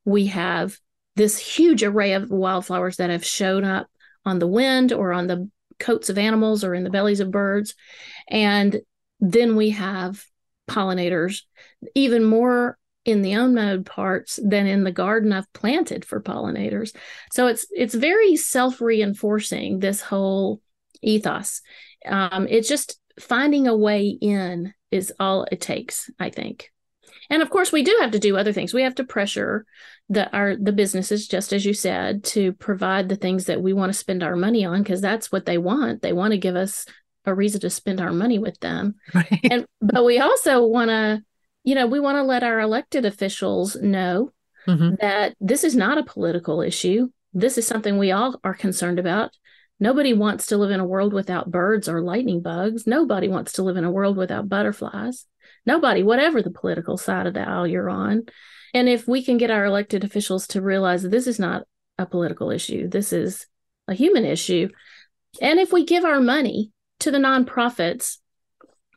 we 0.04 0.28
have 0.28 0.78
this 1.16 1.38
huge 1.38 1.84
array 1.84 2.14
of 2.14 2.32
wildflowers 2.32 2.98
that 2.98 3.12
have 3.12 3.24
shown 3.24 3.64
up 3.64 3.88
on 4.26 4.40
the 4.40 4.48
wind 4.48 4.92
or 4.92 5.14
on 5.14 5.28
the 5.28 5.50
coats 5.80 6.10
of 6.10 6.18
animals 6.18 6.64
or 6.64 6.74
in 6.74 6.84
the 6.84 6.90
bellies 6.90 7.20
of 7.20 7.32
birds. 7.32 7.76
And 8.30 8.82
then 9.20 9.56
we 9.56 9.72
have 9.72 10.24
pollinators, 10.68 11.42
even 11.94 12.24
more 12.24 12.78
in 13.06 13.22
the 13.22 13.34
unmowed 13.34 13.86
parts 13.86 14.40
than 14.44 14.66
in 14.66 14.84
the 14.84 14.92
garden 14.92 15.32
I've 15.32 15.52
planted 15.54 16.04
for 16.04 16.22
pollinators. 16.22 16.96
So 17.32 17.48
it's 17.48 17.68
it's 17.72 17.94
very 17.94 18.36
self-reinforcing 18.36 19.80
this 19.80 20.02
whole 20.02 20.60
ethos. 21.04 21.62
Um, 22.06 22.48
it's 22.50 22.68
just 22.68 23.00
finding 23.20 23.68
a 23.68 23.78
way 23.78 24.08
in 24.08 24.74
is 24.92 25.14
all 25.20 25.46
it 25.52 25.62
takes, 25.62 26.10
I 26.20 26.30
think. 26.30 26.72
And 27.30 27.42
of 27.42 27.50
course, 27.50 27.72
we 27.72 27.84
do 27.84 27.98
have 28.02 28.12
to 28.12 28.20
do 28.20 28.38
other 28.38 28.54
things. 28.54 28.74
We 28.74 28.84
have 28.84 28.96
to 28.96 29.04
pressure 29.04 29.66
the 30.10 30.32
our 30.36 30.56
the 30.56 30.72
businesses, 30.72 31.28
just 31.28 31.54
as 31.54 31.66
you 31.66 31.74
said, 31.74 32.24
to 32.26 32.54
provide 32.54 33.10
the 33.10 33.16
things 33.16 33.46
that 33.46 33.62
we 33.62 33.74
want 33.74 33.92
to 33.92 33.98
spend 33.98 34.24
our 34.24 34.36
money 34.36 34.66
on 34.66 34.84
because 34.84 35.02
that's 35.02 35.32
what 35.32 35.46
they 35.46 35.58
want. 35.58 36.02
They 36.02 36.14
want 36.14 36.32
to 36.32 36.38
give 36.38 36.56
us 36.56 36.86
a 37.26 37.34
reason 37.34 37.62
to 37.62 37.70
spend 37.70 38.00
our 38.00 38.14
money 38.14 38.38
with 38.38 38.60
them. 38.60 38.96
Right. 39.14 39.40
And 39.50 39.66
but 39.82 40.06
we 40.06 40.20
also 40.20 40.66
want 40.66 40.90
to 40.90 41.24
you 41.66 41.74
know, 41.74 41.88
we 41.88 42.00
want 42.00 42.18
to 42.18 42.24
let 42.24 42.44
our 42.44 42.60
elected 42.60 43.06
officials 43.06 43.76
know 43.76 44.32
mm-hmm. 44.68 44.96
that 45.02 45.36
this 45.42 45.64
is 45.64 45.76
not 45.76 45.98
a 45.98 46.04
political 46.04 46.62
issue. 46.62 47.10
This 47.34 47.58
is 47.58 47.68
something 47.68 47.98
we 47.98 48.12
all 48.12 48.40
are 48.44 48.54
concerned 48.54 49.00
about. 49.00 49.32
Nobody 49.80 50.14
wants 50.14 50.46
to 50.48 50.58
live 50.58 50.72
in 50.72 50.80
a 50.80 50.86
world 50.86 51.12
without 51.12 51.52
birds 51.52 51.90
or 51.90 52.02
lightning 52.02 52.42
bugs. 52.42 52.88
Nobody 52.88 53.28
wants 53.28 53.54
to 53.54 53.64
live 53.64 53.78
in 53.78 53.84
a 53.84 53.92
world 53.92 54.16
without 54.16 54.48
butterflies. 54.48 55.26
Nobody, 55.66 56.04
whatever 56.04 56.42
the 56.42 56.52
political 56.52 56.98
side 56.98 57.28
of 57.28 57.34
the 57.34 57.48
aisle 57.48 57.68
you're 57.68 57.90
on. 57.90 58.24
And 58.74 58.90
if 58.90 59.08
we 59.08 59.24
can 59.24 59.38
get 59.38 59.52
our 59.52 59.66
elected 59.66 60.04
officials 60.04 60.48
to 60.48 60.62
realize 60.62 61.04
that 61.04 61.10
this 61.10 61.28
is 61.28 61.40
not 61.40 61.64
a 61.98 62.06
political 62.06 62.52
issue, 62.52 62.88
this 62.88 63.14
is 63.14 63.48
a 63.88 63.94
human 63.94 64.26
issue. 64.26 64.70
And 65.42 65.60
if 65.60 65.72
we 65.72 65.86
give 65.86 66.06
our 66.06 66.20
money 66.20 66.72
to 67.00 67.12
the 67.12 67.18
nonprofits, 67.18 68.18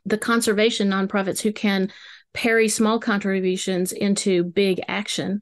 the 0.05 0.17
conservation 0.17 0.89
nonprofits 0.89 1.41
who 1.41 1.51
can 1.51 1.91
parry 2.33 2.69
small 2.69 2.99
contributions 2.99 3.91
into 3.91 4.43
big 4.43 4.81
action. 4.87 5.41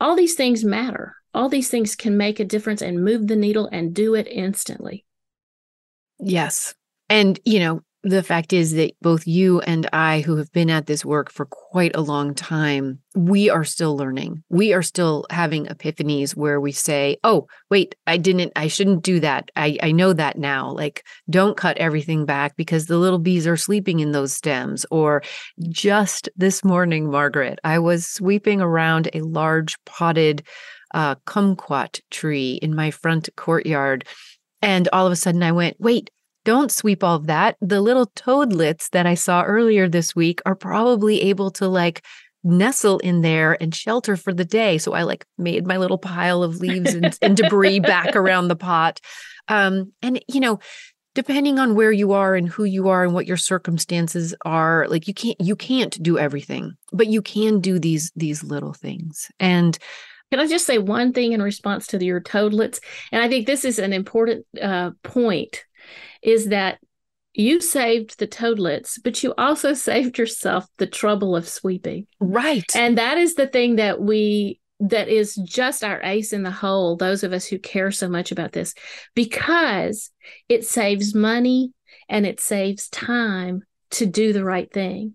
All 0.00 0.16
these 0.16 0.34
things 0.34 0.64
matter. 0.64 1.16
All 1.34 1.48
these 1.48 1.68
things 1.68 1.94
can 1.94 2.16
make 2.16 2.40
a 2.40 2.44
difference 2.44 2.82
and 2.82 3.04
move 3.04 3.26
the 3.26 3.36
needle 3.36 3.68
and 3.70 3.94
do 3.94 4.14
it 4.14 4.26
instantly. 4.26 5.04
Yes. 6.18 6.74
And, 7.08 7.38
you 7.44 7.60
know, 7.60 7.82
the 8.06 8.22
fact 8.22 8.52
is 8.52 8.74
that 8.74 8.92
both 9.02 9.26
you 9.26 9.60
and 9.62 9.88
I, 9.92 10.20
who 10.20 10.36
have 10.36 10.52
been 10.52 10.70
at 10.70 10.86
this 10.86 11.04
work 11.04 11.28
for 11.28 11.44
quite 11.44 11.90
a 11.96 12.00
long 12.00 12.34
time, 12.34 13.00
we 13.16 13.50
are 13.50 13.64
still 13.64 13.96
learning. 13.96 14.44
We 14.48 14.72
are 14.72 14.82
still 14.82 15.26
having 15.28 15.66
epiphanies 15.66 16.36
where 16.36 16.60
we 16.60 16.70
say, 16.70 17.16
oh, 17.24 17.48
wait, 17.68 17.96
I 18.06 18.16
didn't, 18.16 18.52
I 18.54 18.68
shouldn't 18.68 19.02
do 19.02 19.18
that. 19.20 19.50
I, 19.56 19.76
I 19.82 19.90
know 19.90 20.12
that 20.12 20.38
now. 20.38 20.70
Like, 20.70 21.04
don't 21.28 21.56
cut 21.56 21.78
everything 21.78 22.24
back 22.26 22.54
because 22.54 22.86
the 22.86 22.98
little 22.98 23.18
bees 23.18 23.44
are 23.44 23.56
sleeping 23.56 23.98
in 23.98 24.12
those 24.12 24.32
stems. 24.32 24.86
Or 24.92 25.24
just 25.68 26.28
this 26.36 26.62
morning, 26.62 27.10
Margaret, 27.10 27.58
I 27.64 27.80
was 27.80 28.06
sweeping 28.06 28.60
around 28.60 29.08
a 29.14 29.22
large 29.22 29.74
potted 29.84 30.46
uh, 30.94 31.16
kumquat 31.26 32.00
tree 32.12 32.60
in 32.62 32.72
my 32.72 32.92
front 32.92 33.28
courtyard. 33.34 34.06
And 34.62 34.88
all 34.92 35.06
of 35.06 35.12
a 35.12 35.16
sudden 35.16 35.42
I 35.42 35.50
went, 35.50 35.76
wait, 35.80 36.10
don't 36.46 36.70
sweep 36.70 37.02
all 37.02 37.16
of 37.16 37.26
that. 37.26 37.56
The 37.60 37.80
little 37.80 38.06
toadlets 38.14 38.88
that 38.90 39.04
I 39.04 39.14
saw 39.14 39.42
earlier 39.42 39.88
this 39.88 40.14
week 40.14 40.40
are 40.46 40.54
probably 40.54 41.20
able 41.22 41.50
to 41.52 41.66
like 41.66 42.06
nestle 42.44 43.00
in 43.00 43.20
there 43.20 43.60
and 43.60 43.74
shelter 43.74 44.16
for 44.16 44.32
the 44.32 44.44
day. 44.44 44.78
So 44.78 44.92
I 44.94 45.02
like 45.02 45.26
made 45.36 45.66
my 45.66 45.76
little 45.76 45.98
pile 45.98 46.44
of 46.44 46.60
leaves 46.60 46.94
and, 46.94 47.18
and 47.20 47.36
debris 47.36 47.80
back 47.92 48.14
around 48.14 48.46
the 48.46 48.56
pot. 48.56 49.00
Um, 49.48 49.92
and 50.02 50.22
you 50.28 50.38
know, 50.38 50.60
depending 51.16 51.58
on 51.58 51.74
where 51.74 51.90
you 51.90 52.12
are 52.12 52.36
and 52.36 52.48
who 52.48 52.62
you 52.62 52.88
are 52.88 53.02
and 53.02 53.12
what 53.12 53.26
your 53.26 53.36
circumstances 53.36 54.32
are, 54.44 54.86
like 54.88 55.08
you 55.08 55.14
can't 55.14 55.40
you 55.40 55.56
can't 55.56 56.00
do 56.00 56.16
everything, 56.16 56.74
but 56.92 57.08
you 57.08 57.22
can 57.22 57.58
do 57.58 57.80
these 57.80 58.12
these 58.14 58.44
little 58.44 58.72
things. 58.72 59.28
And 59.40 59.76
can 60.30 60.40
I 60.40 60.46
just 60.46 60.66
say 60.66 60.78
one 60.78 61.12
thing 61.12 61.32
in 61.32 61.42
response 61.42 61.88
to 61.88 62.04
your 62.04 62.20
toadlets? 62.20 62.80
And 63.10 63.20
I 63.20 63.28
think 63.28 63.46
this 63.46 63.64
is 63.64 63.80
an 63.80 63.92
important 63.92 64.46
uh, 64.60 64.92
point 65.02 65.64
is 66.22 66.48
that 66.48 66.78
you 67.34 67.60
saved 67.60 68.18
the 68.18 68.26
toadlets, 68.26 68.98
but 68.98 69.22
you 69.22 69.34
also 69.36 69.74
saved 69.74 70.18
yourself 70.18 70.66
the 70.78 70.86
trouble 70.86 71.36
of 71.36 71.48
sweeping. 71.48 72.06
Right. 72.20 72.64
And 72.74 72.98
that 72.98 73.18
is 73.18 73.34
the 73.34 73.46
thing 73.46 73.76
that 73.76 74.00
we 74.00 74.60
that 74.78 75.08
is 75.08 75.36
just 75.36 75.82
our 75.82 76.02
ace 76.02 76.34
in 76.34 76.42
the 76.42 76.50
hole, 76.50 76.96
those 76.96 77.24
of 77.24 77.32
us 77.32 77.46
who 77.46 77.58
care 77.58 77.90
so 77.90 78.08
much 78.08 78.30
about 78.30 78.52
this, 78.52 78.74
because 79.14 80.10
it 80.50 80.66
saves 80.66 81.14
money 81.14 81.72
and 82.10 82.26
it 82.26 82.40
saves 82.40 82.88
time 82.90 83.62
to 83.92 84.04
do 84.04 84.32
the 84.34 84.44
right 84.44 84.70
thing. 84.70 85.14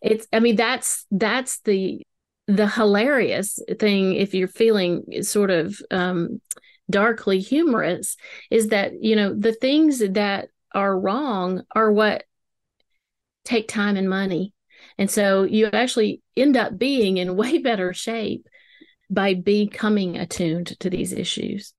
It's 0.00 0.26
I 0.32 0.40
mean 0.40 0.56
that's 0.56 1.06
that's 1.10 1.60
the 1.60 2.02
the 2.48 2.68
hilarious 2.68 3.58
thing 3.78 4.14
if 4.14 4.34
you're 4.34 4.48
feeling 4.48 5.22
sort 5.22 5.50
of 5.50 5.80
um 5.90 6.40
darkly 6.92 7.40
humorous 7.40 8.16
is 8.50 8.68
that 8.68 9.02
you 9.02 9.16
know 9.16 9.34
the 9.34 9.52
things 9.52 9.98
that 9.98 10.48
are 10.72 10.98
wrong 10.98 11.62
are 11.74 11.90
what 11.90 12.24
take 13.44 13.66
time 13.66 13.96
and 13.96 14.08
money 14.08 14.54
and 14.98 15.10
so 15.10 15.42
you 15.42 15.66
actually 15.66 16.22
end 16.36 16.56
up 16.56 16.78
being 16.78 17.16
in 17.16 17.36
way 17.36 17.58
better 17.58 17.92
shape 17.92 18.46
by 19.10 19.34
becoming 19.34 20.16
attuned 20.16 20.78
to 20.80 20.88
these 20.88 21.12
issues. 21.12 21.74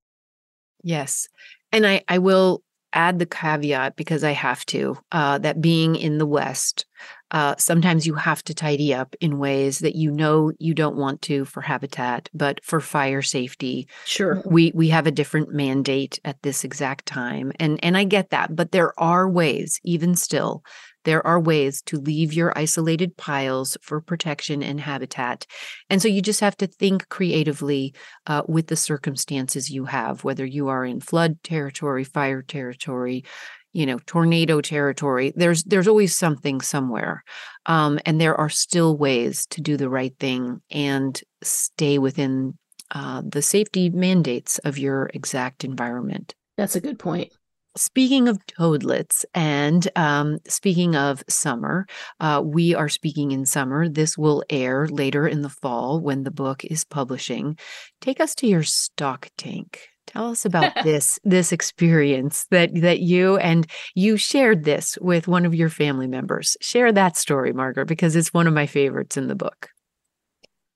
Yes. 0.84 1.28
And 1.72 1.88
I, 1.88 2.04
I 2.08 2.20
will 2.20 2.62
add 2.92 3.18
the 3.18 3.26
caveat 3.26 3.96
because 3.96 4.24
I 4.24 4.32
have 4.32 4.64
to 4.68 4.98
uh, 5.12 5.40
that 5.40 5.60
being 5.60 5.96
in 5.96 6.20
the 6.20 6.28
West, 6.28 6.86
uh, 7.34 7.56
sometimes 7.58 8.08
you 8.08 8.14
have 8.14 8.44
to 8.44 8.54
tidy 8.54 8.94
up 8.94 9.16
in 9.20 9.40
ways 9.40 9.80
that 9.80 9.96
you 9.96 10.12
know 10.12 10.52
you 10.60 10.74
don't 10.74 10.96
want 10.96 11.22
to 11.24 11.46
for 11.46 11.62
habitat, 11.62 12.30
but 12.34 12.64
for 12.64 12.80
fire 12.80 13.22
safety. 13.22 13.88
Sure, 14.06 14.42
we 14.46 14.72
we 14.74 14.90
have 14.90 15.08
a 15.08 15.12
different 15.12 15.52
mandate 15.54 16.20
at 16.24 16.42
this 16.44 16.64
exact 16.64 17.06
time, 17.06 17.52
and 17.60 17.80
and 17.84 17.98
I 17.98 18.04
get 18.06 18.30
that, 18.30 18.56
but 18.56 18.72
there 18.72 18.98
are 19.00 19.30
ways, 19.30 19.80
even 19.84 20.16
still, 20.16 20.64
there 21.04 21.26
are 21.26 21.40
ways 21.40 21.82
to 21.84 21.98
leave 21.98 22.34
your 22.34 22.58
isolated 22.58 23.18
piles 23.18 23.78
for 23.82 24.00
protection 24.02 24.64
and 24.64 24.80
habitat. 24.80 25.46
And 25.90 26.02
so 26.02 26.08
you 26.08 26.22
just 26.22 26.40
have 26.40 26.58
to 26.58 26.68
think 26.68 27.10
creatively 27.10 27.94
uh, 28.28 28.44
with 28.48 28.68
the 28.68 28.76
circumstances 28.76 29.70
you 29.70 29.86
have, 29.86 30.24
whether 30.24 30.46
you 30.46 30.70
are 30.70 30.86
in 30.86 31.02
flood 31.02 31.42
territory, 31.44 32.04
fire 32.04 32.42
territory, 32.42 33.26
you 33.74 33.86
know 33.86 34.00
tornado 34.06 34.62
territory 34.62 35.34
there's 35.36 35.64
there's 35.64 35.88
always 35.88 36.16
something 36.16 36.62
somewhere 36.62 37.24
um, 37.66 38.00
and 38.06 38.22
there 38.22 38.36
are 38.36 38.50
still 38.50 38.96
ways 38.98 39.46
to 39.48 39.62
do 39.62 39.76
the 39.76 39.90
right 39.90 40.16
thing 40.20 40.62
and 40.72 41.22
stay 41.42 41.98
within 41.98 42.58
uh, 42.92 43.22
the 43.26 43.42
safety 43.42 43.90
mandates 43.90 44.60
of 44.60 44.78
your 44.78 45.10
exact 45.14 45.64
environment 45.64 46.36
that's 46.58 46.76
a 46.76 46.82
good 46.82 47.00
point 47.00 47.32
Speaking 47.76 48.28
of 48.28 48.46
toadlets 48.46 49.26
and 49.34 49.90
um, 49.96 50.38
speaking 50.48 50.96
of 50.96 51.24
summer, 51.28 51.88
uh, 52.20 52.40
we 52.46 52.76
are 52.76 52.88
speaking 52.88 53.32
in 53.32 53.48
summer. 53.48 53.90
This 53.90 54.16
will 54.16 54.44
air 54.48 54.88
later 54.88 55.28
in 55.28 55.42
the 55.42 55.50
fall 55.50 56.00
when 56.00 56.22
the 56.22 56.30
book 56.30 56.64
is 56.64 56.84
publishing. 56.84 57.58
Take 58.00 58.20
us 58.20 58.36
to 58.36 58.48
your 58.48 58.62
stock 58.62 59.32
tank. 59.40 59.90
Tell 60.14 60.30
us 60.30 60.46
about 60.46 60.72
this 60.84 61.20
this 61.24 61.52
experience 61.52 62.46
that 62.52 62.70
that 62.82 63.00
you 63.00 63.38
and 63.38 63.66
you 63.96 64.16
shared 64.16 64.64
this 64.64 64.96
with 65.02 65.28
one 65.28 65.46
of 65.46 65.56
your 65.56 65.70
family 65.70 66.08
members. 66.08 66.56
Share 66.62 66.92
that 66.92 67.18
story, 67.18 67.52
Margaret, 67.52 67.88
because 67.88 68.16
it's 68.16 68.34
one 68.34 68.46
of 68.46 68.54
my 68.54 68.68
favorites 68.68 69.18
in 69.18 69.28
the 69.28 69.36
book. 69.36 69.70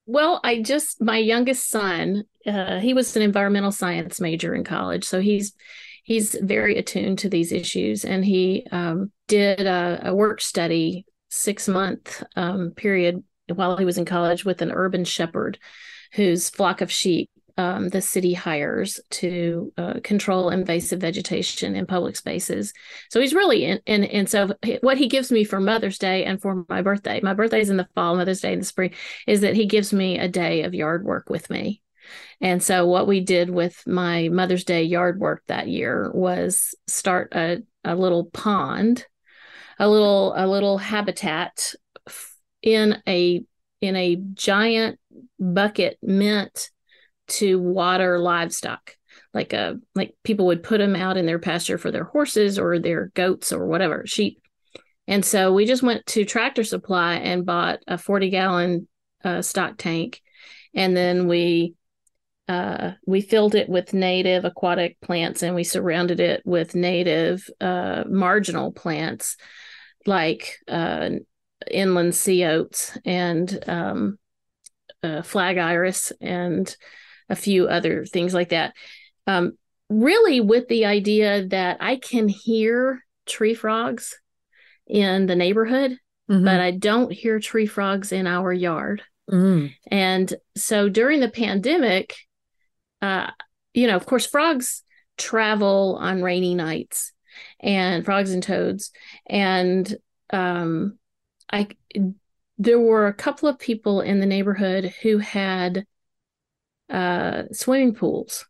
Well, 0.07 0.39
I 0.43 0.61
just 0.63 0.99
my 1.01 1.17
youngest 1.17 1.69
son, 1.69 2.23
uh, 2.47 2.79
he 2.79 2.95
was 2.95 3.15
an 3.15 3.21
environmental 3.21 3.71
science 3.71 4.19
major 4.19 4.55
in 4.55 4.63
college, 4.63 5.03
so 5.03 5.21
he's 5.21 5.53
he's 6.03 6.35
very 6.41 6.77
attuned 6.77 7.19
to 7.19 7.29
these 7.29 7.51
issues 7.51 8.05
and 8.05 8.23
he 8.23 8.65
um, 8.71 9.11
did 9.27 9.67
a, 9.67 9.99
a, 10.05 10.15
work 10.15 10.39
study 10.39 11.05
six 11.27 11.67
month 11.67 12.23
um, 12.38 12.71
period 12.71 13.21
while 13.53 13.75
he 13.75 13.83
was 13.83 13.97
in 13.97 14.05
college 14.05 14.45
with 14.45 14.61
an 14.61 14.71
urban 14.71 15.03
shepherd 15.03 15.59
whose 16.13 16.49
flock 16.49 16.79
of 16.79 16.89
sheep 16.89 17.29
um, 17.57 17.89
the 17.89 18.01
city 18.01 18.33
hires 18.33 18.99
to 19.09 19.73
uh, 19.77 19.95
control 20.03 20.49
invasive 20.49 21.01
vegetation 21.01 21.75
in 21.75 21.85
public 21.85 22.15
spaces. 22.15 22.73
So 23.09 23.19
he's 23.19 23.33
really 23.33 23.65
in, 23.65 23.79
in, 23.85 24.03
and 24.03 24.29
so 24.29 24.53
what 24.81 24.97
he 24.97 25.07
gives 25.07 25.31
me 25.31 25.43
for 25.43 25.59
Mother's 25.59 25.97
Day 25.97 26.25
and 26.25 26.41
for 26.41 26.65
my 26.69 26.81
birthday, 26.81 27.19
my 27.21 27.33
birthday's 27.33 27.69
in 27.69 27.77
the 27.77 27.89
fall, 27.95 28.15
Mother's 28.15 28.41
Day 28.41 28.53
in 28.53 28.59
the 28.59 28.65
spring, 28.65 28.93
is 29.25 29.41
that 29.41 29.55
he 29.55 29.65
gives 29.65 29.91
me 29.91 30.19
a 30.19 30.27
day 30.27 30.63
of 30.63 30.73
yard 30.73 31.03
work 31.03 31.29
with 31.29 31.49
me. 31.49 31.81
And 32.39 32.61
so 32.61 32.85
what 32.85 33.07
we 33.07 33.19
did 33.19 33.49
with 33.49 33.81
my 33.87 34.29
Mother's 34.29 34.63
Day 34.63 34.83
yard 34.83 35.19
work 35.19 35.43
that 35.47 35.67
year 35.67 36.11
was 36.13 36.75
start 36.85 37.33
a, 37.35 37.63
a 37.83 37.95
little 37.95 38.25
pond, 38.25 39.05
a 39.79 39.89
little 39.89 40.33
a 40.35 40.47
little 40.47 40.77
habitat 40.77 41.73
in 42.61 43.01
a 43.07 43.43
in 43.81 43.95
a 43.95 44.15
giant 44.15 44.99
bucket 45.39 45.97
meant 46.01 46.69
to 47.28 47.59
water 47.59 48.19
livestock. 48.19 48.95
Like 49.34 49.53
a 49.53 49.59
uh, 49.59 49.73
like 49.93 50.15
people 50.23 50.47
would 50.47 50.63
put 50.63 50.80
them 50.80 50.95
out 50.95 51.17
in 51.17 51.25
their 51.25 51.39
pasture 51.39 51.78
for 51.78 51.91
their 51.91 52.05
horses 52.05 52.57
or 52.57 52.80
their 52.80 53.11
goats 53.13 53.51
or 53.51 53.67
whatever 53.67 54.03
sheep. 54.05 54.41
And 55.07 55.23
so 55.23 55.53
we 55.53 55.65
just 55.65 55.84
went 55.84 56.05
to 56.07 56.25
tractor 56.25 56.63
supply 56.63 57.15
and 57.15 57.45
bought 57.45 57.80
a 57.88 57.97
40 57.97 58.30
gallon 58.30 58.88
uh, 59.23 59.41
stock 59.41 59.78
tank. 59.78 60.21
And 60.73 60.95
then 60.95 61.28
we 61.28 61.75
uh, 62.47 62.91
we 63.05 63.21
filled 63.21 63.55
it 63.55 63.67
with 63.67 63.93
native 63.93 64.45
aquatic 64.45 64.99
plants 65.01 65.43
and 65.43 65.53
we 65.53 65.63
surrounded 65.63 66.19
it 66.19 66.41
with 66.45 66.75
native 66.75 67.49
uh, 67.59 68.03
marginal 68.07 68.71
plants 68.71 69.36
like 70.05 70.57
uh, 70.69 71.09
inland 71.69 72.15
sea 72.15 72.45
oats 72.45 72.97
and 73.03 73.63
um, 73.67 74.17
uh, 75.03 75.21
flag 75.21 75.57
iris 75.57 76.13
and 76.21 76.78
a 77.30 77.36
few 77.36 77.67
other 77.67 78.05
things 78.05 78.34
like 78.34 78.49
that. 78.49 78.73
Um, 79.25 79.57
really, 79.89 80.41
with 80.41 80.67
the 80.67 80.86
idea 80.86 81.45
that 81.47 81.78
I 81.80 81.97
can 81.97 82.28
hear 82.28 83.03
tree 83.25 83.53
frogs 83.53 84.17
in 84.88 85.25
the 85.25 85.36
neighborhood, 85.36 85.97
mm-hmm. 86.30 86.45
but 86.45 86.59
I 86.59 86.71
don't 86.71 87.11
hear 87.11 87.39
tree 87.39 87.65
frogs 87.65 88.11
in 88.11 88.28
our 88.28 88.53
yard. 88.53 89.03
Mm. 89.30 89.73
And 89.91 90.34
so 90.55 90.89
during 90.89 91.19
the 91.19 91.30
pandemic, 91.30 92.15
uh, 93.01 93.32
you 93.73 93.88
know, 93.88 93.95
of 93.95 94.05
course, 94.05 94.25
frogs 94.25 94.84
travel 95.17 95.97
on 95.99 96.23
rainy 96.23 96.55
nights 96.55 97.11
and 97.59 98.05
frogs 98.05 98.32
and 98.32 98.41
toads. 98.41 98.91
And 99.25 99.93
um, 100.32 100.97
I, 101.51 101.67
there 102.57 102.80
were 102.80 103.07
a 103.07 103.13
couple 103.13 103.49
of 103.49 103.59
people 103.59 104.01
in 104.01 104.19
the 104.19 104.25
neighborhood 104.25 104.93
who 105.01 105.17
had 105.17 105.86
uh, 106.89 107.43
swimming 107.51 107.93
pools. 107.93 108.45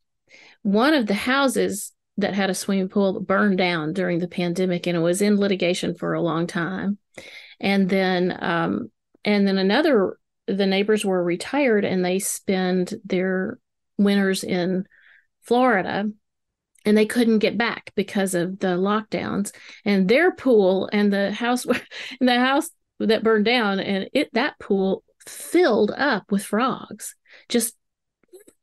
One 0.63 0.93
of 0.93 1.07
the 1.07 1.13
houses 1.13 1.93
that 2.17 2.33
had 2.33 2.49
a 2.49 2.55
swimming 2.55 2.89
pool 2.89 3.19
burned 3.19 3.57
down 3.57 3.93
during 3.93 4.19
the 4.19 4.27
pandemic, 4.27 4.87
and 4.87 4.97
it 4.97 5.01
was 5.01 5.21
in 5.21 5.37
litigation 5.37 5.95
for 5.95 6.13
a 6.13 6.21
long 6.21 6.47
time. 6.47 6.97
And 7.59 7.89
then, 7.89 8.37
um, 8.39 8.91
and 9.23 9.47
then 9.47 9.57
another, 9.57 10.17
the 10.47 10.65
neighbors 10.65 11.05
were 11.05 11.23
retired, 11.23 11.85
and 11.85 12.03
they 12.03 12.19
spend 12.19 12.95
their 13.05 13.59
winters 13.97 14.43
in 14.43 14.85
Florida 15.41 16.09
and 16.87 16.97
they 16.97 17.05
couldn't 17.05 17.39
get 17.39 17.57
back 17.57 17.91
because 17.95 18.33
of 18.33 18.59
the 18.59 18.77
lockdowns 18.77 19.53
and 19.83 20.07
their 20.07 20.33
pool 20.33 20.89
and 20.93 21.11
the 21.11 21.31
house 21.33 21.65
and 21.65 21.81
the 22.21 22.39
house 22.39 22.69
that 22.99 23.23
burned 23.23 23.45
down 23.45 23.79
and 23.79 24.09
it 24.13 24.29
that 24.33 24.57
pool 24.59 25.03
filled 25.27 25.91
up 25.91 26.31
with 26.31 26.43
frogs 26.43 27.15
just 27.49 27.75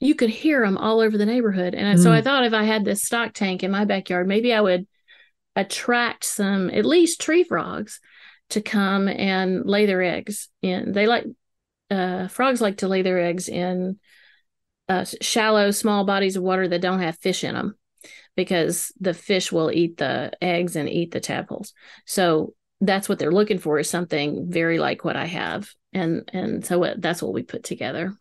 you 0.01 0.15
could 0.15 0.31
hear 0.31 0.65
them 0.65 0.77
all 0.77 1.01
over 1.01 1.17
the 1.17 1.27
neighborhood. 1.27 1.75
And 1.75 1.99
mm. 1.99 2.03
so 2.03 2.13
I 2.13 2.21
mm. 2.21 2.25
thought 2.25 2.45
if 2.45 2.53
I 2.53 2.65
had 2.65 2.85
this 2.85 3.03
stock 3.03 3.33
tank 3.33 3.63
in 3.63 3.71
my 3.71 3.85
backyard, 3.85 4.27
maybe 4.27 4.53
I 4.53 4.61
would 4.61 4.87
attract 5.57 6.25
some, 6.25 6.71
at 6.71 6.85
least 6.85 7.21
tree 7.21 7.45
frogs, 7.45 8.01
to 8.51 8.61
come 8.61 9.09
and 9.09 9.65
lay 9.65 9.87
their 9.87 10.03
eggs 10.03 10.49
in. 10.63 10.93
They 10.93 11.07
like, 11.07 11.25
uh, 11.91 12.29
frogs 12.29 12.61
like 12.61 12.79
to 12.79 12.89
lay 12.89 13.03
their 13.03 13.21
eggs 13.21 13.49
in 13.49 13.99
uh, 14.89 15.07
shallow, 15.21 15.71
small 15.71 16.05
bodies 16.05 16.37
of 16.37 16.43
water 16.43 16.69
that 16.69 16.83
don't 16.83 17.01
have 17.01 17.19
fish 17.19 17.45
in 17.45 17.55
them 17.55 17.75
because 18.37 18.93
the 19.01 19.15
fish 19.15 19.51
will 19.51 19.71
eat 19.71 19.97
the 19.97 20.33
eggs 20.43 20.77
and 20.77 20.89
eat 20.89 21.13
the 21.13 21.21
tadpoles. 21.21 21.73
So 22.05 22.55
that's 22.81 23.09
what 23.09 23.19
they're 23.19 23.33
looking 23.33 23.59
for 23.59 23.79
is 23.79 23.89
something 23.89 24.51
very 24.51 24.79
like 24.79 25.05
what 25.05 25.17
I 25.17 25.27
have. 25.27 25.71
And, 25.93 26.29
and 26.33 26.67
so 26.67 26.95
that's 26.99 27.23
what 27.23 27.33
we 27.33 27.43
put 27.43 27.63
together 27.63 28.13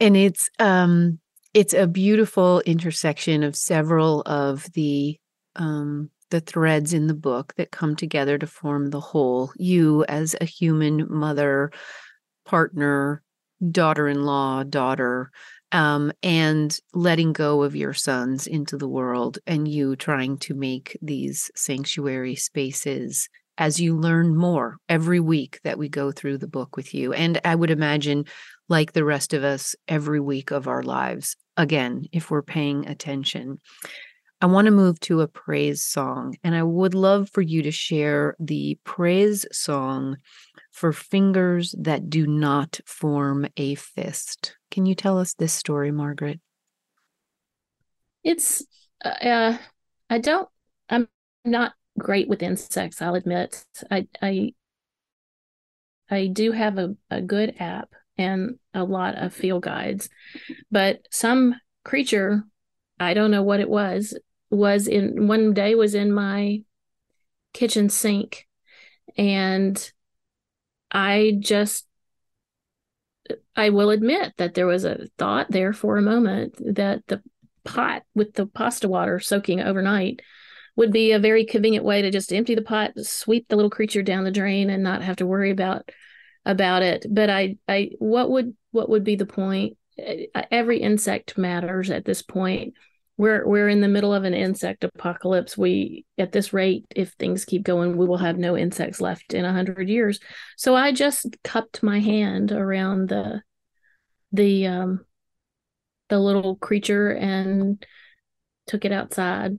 and 0.00 0.16
it's 0.16 0.48
um 0.58 1.18
it's 1.54 1.74
a 1.74 1.86
beautiful 1.86 2.60
intersection 2.60 3.42
of 3.42 3.56
several 3.56 4.22
of 4.22 4.66
the 4.72 5.18
um 5.56 6.10
the 6.30 6.40
threads 6.40 6.92
in 6.92 7.08
the 7.08 7.14
book 7.14 7.54
that 7.56 7.72
come 7.72 7.96
together 7.96 8.38
to 8.38 8.46
form 8.46 8.90
the 8.90 9.00
whole 9.00 9.52
you 9.56 10.04
as 10.08 10.36
a 10.40 10.44
human 10.44 11.06
mother 11.08 11.70
partner 12.44 13.22
daughter-in-law 13.70 14.62
daughter 14.64 15.30
um, 15.72 16.12
and 16.22 16.78
letting 16.94 17.32
go 17.32 17.62
of 17.62 17.76
your 17.76 17.94
sons 17.94 18.46
into 18.46 18.76
the 18.76 18.88
world 18.88 19.38
and 19.46 19.68
you 19.68 19.94
trying 19.96 20.36
to 20.38 20.54
make 20.54 20.98
these 21.00 21.50
sanctuary 21.54 22.34
spaces 22.34 23.28
as 23.58 23.78
you 23.78 23.96
learn 23.96 24.34
more 24.34 24.78
every 24.88 25.20
week 25.20 25.60
that 25.64 25.78
we 25.78 25.88
go 25.88 26.10
through 26.10 26.38
the 26.38 26.48
book 26.48 26.76
with 26.76 26.94
you. 26.94 27.12
And 27.12 27.40
I 27.44 27.54
would 27.54 27.70
imagine, 27.70 28.24
like 28.70 28.92
the 28.92 29.04
rest 29.04 29.34
of 29.34 29.42
us, 29.44 29.74
every 29.88 30.20
week 30.20 30.52
of 30.52 30.68
our 30.68 30.82
lives, 30.82 31.36
again, 31.56 32.06
if 32.12 32.30
we're 32.30 32.40
paying 32.40 32.86
attention. 32.86 33.58
I 34.40 34.46
want 34.46 34.66
to 34.66 34.70
move 34.70 34.98
to 35.00 35.20
a 35.20 35.28
praise 35.28 35.82
song, 35.82 36.36
and 36.42 36.54
I 36.54 36.62
would 36.62 36.94
love 36.94 37.28
for 37.28 37.42
you 37.42 37.62
to 37.64 37.70
share 37.70 38.36
the 38.38 38.78
praise 38.84 39.44
song 39.52 40.16
for 40.70 40.94
fingers 40.94 41.74
that 41.78 42.08
do 42.08 42.26
not 42.26 42.80
form 42.86 43.46
a 43.58 43.74
fist. 43.74 44.56
Can 44.70 44.86
you 44.86 44.94
tell 44.94 45.18
us 45.18 45.34
this 45.34 45.52
story, 45.52 45.90
Margaret? 45.90 46.40
It's, 48.24 48.64
uh, 49.04 49.08
uh 49.08 49.58
I 50.08 50.18
don't, 50.18 50.48
I'm 50.88 51.08
not 51.44 51.74
great 51.98 52.28
with 52.28 52.42
insects, 52.42 53.02
I'll 53.02 53.16
admit. 53.16 53.64
I 53.90 54.06
I 54.22 54.54
I 56.08 56.26
do 56.28 56.52
have 56.52 56.78
a, 56.78 56.96
a 57.10 57.20
good 57.20 57.56
app 57.60 57.94
and 58.20 58.58
a 58.74 58.84
lot 58.84 59.16
of 59.16 59.32
field 59.32 59.62
guides. 59.62 60.08
But 60.70 61.06
some 61.10 61.54
creature, 61.84 62.44
I 62.98 63.14
don't 63.14 63.30
know 63.30 63.42
what 63.42 63.60
it 63.60 63.68
was, 63.68 64.18
was 64.50 64.86
in 64.86 65.26
one 65.26 65.54
day 65.54 65.74
was 65.74 65.94
in 65.94 66.12
my 66.12 66.62
kitchen 67.52 67.88
sink 67.88 68.46
and 69.16 69.92
I 70.90 71.36
just 71.38 71.86
I 73.56 73.70
will 73.70 73.90
admit 73.90 74.32
that 74.38 74.54
there 74.54 74.66
was 74.66 74.84
a 74.84 75.06
thought 75.18 75.50
there 75.50 75.72
for 75.72 75.96
a 75.96 76.02
moment 76.02 76.56
that 76.74 77.06
the 77.06 77.22
pot 77.64 78.02
with 78.14 78.34
the 78.34 78.46
pasta 78.46 78.88
water 78.88 79.20
soaking 79.20 79.60
overnight 79.60 80.20
would 80.76 80.92
be 80.92 81.12
a 81.12 81.18
very 81.18 81.44
convenient 81.44 81.84
way 81.84 82.02
to 82.02 82.10
just 82.10 82.32
empty 82.32 82.54
the 82.54 82.62
pot, 82.62 82.92
sweep 82.96 83.46
the 83.48 83.56
little 83.56 83.70
creature 83.70 84.02
down 84.02 84.24
the 84.24 84.30
drain, 84.30 84.70
and 84.70 84.82
not 84.82 85.02
have 85.02 85.16
to 85.16 85.26
worry 85.26 85.50
about 85.50 85.90
about 86.44 86.82
it. 86.82 87.06
But 87.08 87.30
I, 87.30 87.56
I, 87.68 87.90
what 87.98 88.30
would 88.30 88.54
what 88.70 88.88
would 88.88 89.04
be 89.04 89.16
the 89.16 89.26
point? 89.26 89.76
Every 90.50 90.78
insect 90.78 91.36
matters 91.36 91.90
at 91.90 92.04
this 92.04 92.22
point. 92.22 92.74
We're 93.16 93.46
we're 93.46 93.68
in 93.68 93.82
the 93.82 93.88
middle 93.88 94.14
of 94.14 94.24
an 94.24 94.32
insect 94.32 94.82
apocalypse. 94.82 95.58
We 95.58 96.06
at 96.16 96.32
this 96.32 96.54
rate, 96.54 96.86
if 96.96 97.10
things 97.12 97.44
keep 97.44 97.64
going, 97.64 97.96
we 97.96 98.06
will 98.06 98.16
have 98.16 98.38
no 98.38 98.56
insects 98.56 99.00
left 99.00 99.34
in 99.34 99.44
a 99.44 99.52
hundred 99.52 99.88
years. 99.90 100.20
So 100.56 100.74
I 100.74 100.92
just 100.92 101.36
cupped 101.44 101.82
my 101.82 102.00
hand 102.00 102.50
around 102.50 103.10
the 103.10 103.42
the 104.32 104.66
um 104.68 105.04
the 106.08 106.18
little 106.18 106.56
creature 106.56 107.10
and 107.10 107.84
took 108.66 108.84
it 108.84 108.92
outside 108.92 109.58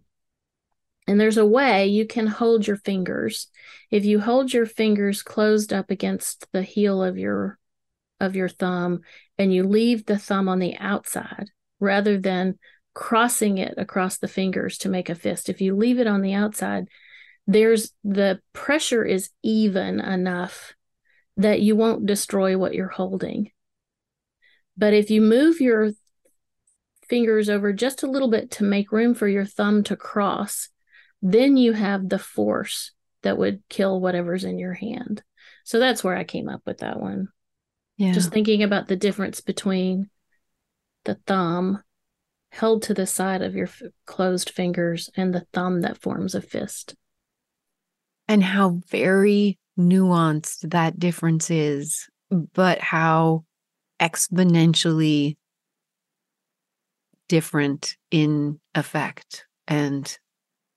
and 1.12 1.20
there's 1.20 1.36
a 1.36 1.46
way 1.46 1.88
you 1.88 2.08
can 2.08 2.26
hold 2.26 2.66
your 2.66 2.78
fingers. 2.78 3.48
If 3.90 4.06
you 4.06 4.22
hold 4.22 4.54
your 4.54 4.66
fingers 4.66 5.22
closed 5.22 5.74
up 5.74 5.92
against 5.92 6.48
the 6.54 6.64
heel 6.64 7.04
of 7.04 7.18
your 7.18 7.60
of 8.22 8.38
your 8.38 8.48
thumb 8.48 9.02
and 9.38 9.54
you 9.54 9.68
leave 9.68 10.06
the 10.06 10.18
thumb 10.18 10.48
on 10.48 10.60
the 10.60 10.78
outside 10.78 11.50
rather 11.82 12.18
than 12.18 12.58
crossing 12.94 13.58
it 13.58 13.74
across 13.76 14.20
the 14.20 14.30
fingers 14.30 14.78
to 14.78 14.90
make 14.90 15.10
a 15.10 15.16
fist. 15.16 15.50
If 15.50 15.60
you 15.60 15.76
leave 15.76 16.00
it 16.00 16.08
on 16.08 16.22
the 16.22 16.34
outside, 16.34 16.88
there's 17.46 17.92
the 18.06 18.40
pressure 18.54 19.04
is 19.04 19.32
even 19.44 20.00
enough 20.00 20.76
that 21.36 21.60
you 21.60 21.76
won't 21.76 22.06
destroy 22.06 22.58
what 22.58 22.74
you're 22.74 22.88
holding. 22.88 23.52
But 24.78 24.94
if 24.94 25.12
you 25.12 25.20
move 25.20 25.60
your 25.60 25.92
fingers 27.10 27.50
over 27.50 27.74
just 27.74 28.02
a 28.02 28.10
little 28.10 28.30
bit 28.30 28.50
to 28.52 28.64
make 28.64 28.94
room 28.94 29.14
for 29.14 29.28
your 29.28 29.44
thumb 29.44 29.84
to 29.84 29.98
cross, 29.98 30.70
then 31.22 31.58
you 31.58 31.74
have 31.74 32.10
the 32.10 32.20
force 32.20 32.92
that 33.24 33.38
would 33.38 33.62
kill 33.70 34.00
whatever's 34.00 34.44
in 34.44 34.58
your 34.58 34.74
hand. 34.74 35.24
So 35.64 35.80
that's 35.80 36.04
where 36.04 36.16
I 36.16 36.24
came 36.24 36.50
up 36.50 36.62
with 36.66 36.80
that 36.80 37.00
one. 37.00 37.30
Yeah. 37.98 38.14
Just 38.14 38.32
thinking 38.32 38.64
about 38.64 38.88
the 38.88 38.96
difference 38.96 39.42
between 39.42 40.10
the 41.06 41.16
thumb 41.28 41.84
held 42.50 42.84
to 42.84 42.94
the 42.94 43.06
side 43.06 43.42
of 43.42 43.56
your 43.56 43.68
f- 43.68 43.82
closed 44.06 44.50
fingers 44.50 45.10
and 45.16 45.34
the 45.34 45.46
thumb 45.54 45.82
that 45.82 46.02
forms 46.02 46.36
a 46.36 46.42
fist. 46.42 46.96
And 48.28 48.44
how 48.44 48.82
very 48.90 49.60
nuanced 49.78 50.70
that 50.72 51.00
difference 51.00 51.50
is, 51.52 52.10
but 52.30 52.80
how 52.80 53.46
exponentially 54.00 55.38
different 57.30 57.96
in 58.10 58.60
effect 58.76 59.46
and 59.68 60.18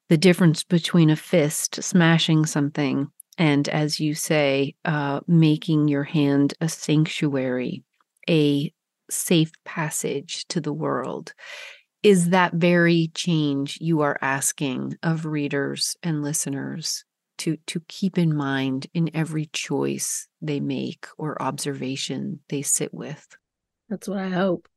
the 0.09 0.17
difference 0.17 0.65
between 0.65 1.11
a 1.11 1.17
fist 1.17 1.83
smashing 1.83 2.47
something 2.47 3.09
and, 3.39 3.69
as 3.69 3.99
you 3.99 4.15
say, 4.15 4.75
uh, 4.85 5.21
making 5.27 5.89
your 5.89 6.05
hand 6.05 6.55
a 6.61 6.69
sanctuary, 6.69 7.83
a 8.29 8.73
safe 9.11 9.53
passage 9.65 10.47
to 10.49 10.61
the 10.61 10.73
world, 10.73 11.33
is 12.03 12.31
that 12.31 12.53
very 12.53 13.11
change 13.15 13.79
you 13.81 14.03
are 14.03 14.19
asking 14.21 14.97
of 15.03 15.25
readers 15.25 15.97
and 16.03 16.23
listeners 16.23 17.05
to, 17.39 17.57
to 17.67 17.81
keep 17.89 18.19
in 18.19 18.37
mind 18.37 18.87
in 18.95 19.11
every 19.15 19.47
choice 19.47 20.29
they 20.41 20.61
make 20.61 21.07
or 21.19 21.41
observation 21.43 22.41
they 22.49 22.63
sit 22.63 22.93
with. 22.93 23.27
That's 23.89 24.07
what 24.07 24.19
I 24.19 24.29
hope. 24.29 24.69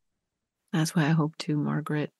That's 0.73 0.95
what 0.95 1.05
I 1.05 1.09
hope 1.09 1.37
too, 1.37 1.57
Margaret. 1.57 2.11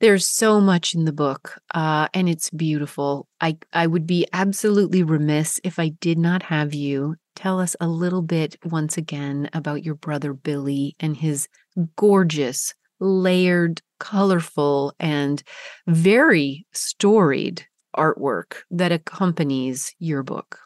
There's 0.00 0.26
so 0.26 0.60
much 0.60 0.94
in 0.94 1.04
the 1.04 1.12
book, 1.12 1.58
uh, 1.72 2.08
and 2.12 2.28
it's 2.28 2.50
beautiful. 2.50 3.28
I, 3.40 3.58
I 3.72 3.86
would 3.86 4.06
be 4.06 4.26
absolutely 4.32 5.02
remiss 5.02 5.60
if 5.64 5.78
I 5.78 5.88
did 5.88 6.18
not 6.18 6.42
have 6.44 6.74
you 6.74 7.16
tell 7.36 7.60
us 7.60 7.76
a 7.80 7.88
little 7.88 8.22
bit 8.22 8.56
once 8.64 8.96
again 8.96 9.48
about 9.52 9.84
your 9.84 9.94
brother 9.94 10.34
Billy 10.34 10.94
and 11.00 11.16
his 11.16 11.48
gorgeous, 11.96 12.74
layered, 13.00 13.82
colorful, 13.98 14.94
and 14.98 15.42
very 15.86 16.66
storied 16.72 17.66
artwork 17.96 18.62
that 18.70 18.92
accompanies 18.92 19.94
your 19.98 20.22
book. 20.22 20.58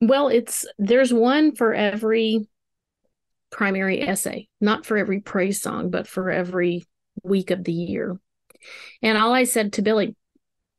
Well, 0.00 0.28
it's 0.28 0.66
there's 0.78 1.12
one 1.12 1.54
for 1.54 1.72
every 1.74 2.48
primary 3.50 4.02
essay, 4.02 4.48
not 4.60 4.84
for 4.84 4.96
every 4.96 5.20
praise 5.20 5.60
song, 5.62 5.90
but 5.90 6.06
for 6.06 6.30
every 6.30 6.84
week 7.22 7.50
of 7.50 7.64
the 7.64 7.72
year. 7.72 8.18
And 9.02 9.18
all 9.18 9.32
I 9.32 9.44
said 9.44 9.74
to 9.74 9.82
Billy, 9.82 10.16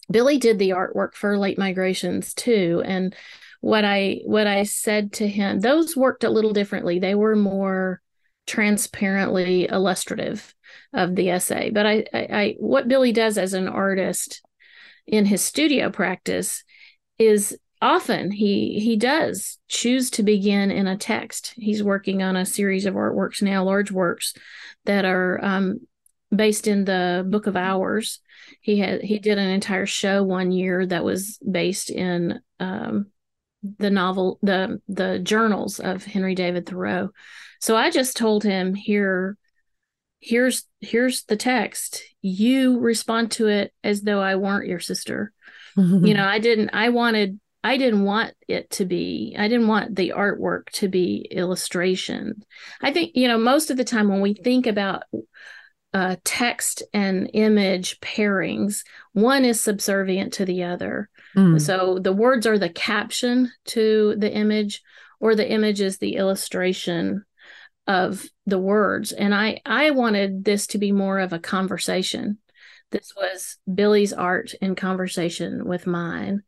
Billy 0.09 0.37
did 0.37 0.59
the 0.59 0.71
artwork 0.71 1.13
for 1.13 1.37
late 1.37 1.57
migrations 1.57 2.33
too. 2.33 2.81
And 2.85 3.15
what 3.61 3.85
I 3.85 4.21
what 4.25 4.47
I 4.47 4.63
said 4.63 5.13
to 5.13 5.27
him, 5.27 5.59
those 5.59 5.97
worked 5.97 6.23
a 6.23 6.29
little 6.29 6.53
differently. 6.53 6.99
They 6.99 7.15
were 7.15 7.35
more 7.35 8.01
transparently 8.45 9.65
illustrative 9.65 10.55
of 10.93 11.15
the 11.15 11.29
essay. 11.29 11.69
But 11.69 11.85
I, 11.85 12.05
I, 12.13 12.19
I 12.19 12.55
what 12.59 12.87
Billy 12.87 13.11
does 13.11 13.37
as 13.37 13.53
an 13.53 13.67
artist 13.67 14.41
in 15.05 15.25
his 15.25 15.41
studio 15.41 15.89
practice 15.89 16.63
is 17.17 17.57
often 17.81 18.31
he 18.31 18.79
he 18.79 18.95
does 18.95 19.59
choose 19.67 20.09
to 20.09 20.23
begin 20.23 20.71
in 20.71 20.87
a 20.87 20.97
text 20.97 21.53
he's 21.57 21.83
working 21.83 22.23
on 22.23 22.35
a 22.35 22.45
series 22.45 22.85
of 22.87 22.95
artworks 22.95 23.41
now 23.41 23.63
large 23.63 23.91
works 23.91 24.33
that 24.85 25.05
are 25.05 25.43
um, 25.43 25.79
based 26.35 26.67
in 26.67 26.85
the 26.85 27.25
Book 27.27 27.47
of 27.47 27.55
Hours. 27.55 28.19
He 28.61 28.79
had 28.79 29.01
he 29.01 29.19
did 29.19 29.37
an 29.37 29.49
entire 29.49 29.85
show 29.85 30.23
one 30.23 30.51
year 30.51 30.85
that 30.85 31.03
was 31.03 31.37
based 31.39 31.89
in 31.89 32.39
um, 32.59 33.07
the 33.77 33.89
novel 33.89 34.39
the 34.41 34.81
the 34.87 35.19
journals 35.19 35.79
of 35.79 36.03
Henry 36.03 36.35
David 36.35 36.65
Thoreau. 36.65 37.09
So 37.59 37.75
I 37.75 37.89
just 37.89 38.17
told 38.17 38.43
him 38.43 38.73
here 38.73 39.37
here's 40.19 40.65
here's 40.81 41.23
the 41.23 41.37
text. 41.37 42.03
You 42.21 42.79
respond 42.79 43.31
to 43.33 43.47
it 43.47 43.73
as 43.83 44.01
though 44.01 44.21
I 44.21 44.35
weren't 44.35 44.67
your 44.67 44.79
sister. 44.79 45.33
you 45.75 46.13
know, 46.13 46.25
I 46.27 46.39
didn't 46.39 46.71
I 46.73 46.89
wanted 46.89 47.39
I 47.63 47.75
didn't 47.75 48.03
want 48.03 48.33
it 48.47 48.69
to 48.71 48.85
be, 48.85 49.35
I 49.37 49.49
didn't 49.49 49.67
want 49.67 49.95
the 49.95 50.13
artwork 50.15 50.69
to 50.73 50.87
be 50.87 51.27
illustration. 51.29 52.43
I 52.81 52.93
think, 52.93 53.11
you 53.15 53.27
know, 53.27 53.37
most 53.37 53.71
of 53.71 53.75
the 53.75 53.83
time 53.83 54.07
when 54.07 54.21
we 54.21 54.33
think 54.33 54.67
about 54.67 55.03
uh, 55.93 56.17
text 56.23 56.83
and 56.93 57.29
image 57.33 57.99
pairings, 57.99 58.83
one 59.13 59.45
is 59.45 59.61
subservient 59.61 60.33
to 60.33 60.45
the 60.45 60.63
other. 60.63 61.09
Mm. 61.35 61.59
So 61.61 61.99
the 61.99 62.13
words 62.13 62.45
are 62.45 62.57
the 62.57 62.69
caption 62.69 63.51
to 63.67 64.15
the 64.17 64.31
image, 64.31 64.81
or 65.19 65.35
the 65.35 65.49
image 65.49 65.81
is 65.81 65.97
the 65.97 66.15
illustration 66.15 67.23
of 67.87 68.25
the 68.45 68.59
words. 68.59 69.11
And 69.11 69.33
I 69.33 69.61
I 69.65 69.91
wanted 69.91 70.43
this 70.43 70.67
to 70.67 70.77
be 70.77 70.91
more 70.91 71.19
of 71.19 71.33
a 71.33 71.39
conversation. 71.39 72.37
This 72.91 73.13
was 73.15 73.57
Billy's 73.73 74.13
art 74.13 74.53
in 74.61 74.75
conversation 74.75 75.65
with 75.65 75.87
mine. 75.87 76.43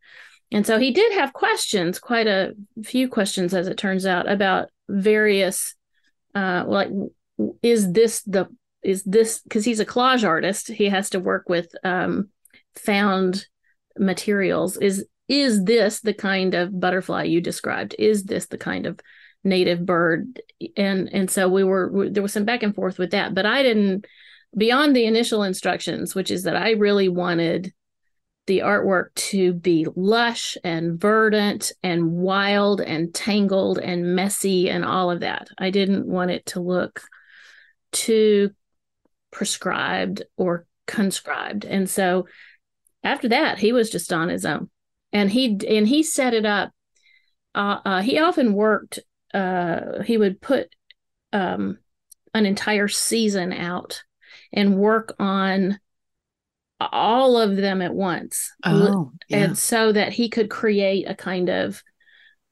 And 0.52 0.66
so 0.66 0.80
he 0.80 0.92
did 0.92 1.14
have 1.14 1.34
questions, 1.34 2.00
quite 2.00 2.28
a 2.28 2.54
few 2.84 3.08
questions, 3.08 3.54
as 3.54 3.68
it 3.68 3.78
turns 3.78 4.06
out, 4.06 4.30
about 4.30 4.70
various, 4.88 5.76
uh, 6.34 6.64
like, 6.68 6.90
is 7.62 7.92
this 7.92 8.24
the 8.24 8.48
is 8.84 9.04
this 9.04 9.40
because 9.40 9.66
he's 9.66 9.80
a 9.80 9.86
collage 9.86 10.26
artist 10.26 10.70
he 10.70 10.86
has 10.86 11.10
to 11.12 11.20
work 11.20 11.50
with 11.50 11.74
um, 11.84 12.30
found 12.76 13.46
materials. 13.98 14.78
Is 14.78 15.06
is 15.28 15.64
this 15.64 16.00
the 16.00 16.14
kind 16.14 16.56
of 16.56 16.80
butterfly 16.80 17.24
you 17.24 17.42
described? 17.42 17.96
Is 18.00 18.24
this 18.24 18.48
the 18.48 18.58
kind 18.58 18.86
of 18.86 19.00
native 19.44 19.86
bird? 19.86 20.42
And 20.78 21.10
and 21.14 21.30
so 21.30 21.48
we 21.48 21.64
were 21.64 21.92
we, 21.92 22.10
there 22.10 22.24
was 22.24 22.34
some 22.34 22.46
back 22.46 22.64
and 22.64 22.76
forth 22.76 23.00
with 23.00 23.12
that 23.12 23.34
but 23.34 23.46
i 23.46 23.64
didn't 23.64 24.06
beyond 24.58 24.96
the 24.96 25.06
initial 25.06 25.44
instructions 25.44 26.14
which 26.14 26.32
is 26.32 26.44
that 26.44 26.58
i 26.58 26.72
really 26.72 27.08
wanted 27.08 27.72
the 28.50 28.60
artwork 28.60 29.14
to 29.14 29.54
be 29.54 29.86
lush 29.96 30.58
and 30.64 31.00
verdant 31.00 31.72
and 31.84 32.12
wild 32.12 32.82
and 32.82 33.14
tangled 33.14 33.78
and 33.78 34.16
messy 34.16 34.72
and 34.72 34.84
all 34.84 35.12
of 35.12 35.20
that. 35.20 35.50
I 35.60 35.70
didn't 35.70 36.08
want 36.08 36.32
it 36.32 36.48
to 36.48 36.60
look 36.60 37.04
too 37.92 38.50
prescribed 39.32 40.24
or 40.38 40.66
conscribed. 40.88 41.66
And 41.66 41.90
so 41.90 42.28
after 43.04 43.30
that, 43.30 43.60
he 43.60 43.72
was 43.72 43.90
just 43.90 44.12
on 44.12 44.30
his 44.30 44.46
own, 44.46 44.70
and 45.14 45.32
he 45.32 45.60
and 45.68 45.88
he 45.88 46.04
set 46.04 46.34
it 46.34 46.46
up. 46.46 46.72
Uh, 47.56 47.80
uh, 47.84 48.02
he 48.02 48.20
often 48.20 48.54
worked 48.54 49.00
uh, 49.34 50.02
he 50.04 50.18
would 50.18 50.42
put 50.42 50.74
um, 51.34 51.78
an 52.34 52.46
entire 52.46 52.88
season 52.88 53.54
out 53.54 54.04
and 54.52 54.78
work 54.78 55.16
on 55.20 55.80
all 56.80 57.38
of 57.38 57.56
them 57.56 57.82
at 57.82 57.94
once. 57.94 58.52
Oh, 58.64 59.12
yeah. 59.28 59.38
And 59.38 59.58
so 59.58 59.92
that 59.92 60.14
he 60.14 60.30
could 60.30 60.50
create 60.50 61.08
a 61.08 61.16
kind 61.16 61.50
of 61.50 61.84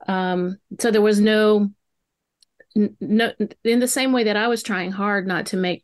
um 0.08 0.58
so 0.80 0.92
there 0.92 1.02
was 1.02 1.20
no 1.20 1.72
no 2.76 3.32
in 3.64 3.80
the 3.80 3.88
same 3.88 4.12
way 4.12 4.26
that 4.26 4.38
I 4.38 4.48
was 4.48 4.62
trying 4.62 4.92
hard 4.92 5.26
not 5.26 5.48
to 5.48 5.58
make 5.58 5.84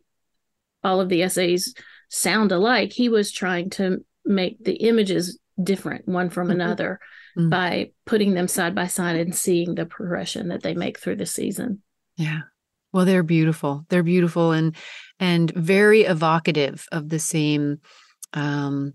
all 0.83 1.01
of 1.01 1.09
the 1.09 1.23
essays 1.23 1.73
sound 2.09 2.51
alike, 2.51 2.91
he 2.91 3.09
was 3.09 3.31
trying 3.31 3.69
to 3.71 4.03
make 4.25 4.63
the 4.63 4.75
images 4.75 5.39
different 5.61 6.07
one 6.07 6.29
from 6.29 6.47
mm-hmm. 6.47 6.61
another 6.61 6.99
mm-hmm. 7.37 7.49
by 7.49 7.91
putting 8.05 8.33
them 8.33 8.47
side 8.47 8.75
by 8.75 8.87
side 8.87 9.15
and 9.15 9.35
seeing 9.35 9.75
the 9.75 9.85
progression 9.85 10.49
that 10.49 10.63
they 10.63 10.73
make 10.73 10.99
through 10.99 11.15
the 11.15 11.25
season. 11.25 11.81
Yeah. 12.17 12.41
Well, 12.91 13.05
they're 13.05 13.23
beautiful. 13.23 13.85
They're 13.89 14.03
beautiful 14.03 14.51
and 14.51 14.75
and 15.19 15.51
very 15.51 16.01
evocative 16.01 16.85
of 16.91 17.09
the 17.09 17.19
same 17.19 17.79
um, 18.33 18.93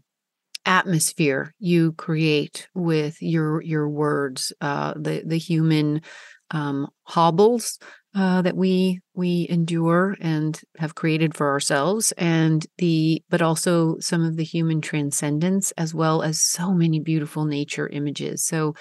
atmosphere 0.65 1.55
you 1.59 1.93
create 1.93 2.69
with 2.75 3.21
your 3.21 3.61
your 3.63 3.89
words. 3.89 4.53
Uh, 4.61 4.95
the 4.95 5.23
the 5.27 5.39
human 5.39 6.03
um, 6.51 6.89
hobbles 7.03 7.79
uh, 8.15 8.43
that 8.43 8.57
we 8.57 9.01
we 9.15 9.47
endure 9.51 10.17
and 10.21 10.61
have 10.79 10.95
created 10.95 11.35
for 11.37 11.51
ourselves, 11.51 12.13
and 12.13 12.67
the 12.79 13.23
but 13.29 13.43
also 13.43 13.99
some 13.99 14.25
of 14.25 14.37
the 14.37 14.45
human 14.45 14.81
transcendence, 14.81 15.73
as 15.73 15.95
well 15.95 16.23
as 16.23 16.41
so 16.41 16.73
many 16.73 17.01
beautiful 17.01 17.45
nature 17.45 17.89
images. 17.89 18.45
So, 18.45 18.75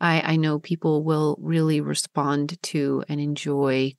I, 0.00 0.32
I 0.32 0.36
know 0.36 0.58
people 0.58 1.04
will 1.04 1.36
really 1.40 1.80
respond 1.80 2.60
to 2.64 3.04
and 3.08 3.20
enjoy 3.20 3.94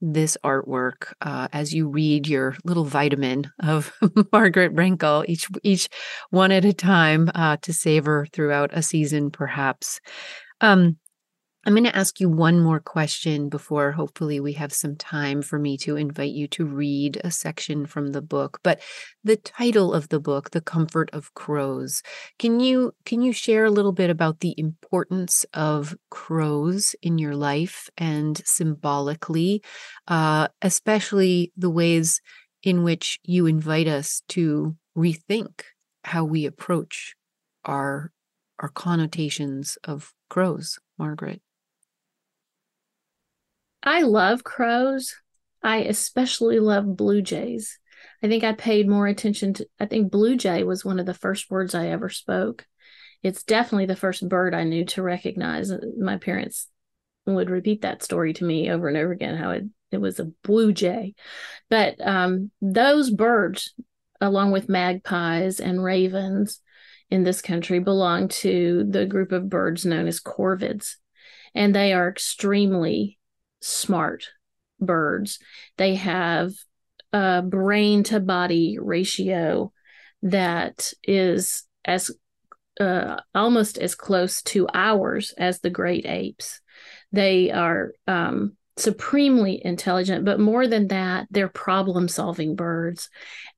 this 0.00 0.36
artwork 0.44 1.12
uh, 1.20 1.48
as 1.52 1.74
you 1.74 1.88
read 1.88 2.28
your 2.28 2.56
little 2.64 2.84
vitamin 2.84 3.50
of 3.62 3.92
Margaret 4.32 4.74
Renkl, 4.74 5.24
each 5.28 5.48
each 5.62 5.88
one 6.30 6.52
at 6.52 6.64
a 6.64 6.72
time 6.72 7.30
uh, 7.34 7.56
to 7.62 7.72
savor 7.72 8.26
throughout 8.32 8.70
a 8.72 8.82
season, 8.82 9.30
perhaps. 9.30 10.00
Um, 10.60 10.98
I'm 11.68 11.74
going 11.74 11.84
to 11.84 11.94
ask 11.94 12.18
you 12.18 12.30
one 12.30 12.60
more 12.60 12.80
question 12.80 13.50
before 13.50 13.92
hopefully 13.92 14.40
we 14.40 14.54
have 14.54 14.72
some 14.72 14.96
time 14.96 15.42
for 15.42 15.58
me 15.58 15.76
to 15.76 15.96
invite 15.96 16.32
you 16.32 16.48
to 16.48 16.64
read 16.64 17.20
a 17.22 17.30
section 17.30 17.84
from 17.84 18.12
the 18.12 18.22
book. 18.22 18.58
But 18.62 18.80
the 19.22 19.36
title 19.36 19.92
of 19.92 20.08
the 20.08 20.18
book, 20.18 20.52
The 20.52 20.62
Comfort 20.62 21.10
of 21.12 21.34
Crows, 21.34 22.02
can 22.38 22.58
you 22.58 22.94
can 23.04 23.20
you 23.20 23.34
share 23.34 23.66
a 23.66 23.70
little 23.70 23.92
bit 23.92 24.08
about 24.08 24.40
the 24.40 24.54
importance 24.56 25.44
of 25.52 25.94
crows 26.10 26.94
in 27.02 27.18
your 27.18 27.36
life 27.36 27.90
and 27.98 28.40
symbolically, 28.46 29.62
uh, 30.06 30.48
especially 30.62 31.52
the 31.54 31.68
ways 31.68 32.22
in 32.62 32.82
which 32.82 33.20
you 33.24 33.44
invite 33.44 33.88
us 33.88 34.22
to 34.28 34.74
rethink 34.96 35.64
how 36.04 36.24
we 36.24 36.46
approach 36.46 37.14
our 37.66 38.10
our 38.58 38.70
connotations 38.70 39.76
of 39.84 40.14
crows, 40.30 40.78
Margaret? 40.98 41.42
I 43.88 44.02
love 44.02 44.44
crows. 44.44 45.14
I 45.62 45.78
especially 45.78 46.60
love 46.60 46.94
blue 46.94 47.22
jays. 47.22 47.78
I 48.22 48.28
think 48.28 48.44
I 48.44 48.52
paid 48.52 48.86
more 48.86 49.06
attention 49.06 49.54
to, 49.54 49.68
I 49.80 49.86
think 49.86 50.12
blue 50.12 50.36
jay 50.36 50.62
was 50.62 50.84
one 50.84 51.00
of 51.00 51.06
the 51.06 51.14
first 51.14 51.50
words 51.50 51.74
I 51.74 51.88
ever 51.88 52.10
spoke. 52.10 52.66
It's 53.22 53.44
definitely 53.44 53.86
the 53.86 53.96
first 53.96 54.28
bird 54.28 54.54
I 54.54 54.64
knew 54.64 54.84
to 54.84 55.02
recognize. 55.02 55.72
My 55.98 56.18
parents 56.18 56.68
would 57.24 57.48
repeat 57.48 57.80
that 57.80 58.02
story 58.02 58.34
to 58.34 58.44
me 58.44 58.70
over 58.70 58.88
and 58.88 58.96
over 58.98 59.10
again 59.10 59.38
how 59.38 59.52
it, 59.52 59.64
it 59.90 60.02
was 60.02 60.20
a 60.20 60.32
blue 60.44 60.74
jay. 60.74 61.14
But 61.70 61.94
um, 62.06 62.50
those 62.60 63.10
birds, 63.10 63.72
along 64.20 64.50
with 64.50 64.68
magpies 64.68 65.60
and 65.60 65.82
ravens 65.82 66.60
in 67.08 67.22
this 67.22 67.40
country, 67.40 67.78
belong 67.78 68.28
to 68.28 68.84
the 68.86 69.06
group 69.06 69.32
of 69.32 69.48
birds 69.48 69.86
known 69.86 70.08
as 70.08 70.20
corvids. 70.20 70.96
And 71.54 71.74
they 71.74 71.94
are 71.94 72.10
extremely 72.10 73.17
smart 73.60 74.28
birds. 74.80 75.38
They 75.76 75.96
have 75.96 76.52
a 77.12 77.42
brain 77.42 78.02
to 78.04 78.20
body 78.20 78.78
ratio 78.80 79.72
that 80.22 80.92
is 81.02 81.64
as 81.84 82.10
uh, 82.80 83.16
almost 83.34 83.78
as 83.78 83.94
close 83.94 84.42
to 84.42 84.68
ours 84.72 85.32
as 85.36 85.60
the 85.60 85.70
great 85.70 86.06
apes. 86.06 86.60
They 87.10 87.50
are 87.50 87.92
um, 88.06 88.56
supremely 88.76 89.60
intelligent, 89.64 90.24
but 90.24 90.38
more 90.38 90.66
than 90.66 90.88
that, 90.88 91.26
they're 91.30 91.48
problem 91.48 92.08
solving 92.08 92.54
birds. 92.54 93.08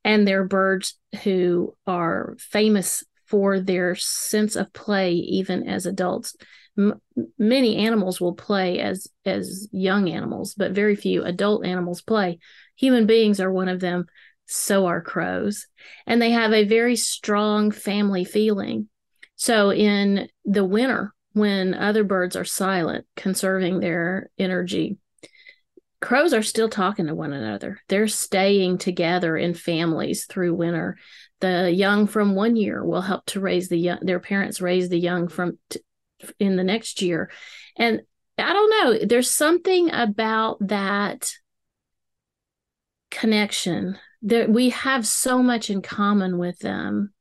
And 0.04 0.26
they're 0.26 0.44
birds 0.44 0.98
who 1.24 1.76
are 1.86 2.36
famous 2.38 3.04
for 3.26 3.60
their 3.60 3.94
sense 3.94 4.56
of 4.56 4.72
play, 4.72 5.12
even 5.12 5.68
as 5.68 5.86
adults 5.86 6.34
m- 6.78 7.00
many 7.38 7.76
animals 7.76 8.20
will 8.20 8.34
play 8.34 8.78
as 8.80 9.08
as 9.24 9.68
young 9.72 10.08
animals, 10.08 10.54
but 10.54 10.72
very 10.72 10.96
few 10.96 11.24
adult 11.24 11.64
animals 11.64 12.02
play. 12.02 12.38
Human 12.76 13.06
beings 13.06 13.40
are 13.40 13.52
one 13.52 13.68
of 13.68 13.80
them. 13.80 14.06
So 14.46 14.86
are 14.86 15.00
crows, 15.00 15.68
and 16.06 16.20
they 16.20 16.32
have 16.32 16.52
a 16.52 16.64
very 16.64 16.96
strong 16.96 17.70
family 17.70 18.24
feeling. 18.24 18.88
So 19.36 19.70
in 19.70 20.28
the 20.44 20.64
winter, 20.64 21.14
when 21.34 21.72
other 21.72 22.02
birds 22.02 22.34
are 22.34 22.44
silent, 22.44 23.06
conserving 23.16 23.78
their 23.78 24.28
energy, 24.38 24.98
crows 26.00 26.32
are 26.32 26.42
still 26.42 26.68
talking 26.68 27.06
to 27.06 27.14
one 27.14 27.32
another. 27.32 27.80
They're 27.88 28.08
staying 28.08 28.78
together 28.78 29.36
in 29.36 29.54
families 29.54 30.26
through 30.26 30.54
winter. 30.54 30.98
The 31.40 31.70
young 31.70 32.06
from 32.06 32.34
one 32.34 32.56
year 32.56 32.84
will 32.84 33.02
help 33.02 33.26
to 33.26 33.40
raise 33.40 33.68
the 33.68 33.78
young, 33.78 33.98
their 34.02 34.20
parents 34.20 34.60
raise 34.60 34.88
the 34.88 34.98
young 34.98 35.28
from 35.28 35.58
t- 35.68 35.80
in 36.38 36.56
the 36.56 36.64
next 36.64 37.02
year. 37.02 37.30
And 37.76 38.02
I 38.38 38.52
don't 38.52 38.70
know, 38.70 39.06
there's 39.06 39.30
something 39.30 39.90
about 39.92 40.56
that 40.68 41.32
connection 43.10 43.98
that 44.22 44.50
we 44.50 44.70
have 44.70 45.06
so 45.06 45.42
much 45.42 45.70
in 45.70 45.82
common 45.82 46.38
with 46.38 46.58
them. 46.60 47.12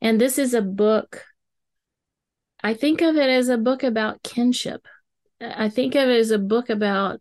And 0.00 0.20
this 0.20 0.38
is 0.38 0.54
a 0.54 0.62
book, 0.62 1.24
I 2.62 2.74
think 2.74 3.00
of 3.00 3.16
it 3.16 3.30
as 3.30 3.48
a 3.48 3.58
book 3.58 3.82
about 3.82 4.22
kinship. 4.22 4.86
I 5.40 5.68
think 5.68 5.94
of 5.94 6.08
it 6.08 6.18
as 6.18 6.30
a 6.30 6.38
book 6.38 6.70
about 6.70 7.20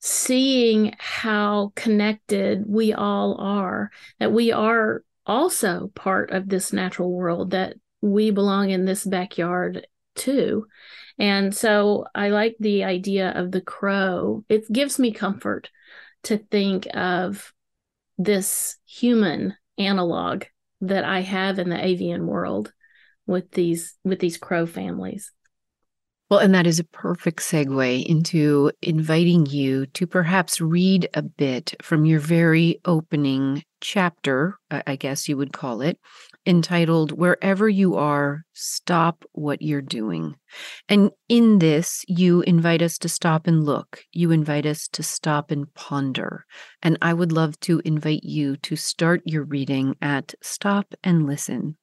seeing 0.00 0.94
how 0.98 1.72
connected 1.76 2.64
we 2.66 2.92
all 2.92 3.36
are, 3.38 3.90
that 4.18 4.32
we 4.32 4.50
are 4.50 5.04
also 5.26 5.92
part 5.94 6.30
of 6.30 6.48
this 6.48 6.72
natural 6.72 7.12
world, 7.12 7.50
that 7.50 7.76
we 8.00 8.30
belong 8.30 8.70
in 8.70 8.84
this 8.84 9.04
backyard 9.04 9.86
too. 10.14 10.66
And 11.18 11.54
so 11.54 12.06
I 12.14 12.30
like 12.30 12.56
the 12.60 12.84
idea 12.84 13.30
of 13.30 13.52
the 13.52 13.60
crow. 13.60 14.44
It 14.48 14.70
gives 14.72 14.98
me 14.98 15.12
comfort 15.12 15.70
to 16.24 16.38
think 16.38 16.86
of 16.94 17.52
this 18.18 18.76
human 18.86 19.54
analog 19.78 20.44
that 20.82 21.04
I 21.04 21.20
have 21.20 21.58
in 21.58 21.68
the 21.68 21.84
avian 21.84 22.26
world 22.26 22.72
with 23.26 23.50
these 23.52 23.96
with 24.04 24.18
these 24.18 24.36
crow 24.36 24.66
families. 24.66 25.32
Well, 26.30 26.38
and 26.38 26.54
that 26.54 26.66
is 26.66 26.78
a 26.78 26.84
perfect 26.84 27.40
segue 27.40 28.06
into 28.06 28.70
inviting 28.82 29.46
you 29.46 29.86
to 29.86 30.06
perhaps 30.06 30.60
read 30.60 31.08
a 31.12 31.22
bit 31.22 31.74
from 31.82 32.04
your 32.04 32.20
very 32.20 32.80
opening 32.84 33.64
chapter, 33.80 34.56
I 34.70 34.94
guess 34.94 35.28
you 35.28 35.36
would 35.36 35.52
call 35.52 35.80
it, 35.80 35.98
entitled 36.46 37.12
Wherever 37.12 37.68
You 37.68 37.96
Are, 37.96 38.44
Stop 38.52 39.24
What 39.32 39.62
You're 39.62 39.82
Doing. 39.82 40.36
And 40.88 41.10
in 41.28 41.58
this, 41.58 42.04
you 42.08 42.40
invite 42.42 42.82
us 42.82 42.98
to 42.98 43.08
stop 43.08 43.46
and 43.46 43.64
look. 43.64 44.04
You 44.12 44.30
invite 44.30 44.66
us 44.66 44.88
to 44.88 45.02
stop 45.02 45.50
and 45.50 45.72
ponder. 45.74 46.44
And 46.82 46.98
I 47.02 47.12
would 47.12 47.32
love 47.32 47.58
to 47.60 47.82
invite 47.84 48.24
you 48.24 48.56
to 48.58 48.76
start 48.76 49.22
your 49.24 49.44
reading 49.44 49.96
at 50.00 50.34
Stop 50.42 50.94
and 51.04 51.26
Listen. 51.26 51.76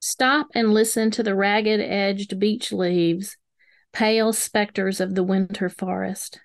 Stop 0.00 0.48
and 0.54 0.72
listen 0.72 1.10
to 1.12 1.22
the 1.22 1.34
ragged 1.34 1.80
edged 1.80 2.38
beech 2.38 2.72
leaves, 2.72 3.36
pale 3.92 4.32
specters 4.32 5.00
of 5.00 5.14
the 5.14 5.24
winter 5.24 5.68
forest. 5.68 6.40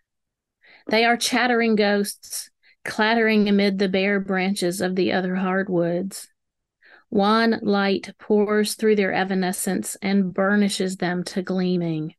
They 0.88 1.06
are 1.06 1.18
chattering 1.18 1.76
ghosts 1.76 2.50
clattering 2.84 3.48
amid 3.48 3.80
the 3.80 3.90
bare 3.90 4.20
branches 4.20 4.82
of 4.82 4.96
the 4.96 5.12
other 5.14 5.36
hardwoods. 5.36 6.28
Wan 7.10 7.60
light 7.62 8.14
pours 8.18 8.76
through 8.76 8.96
their 8.96 9.14
evanescence 9.14 9.96
and 10.02 10.34
burnishes 10.34 10.98
them 10.98 11.24
to 11.24 11.42
gleaming. 11.42 12.16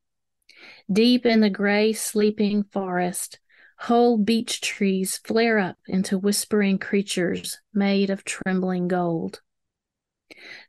Deep 0.91 1.27
in 1.27 1.41
the 1.41 1.51
gray, 1.51 1.93
sleeping 1.93 2.63
forest, 2.63 3.39
whole 3.79 4.17
beech 4.17 4.61
trees 4.61 5.19
flare 5.19 5.59
up 5.59 5.77
into 5.87 6.19
whispering 6.19 6.79
creatures 6.79 7.59
made 7.73 8.09
of 8.11 8.25
trembling 8.25 8.89
gold. 8.89 9.41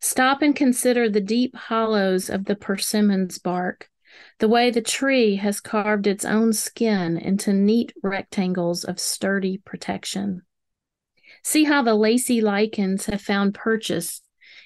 Stop 0.01 0.41
and 0.41 0.55
consider 0.55 1.09
the 1.09 1.21
deep 1.21 1.55
hollows 1.55 2.29
of 2.29 2.45
the 2.45 2.55
persimmon's 2.55 3.37
bark, 3.37 3.89
the 4.39 4.49
way 4.49 4.69
the 4.69 4.81
tree 4.81 5.36
has 5.36 5.61
carved 5.61 6.07
its 6.07 6.25
own 6.25 6.51
skin 6.51 7.17
into 7.17 7.53
neat 7.53 7.93
rectangles 8.03 8.83
of 8.83 8.99
sturdy 8.99 9.57
protection. 9.59 10.41
See 11.43 11.63
how 11.63 11.83
the 11.83 11.95
lacy 11.95 12.41
lichens 12.41 13.05
have 13.05 13.21
found 13.21 13.53
purchase 13.53 14.21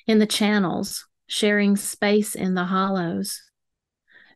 in 0.07 0.19
the 0.19 0.25
channels, 0.25 1.07
sharing 1.27 1.75
space 1.75 2.35
in 2.35 2.55
the 2.55 2.65
hollows. 2.65 3.41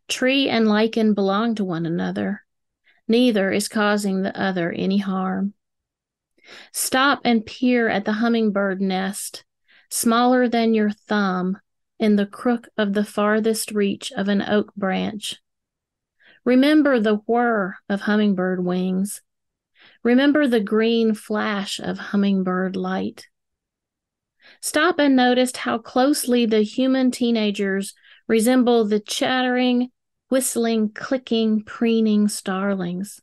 Tree 0.08 0.50
and 0.50 0.68
lichen 0.68 1.14
belong 1.14 1.56
to 1.56 1.64
one 1.64 1.86
another. 1.86 2.44
Neither 3.08 3.52
is 3.52 3.68
causing 3.68 4.22
the 4.22 4.40
other 4.40 4.72
any 4.72 5.00
harm. 5.00 5.54
Stop 6.72 7.22
and 7.24 7.46
peer 7.46 7.90
at 7.90 8.06
the 8.06 8.14
hummingbird 8.14 8.82
nest, 8.82 9.46
smaller 9.90 10.48
than 10.48 10.74
your 10.74 10.92
thumb, 10.92 11.58
in 12.04 12.18
the 12.18 12.26
crook 12.26 12.68
of 12.78 12.92
the 12.92 13.06
farthest 13.06 13.72
reach 13.72 14.12
of 14.18 14.28
an 14.28 14.42
oak 14.42 14.76
branch. 14.76 15.38
Remember 16.44 17.00
the 17.00 17.16
whir 17.26 17.78
of 17.88 18.02
hummingbird 18.02 18.62
wings. 18.62 19.22
Remember 20.04 20.46
the 20.46 20.60
green 20.60 21.14
flash 21.14 21.80
of 21.80 21.98
hummingbird 21.98 22.76
light. 22.76 23.28
Stop 24.60 25.00
and 25.00 25.16
notice 25.16 25.56
how 25.56 25.78
closely 25.78 26.46
the 26.46 26.64
human 26.64 27.10
teenagers 27.10 27.94
resemble 28.28 28.84
the 28.84 29.00
chattering, 29.00 29.90
whistling, 30.28 30.90
clicking, 30.90 31.64
preening 31.64 32.28
starlings. 32.28 33.22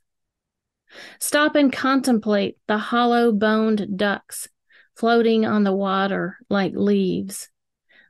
Stop 1.19 1.55
and 1.55 1.71
contemplate 1.71 2.57
the 2.67 2.79
hollow 2.79 3.31
boned 3.31 3.99
ducks 3.99 4.49
floating 4.97 5.45
on 5.45 5.65
the 5.65 5.77
water 5.77 6.39
like 6.49 6.73
leaves, 6.75 7.51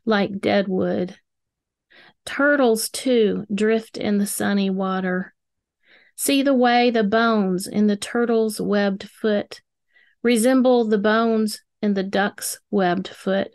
like 0.05 0.41
dead 0.41 0.69
wood. 0.69 1.17
Turtles, 2.25 2.89
too, 2.89 3.47
drift 3.53 3.97
in 3.97 4.19
the 4.19 4.27
sunny 4.27 4.71
water. 4.71 5.35
See 6.17 6.43
the 6.43 6.55
way 6.55 6.91
the 6.91 7.05
bones 7.05 7.67
in 7.67 7.87
the 7.87 7.97
turtle's 7.97 8.61
webbed 8.61 9.09
foot 9.09 9.63
resemble 10.23 10.85
the 10.85 10.99
bones 10.99 11.63
in 11.81 11.95
the 11.95 12.03
duck's 12.03 12.61
webbed 12.71 13.09
foot. 13.09 13.53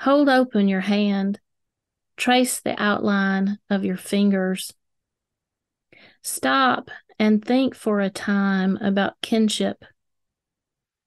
Hold 0.00 0.28
open 0.28 0.68
your 0.68 0.80
hand. 0.80 1.40
Trace 2.16 2.60
the 2.60 2.80
outline 2.80 3.58
of 3.70 3.84
your 3.84 3.96
fingers. 3.96 4.72
Stop 6.22 6.90
and 7.18 7.44
think 7.44 7.74
for 7.74 8.00
a 8.00 8.10
time 8.10 8.76
about 8.80 9.20
kinship. 9.20 9.84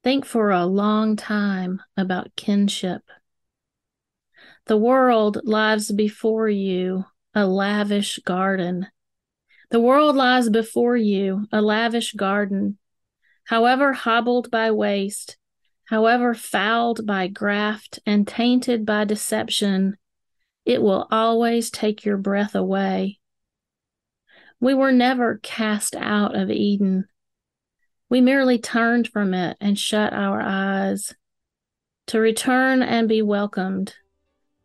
Think 0.04 0.26
for 0.26 0.52
a 0.52 0.66
long 0.66 1.16
time 1.16 1.82
about 1.98 2.36
kinship. 2.36 3.02
The 4.68 4.78
world 4.78 5.40
lies 5.46 5.90
before 5.92 6.50
you, 6.50 7.06
a 7.34 7.48
lavish 7.48 8.20
garden. 8.26 8.88
The 9.72 9.80
world 9.80 10.18
lies 10.18 10.50
before 10.50 10.98
you, 10.98 11.48
a 11.54 11.62
lavish 11.62 12.12
garden. 12.12 12.78
However 13.46 13.94
hobbled 13.94 14.52
by 14.52 14.72
waste, 14.72 15.38
however 15.86 16.34
fouled 16.34 17.06
by 17.06 17.28
graft 17.28 18.00
and 18.06 18.28
tainted 18.28 18.86
by 18.86 19.06
deception, 19.06 19.96
it 20.66 20.82
will 20.82 21.08
always 21.10 21.72
take 21.72 22.04
your 22.04 22.18
breath 22.18 22.54
away. 22.54 23.20
We 24.60 24.74
were 24.74 24.92
never 24.92 25.40
cast 25.42 25.96
out 25.96 26.36
of 26.36 26.52
Eden. 26.52 27.08
We 28.10 28.20
merely 28.20 28.60
turned 28.60 29.08
from 29.08 29.34
it 29.34 29.56
and 29.62 29.80
shut 29.80 30.12
our 30.12 30.42
eyes. 30.42 31.16
To 32.08 32.20
return 32.20 32.84
and 32.84 33.08
be 33.08 33.22
welcomed, 33.22 33.96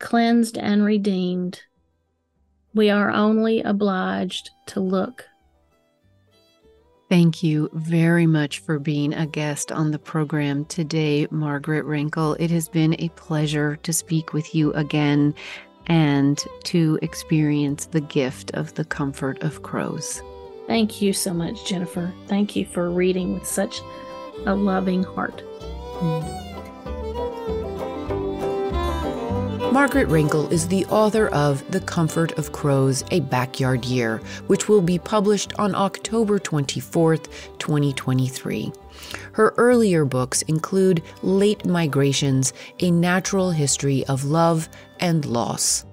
cleansed 0.02 0.58
and 0.58 0.84
redeemed, 0.84 1.62
we 2.74 2.90
are 2.90 3.10
only 3.10 3.62
obliged 3.62 4.50
to 4.66 4.80
look. 4.80 5.24
Thank 7.08 7.42
you 7.42 7.70
very 7.72 8.26
much 8.26 8.58
for 8.60 8.78
being 8.78 9.14
a 9.14 9.26
guest 9.26 9.70
on 9.70 9.90
the 9.90 9.98
program 9.98 10.64
today, 10.64 11.26
Margaret 11.30 11.84
Renkl. 11.84 12.36
It 12.40 12.50
has 12.50 12.68
been 12.68 12.96
a 12.98 13.10
pleasure 13.10 13.76
to 13.76 13.92
speak 13.92 14.32
with 14.32 14.54
you 14.54 14.72
again 14.72 15.34
and 15.86 16.42
to 16.64 16.98
experience 17.02 17.86
the 17.86 18.00
gift 18.00 18.50
of 18.52 18.74
the 18.74 18.84
comfort 18.84 19.42
of 19.42 19.62
crows. 19.62 20.22
Thank 20.66 21.02
you 21.02 21.12
so 21.12 21.34
much, 21.34 21.66
Jennifer. 21.66 22.12
Thank 22.28 22.56
you 22.56 22.64
for 22.64 22.90
reading 22.90 23.34
with 23.34 23.46
such 23.46 23.80
a 24.46 24.54
loving 24.54 25.02
heart. 25.02 25.42
Hmm. 25.60 26.51
Margaret 29.72 30.08
Renkl 30.08 30.52
is 30.52 30.68
the 30.68 30.84
author 30.86 31.28
of 31.28 31.68
The 31.70 31.80
Comfort 31.80 32.36
of 32.36 32.52
Crows, 32.52 33.02
A 33.10 33.20
Backyard 33.20 33.86
Year, 33.86 34.18
which 34.46 34.68
will 34.68 34.82
be 34.82 34.98
published 34.98 35.54
on 35.58 35.74
October 35.74 36.38
24th, 36.38 37.30
2023. 37.58 38.70
Her 39.32 39.54
earlier 39.56 40.04
books 40.04 40.42
include 40.42 41.02
Late 41.22 41.64
Migrations, 41.64 42.52
A 42.80 42.90
Natural 42.90 43.50
History 43.50 44.04
of 44.08 44.26
Love 44.26 44.68
and 45.00 45.24
Loss. 45.24 45.86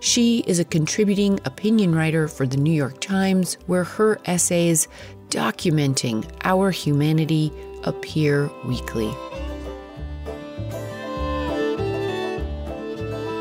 She 0.00 0.42
is 0.46 0.58
a 0.58 0.64
contributing 0.64 1.38
opinion 1.44 1.94
writer 1.94 2.28
for 2.28 2.46
the 2.46 2.56
New 2.56 2.72
York 2.72 3.02
Times, 3.02 3.58
where 3.66 3.84
her 3.84 4.18
essays 4.24 4.88
documenting 5.28 6.26
our 6.42 6.70
humanity 6.70 7.52
appear 7.84 8.50
weekly. 8.64 9.14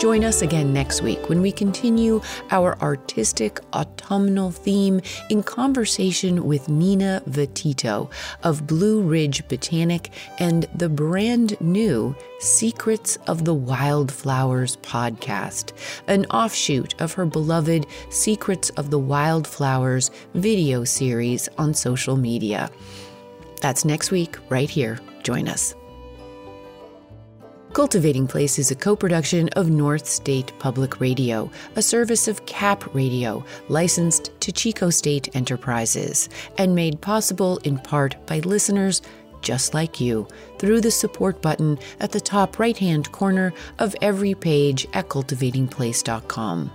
Join 0.06 0.24
us 0.24 0.44
again 0.44 0.72
next 0.72 1.02
week 1.02 1.30
when 1.30 1.42
we 1.42 1.52
continue 1.52 2.22
our 2.52 2.80
artistic 2.80 3.60
autumnal 3.74 4.52
theme 4.52 5.02
in 5.32 5.42
conversation 5.42 6.46
with 6.46 6.70
Nina 6.70 7.24
Veteto 7.26 8.12
of 8.44 8.68
Blue 8.68 9.02
Ridge 9.02 9.48
Botanic 9.48 10.12
and 10.38 10.68
the 10.76 10.90
brand 10.90 11.60
new 11.60 12.16
Secrets 12.38 13.18
of 13.26 13.46
the 13.46 13.56
Wildflowers 13.56 14.78
podcast, 14.78 15.74
an 16.06 16.28
offshoot 16.28 16.94
of 17.02 17.14
her 17.14 17.26
beloved 17.26 17.88
Secrets 18.12 18.70
of 18.78 18.92
the 18.92 19.00
Wildflowers 19.00 20.12
video 20.36 20.84
series 20.84 21.50
on 21.58 21.74
social 21.74 22.16
media. 22.16 22.70
That's 23.60 23.84
next 23.84 24.12
week, 24.12 24.38
right 24.50 24.70
here. 24.70 25.00
Join 25.24 25.48
us. 25.48 25.74
Cultivating 27.76 28.26
Place 28.26 28.58
is 28.58 28.72
a 28.72 28.76
co 28.76 28.96
production 28.96 29.50
of 29.58 29.70
North 29.70 30.08
State 30.08 30.58
Public 30.60 31.02
Radio, 31.02 31.52
a 31.76 31.82
service 31.82 32.30
of 32.30 32.46
CAP 32.46 32.96
Radio, 32.96 33.44
licensed 33.68 34.32
to 34.40 34.54
Chico 34.54 34.90
State 34.90 35.36
Enterprises, 35.36 36.30
and 36.58 36.74
made 36.74 37.02
possible 37.02 37.58
in 37.66 37.78
part 37.78 38.16
by 38.28 38.40
listeners 38.40 39.02
just 39.42 39.74
like 39.74 40.00
you 40.00 40.26
through 40.58 40.80
the 40.80 40.90
support 40.90 41.42
button 41.42 41.78
at 42.00 42.14
the 42.14 42.22
top 42.22 42.60
right 42.60 42.78
hand 42.78 43.12
corner 43.12 43.52
of 43.78 43.94
every 44.02 44.36
page 44.36 44.88
at 44.94 45.10
cultivatingplace.com. 45.10 46.72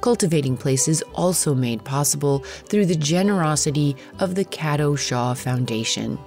Cultivating 0.00 0.56
Place 0.56 0.88
is 0.88 1.04
also 1.14 1.54
made 1.54 1.84
possible 1.84 2.38
through 2.38 2.86
the 2.86 2.96
generosity 2.96 3.94
of 4.18 4.34
the 4.34 4.46
Cato 4.46 4.96
Shaw 4.96 5.34
Foundation. 5.34 6.18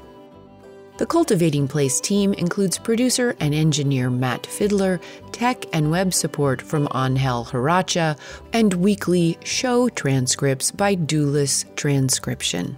The 0.97 1.05
Cultivating 1.05 1.67
Place 1.67 1.99
team 1.99 2.33
includes 2.35 2.77
producer 2.77 3.35
and 3.41 3.53
engineer 3.53 4.09
Matt 4.09 4.45
Fiddler, 4.45 5.01
tech 5.33 5.65
and 5.73 5.91
web 5.91 6.13
support 6.13 6.61
from 6.61 6.87
Angel 6.95 7.43
Haracha, 7.43 8.17
and 8.53 8.73
weekly 8.75 9.37
show 9.43 9.89
transcripts 9.89 10.71
by 10.71 10.95
Doulis 10.95 11.65
Transcription. 11.75 12.77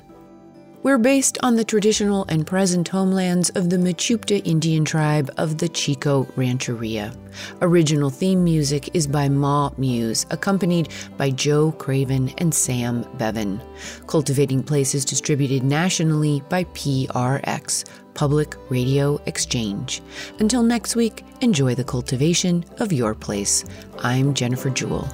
We're 0.82 0.98
based 0.98 1.38
on 1.44 1.58
the 1.58 1.64
traditional 1.64 2.26
and 2.30 2.48
present 2.48 2.88
homelands 2.88 3.50
of 3.52 3.70
the 3.70 3.78
Mechoopda 3.78 4.42
Indian 4.48 4.86
tribe 4.86 5.30
of 5.38 5.60
the 5.60 5.70
Chico 5.70 6.28
Rancheria. 6.36 7.14
Original 7.62 8.10
theme 8.10 8.44
music 8.44 8.96
is 8.96 9.06
by 9.06 9.28
Ma 9.30 9.70
Muse, 9.78 10.26
accompanied 10.32 10.90
by 11.18 11.30
Joe 11.30 11.72
Craven 11.74 12.30
and 12.38 12.54
Sam 12.54 13.06
Bevan. 13.18 13.62
Cultivating 14.08 14.64
Place 14.64 14.96
is 14.96 15.04
distributed 15.04 15.62
nationally 15.62 16.42
by 16.48 16.64
PRX, 16.64 17.84
Public 18.18 18.56
Radio 18.70 19.22
Exchange. 19.28 20.02
Until 20.40 20.64
next 20.64 20.96
week, 20.96 21.24
enjoy 21.42 21.76
the 21.76 21.84
cultivation 21.84 22.66
of 22.80 22.92
your 22.92 23.14
place. 23.14 23.64
I'm 24.00 24.34
Jennifer 24.34 24.72
Jewell. 24.72 25.08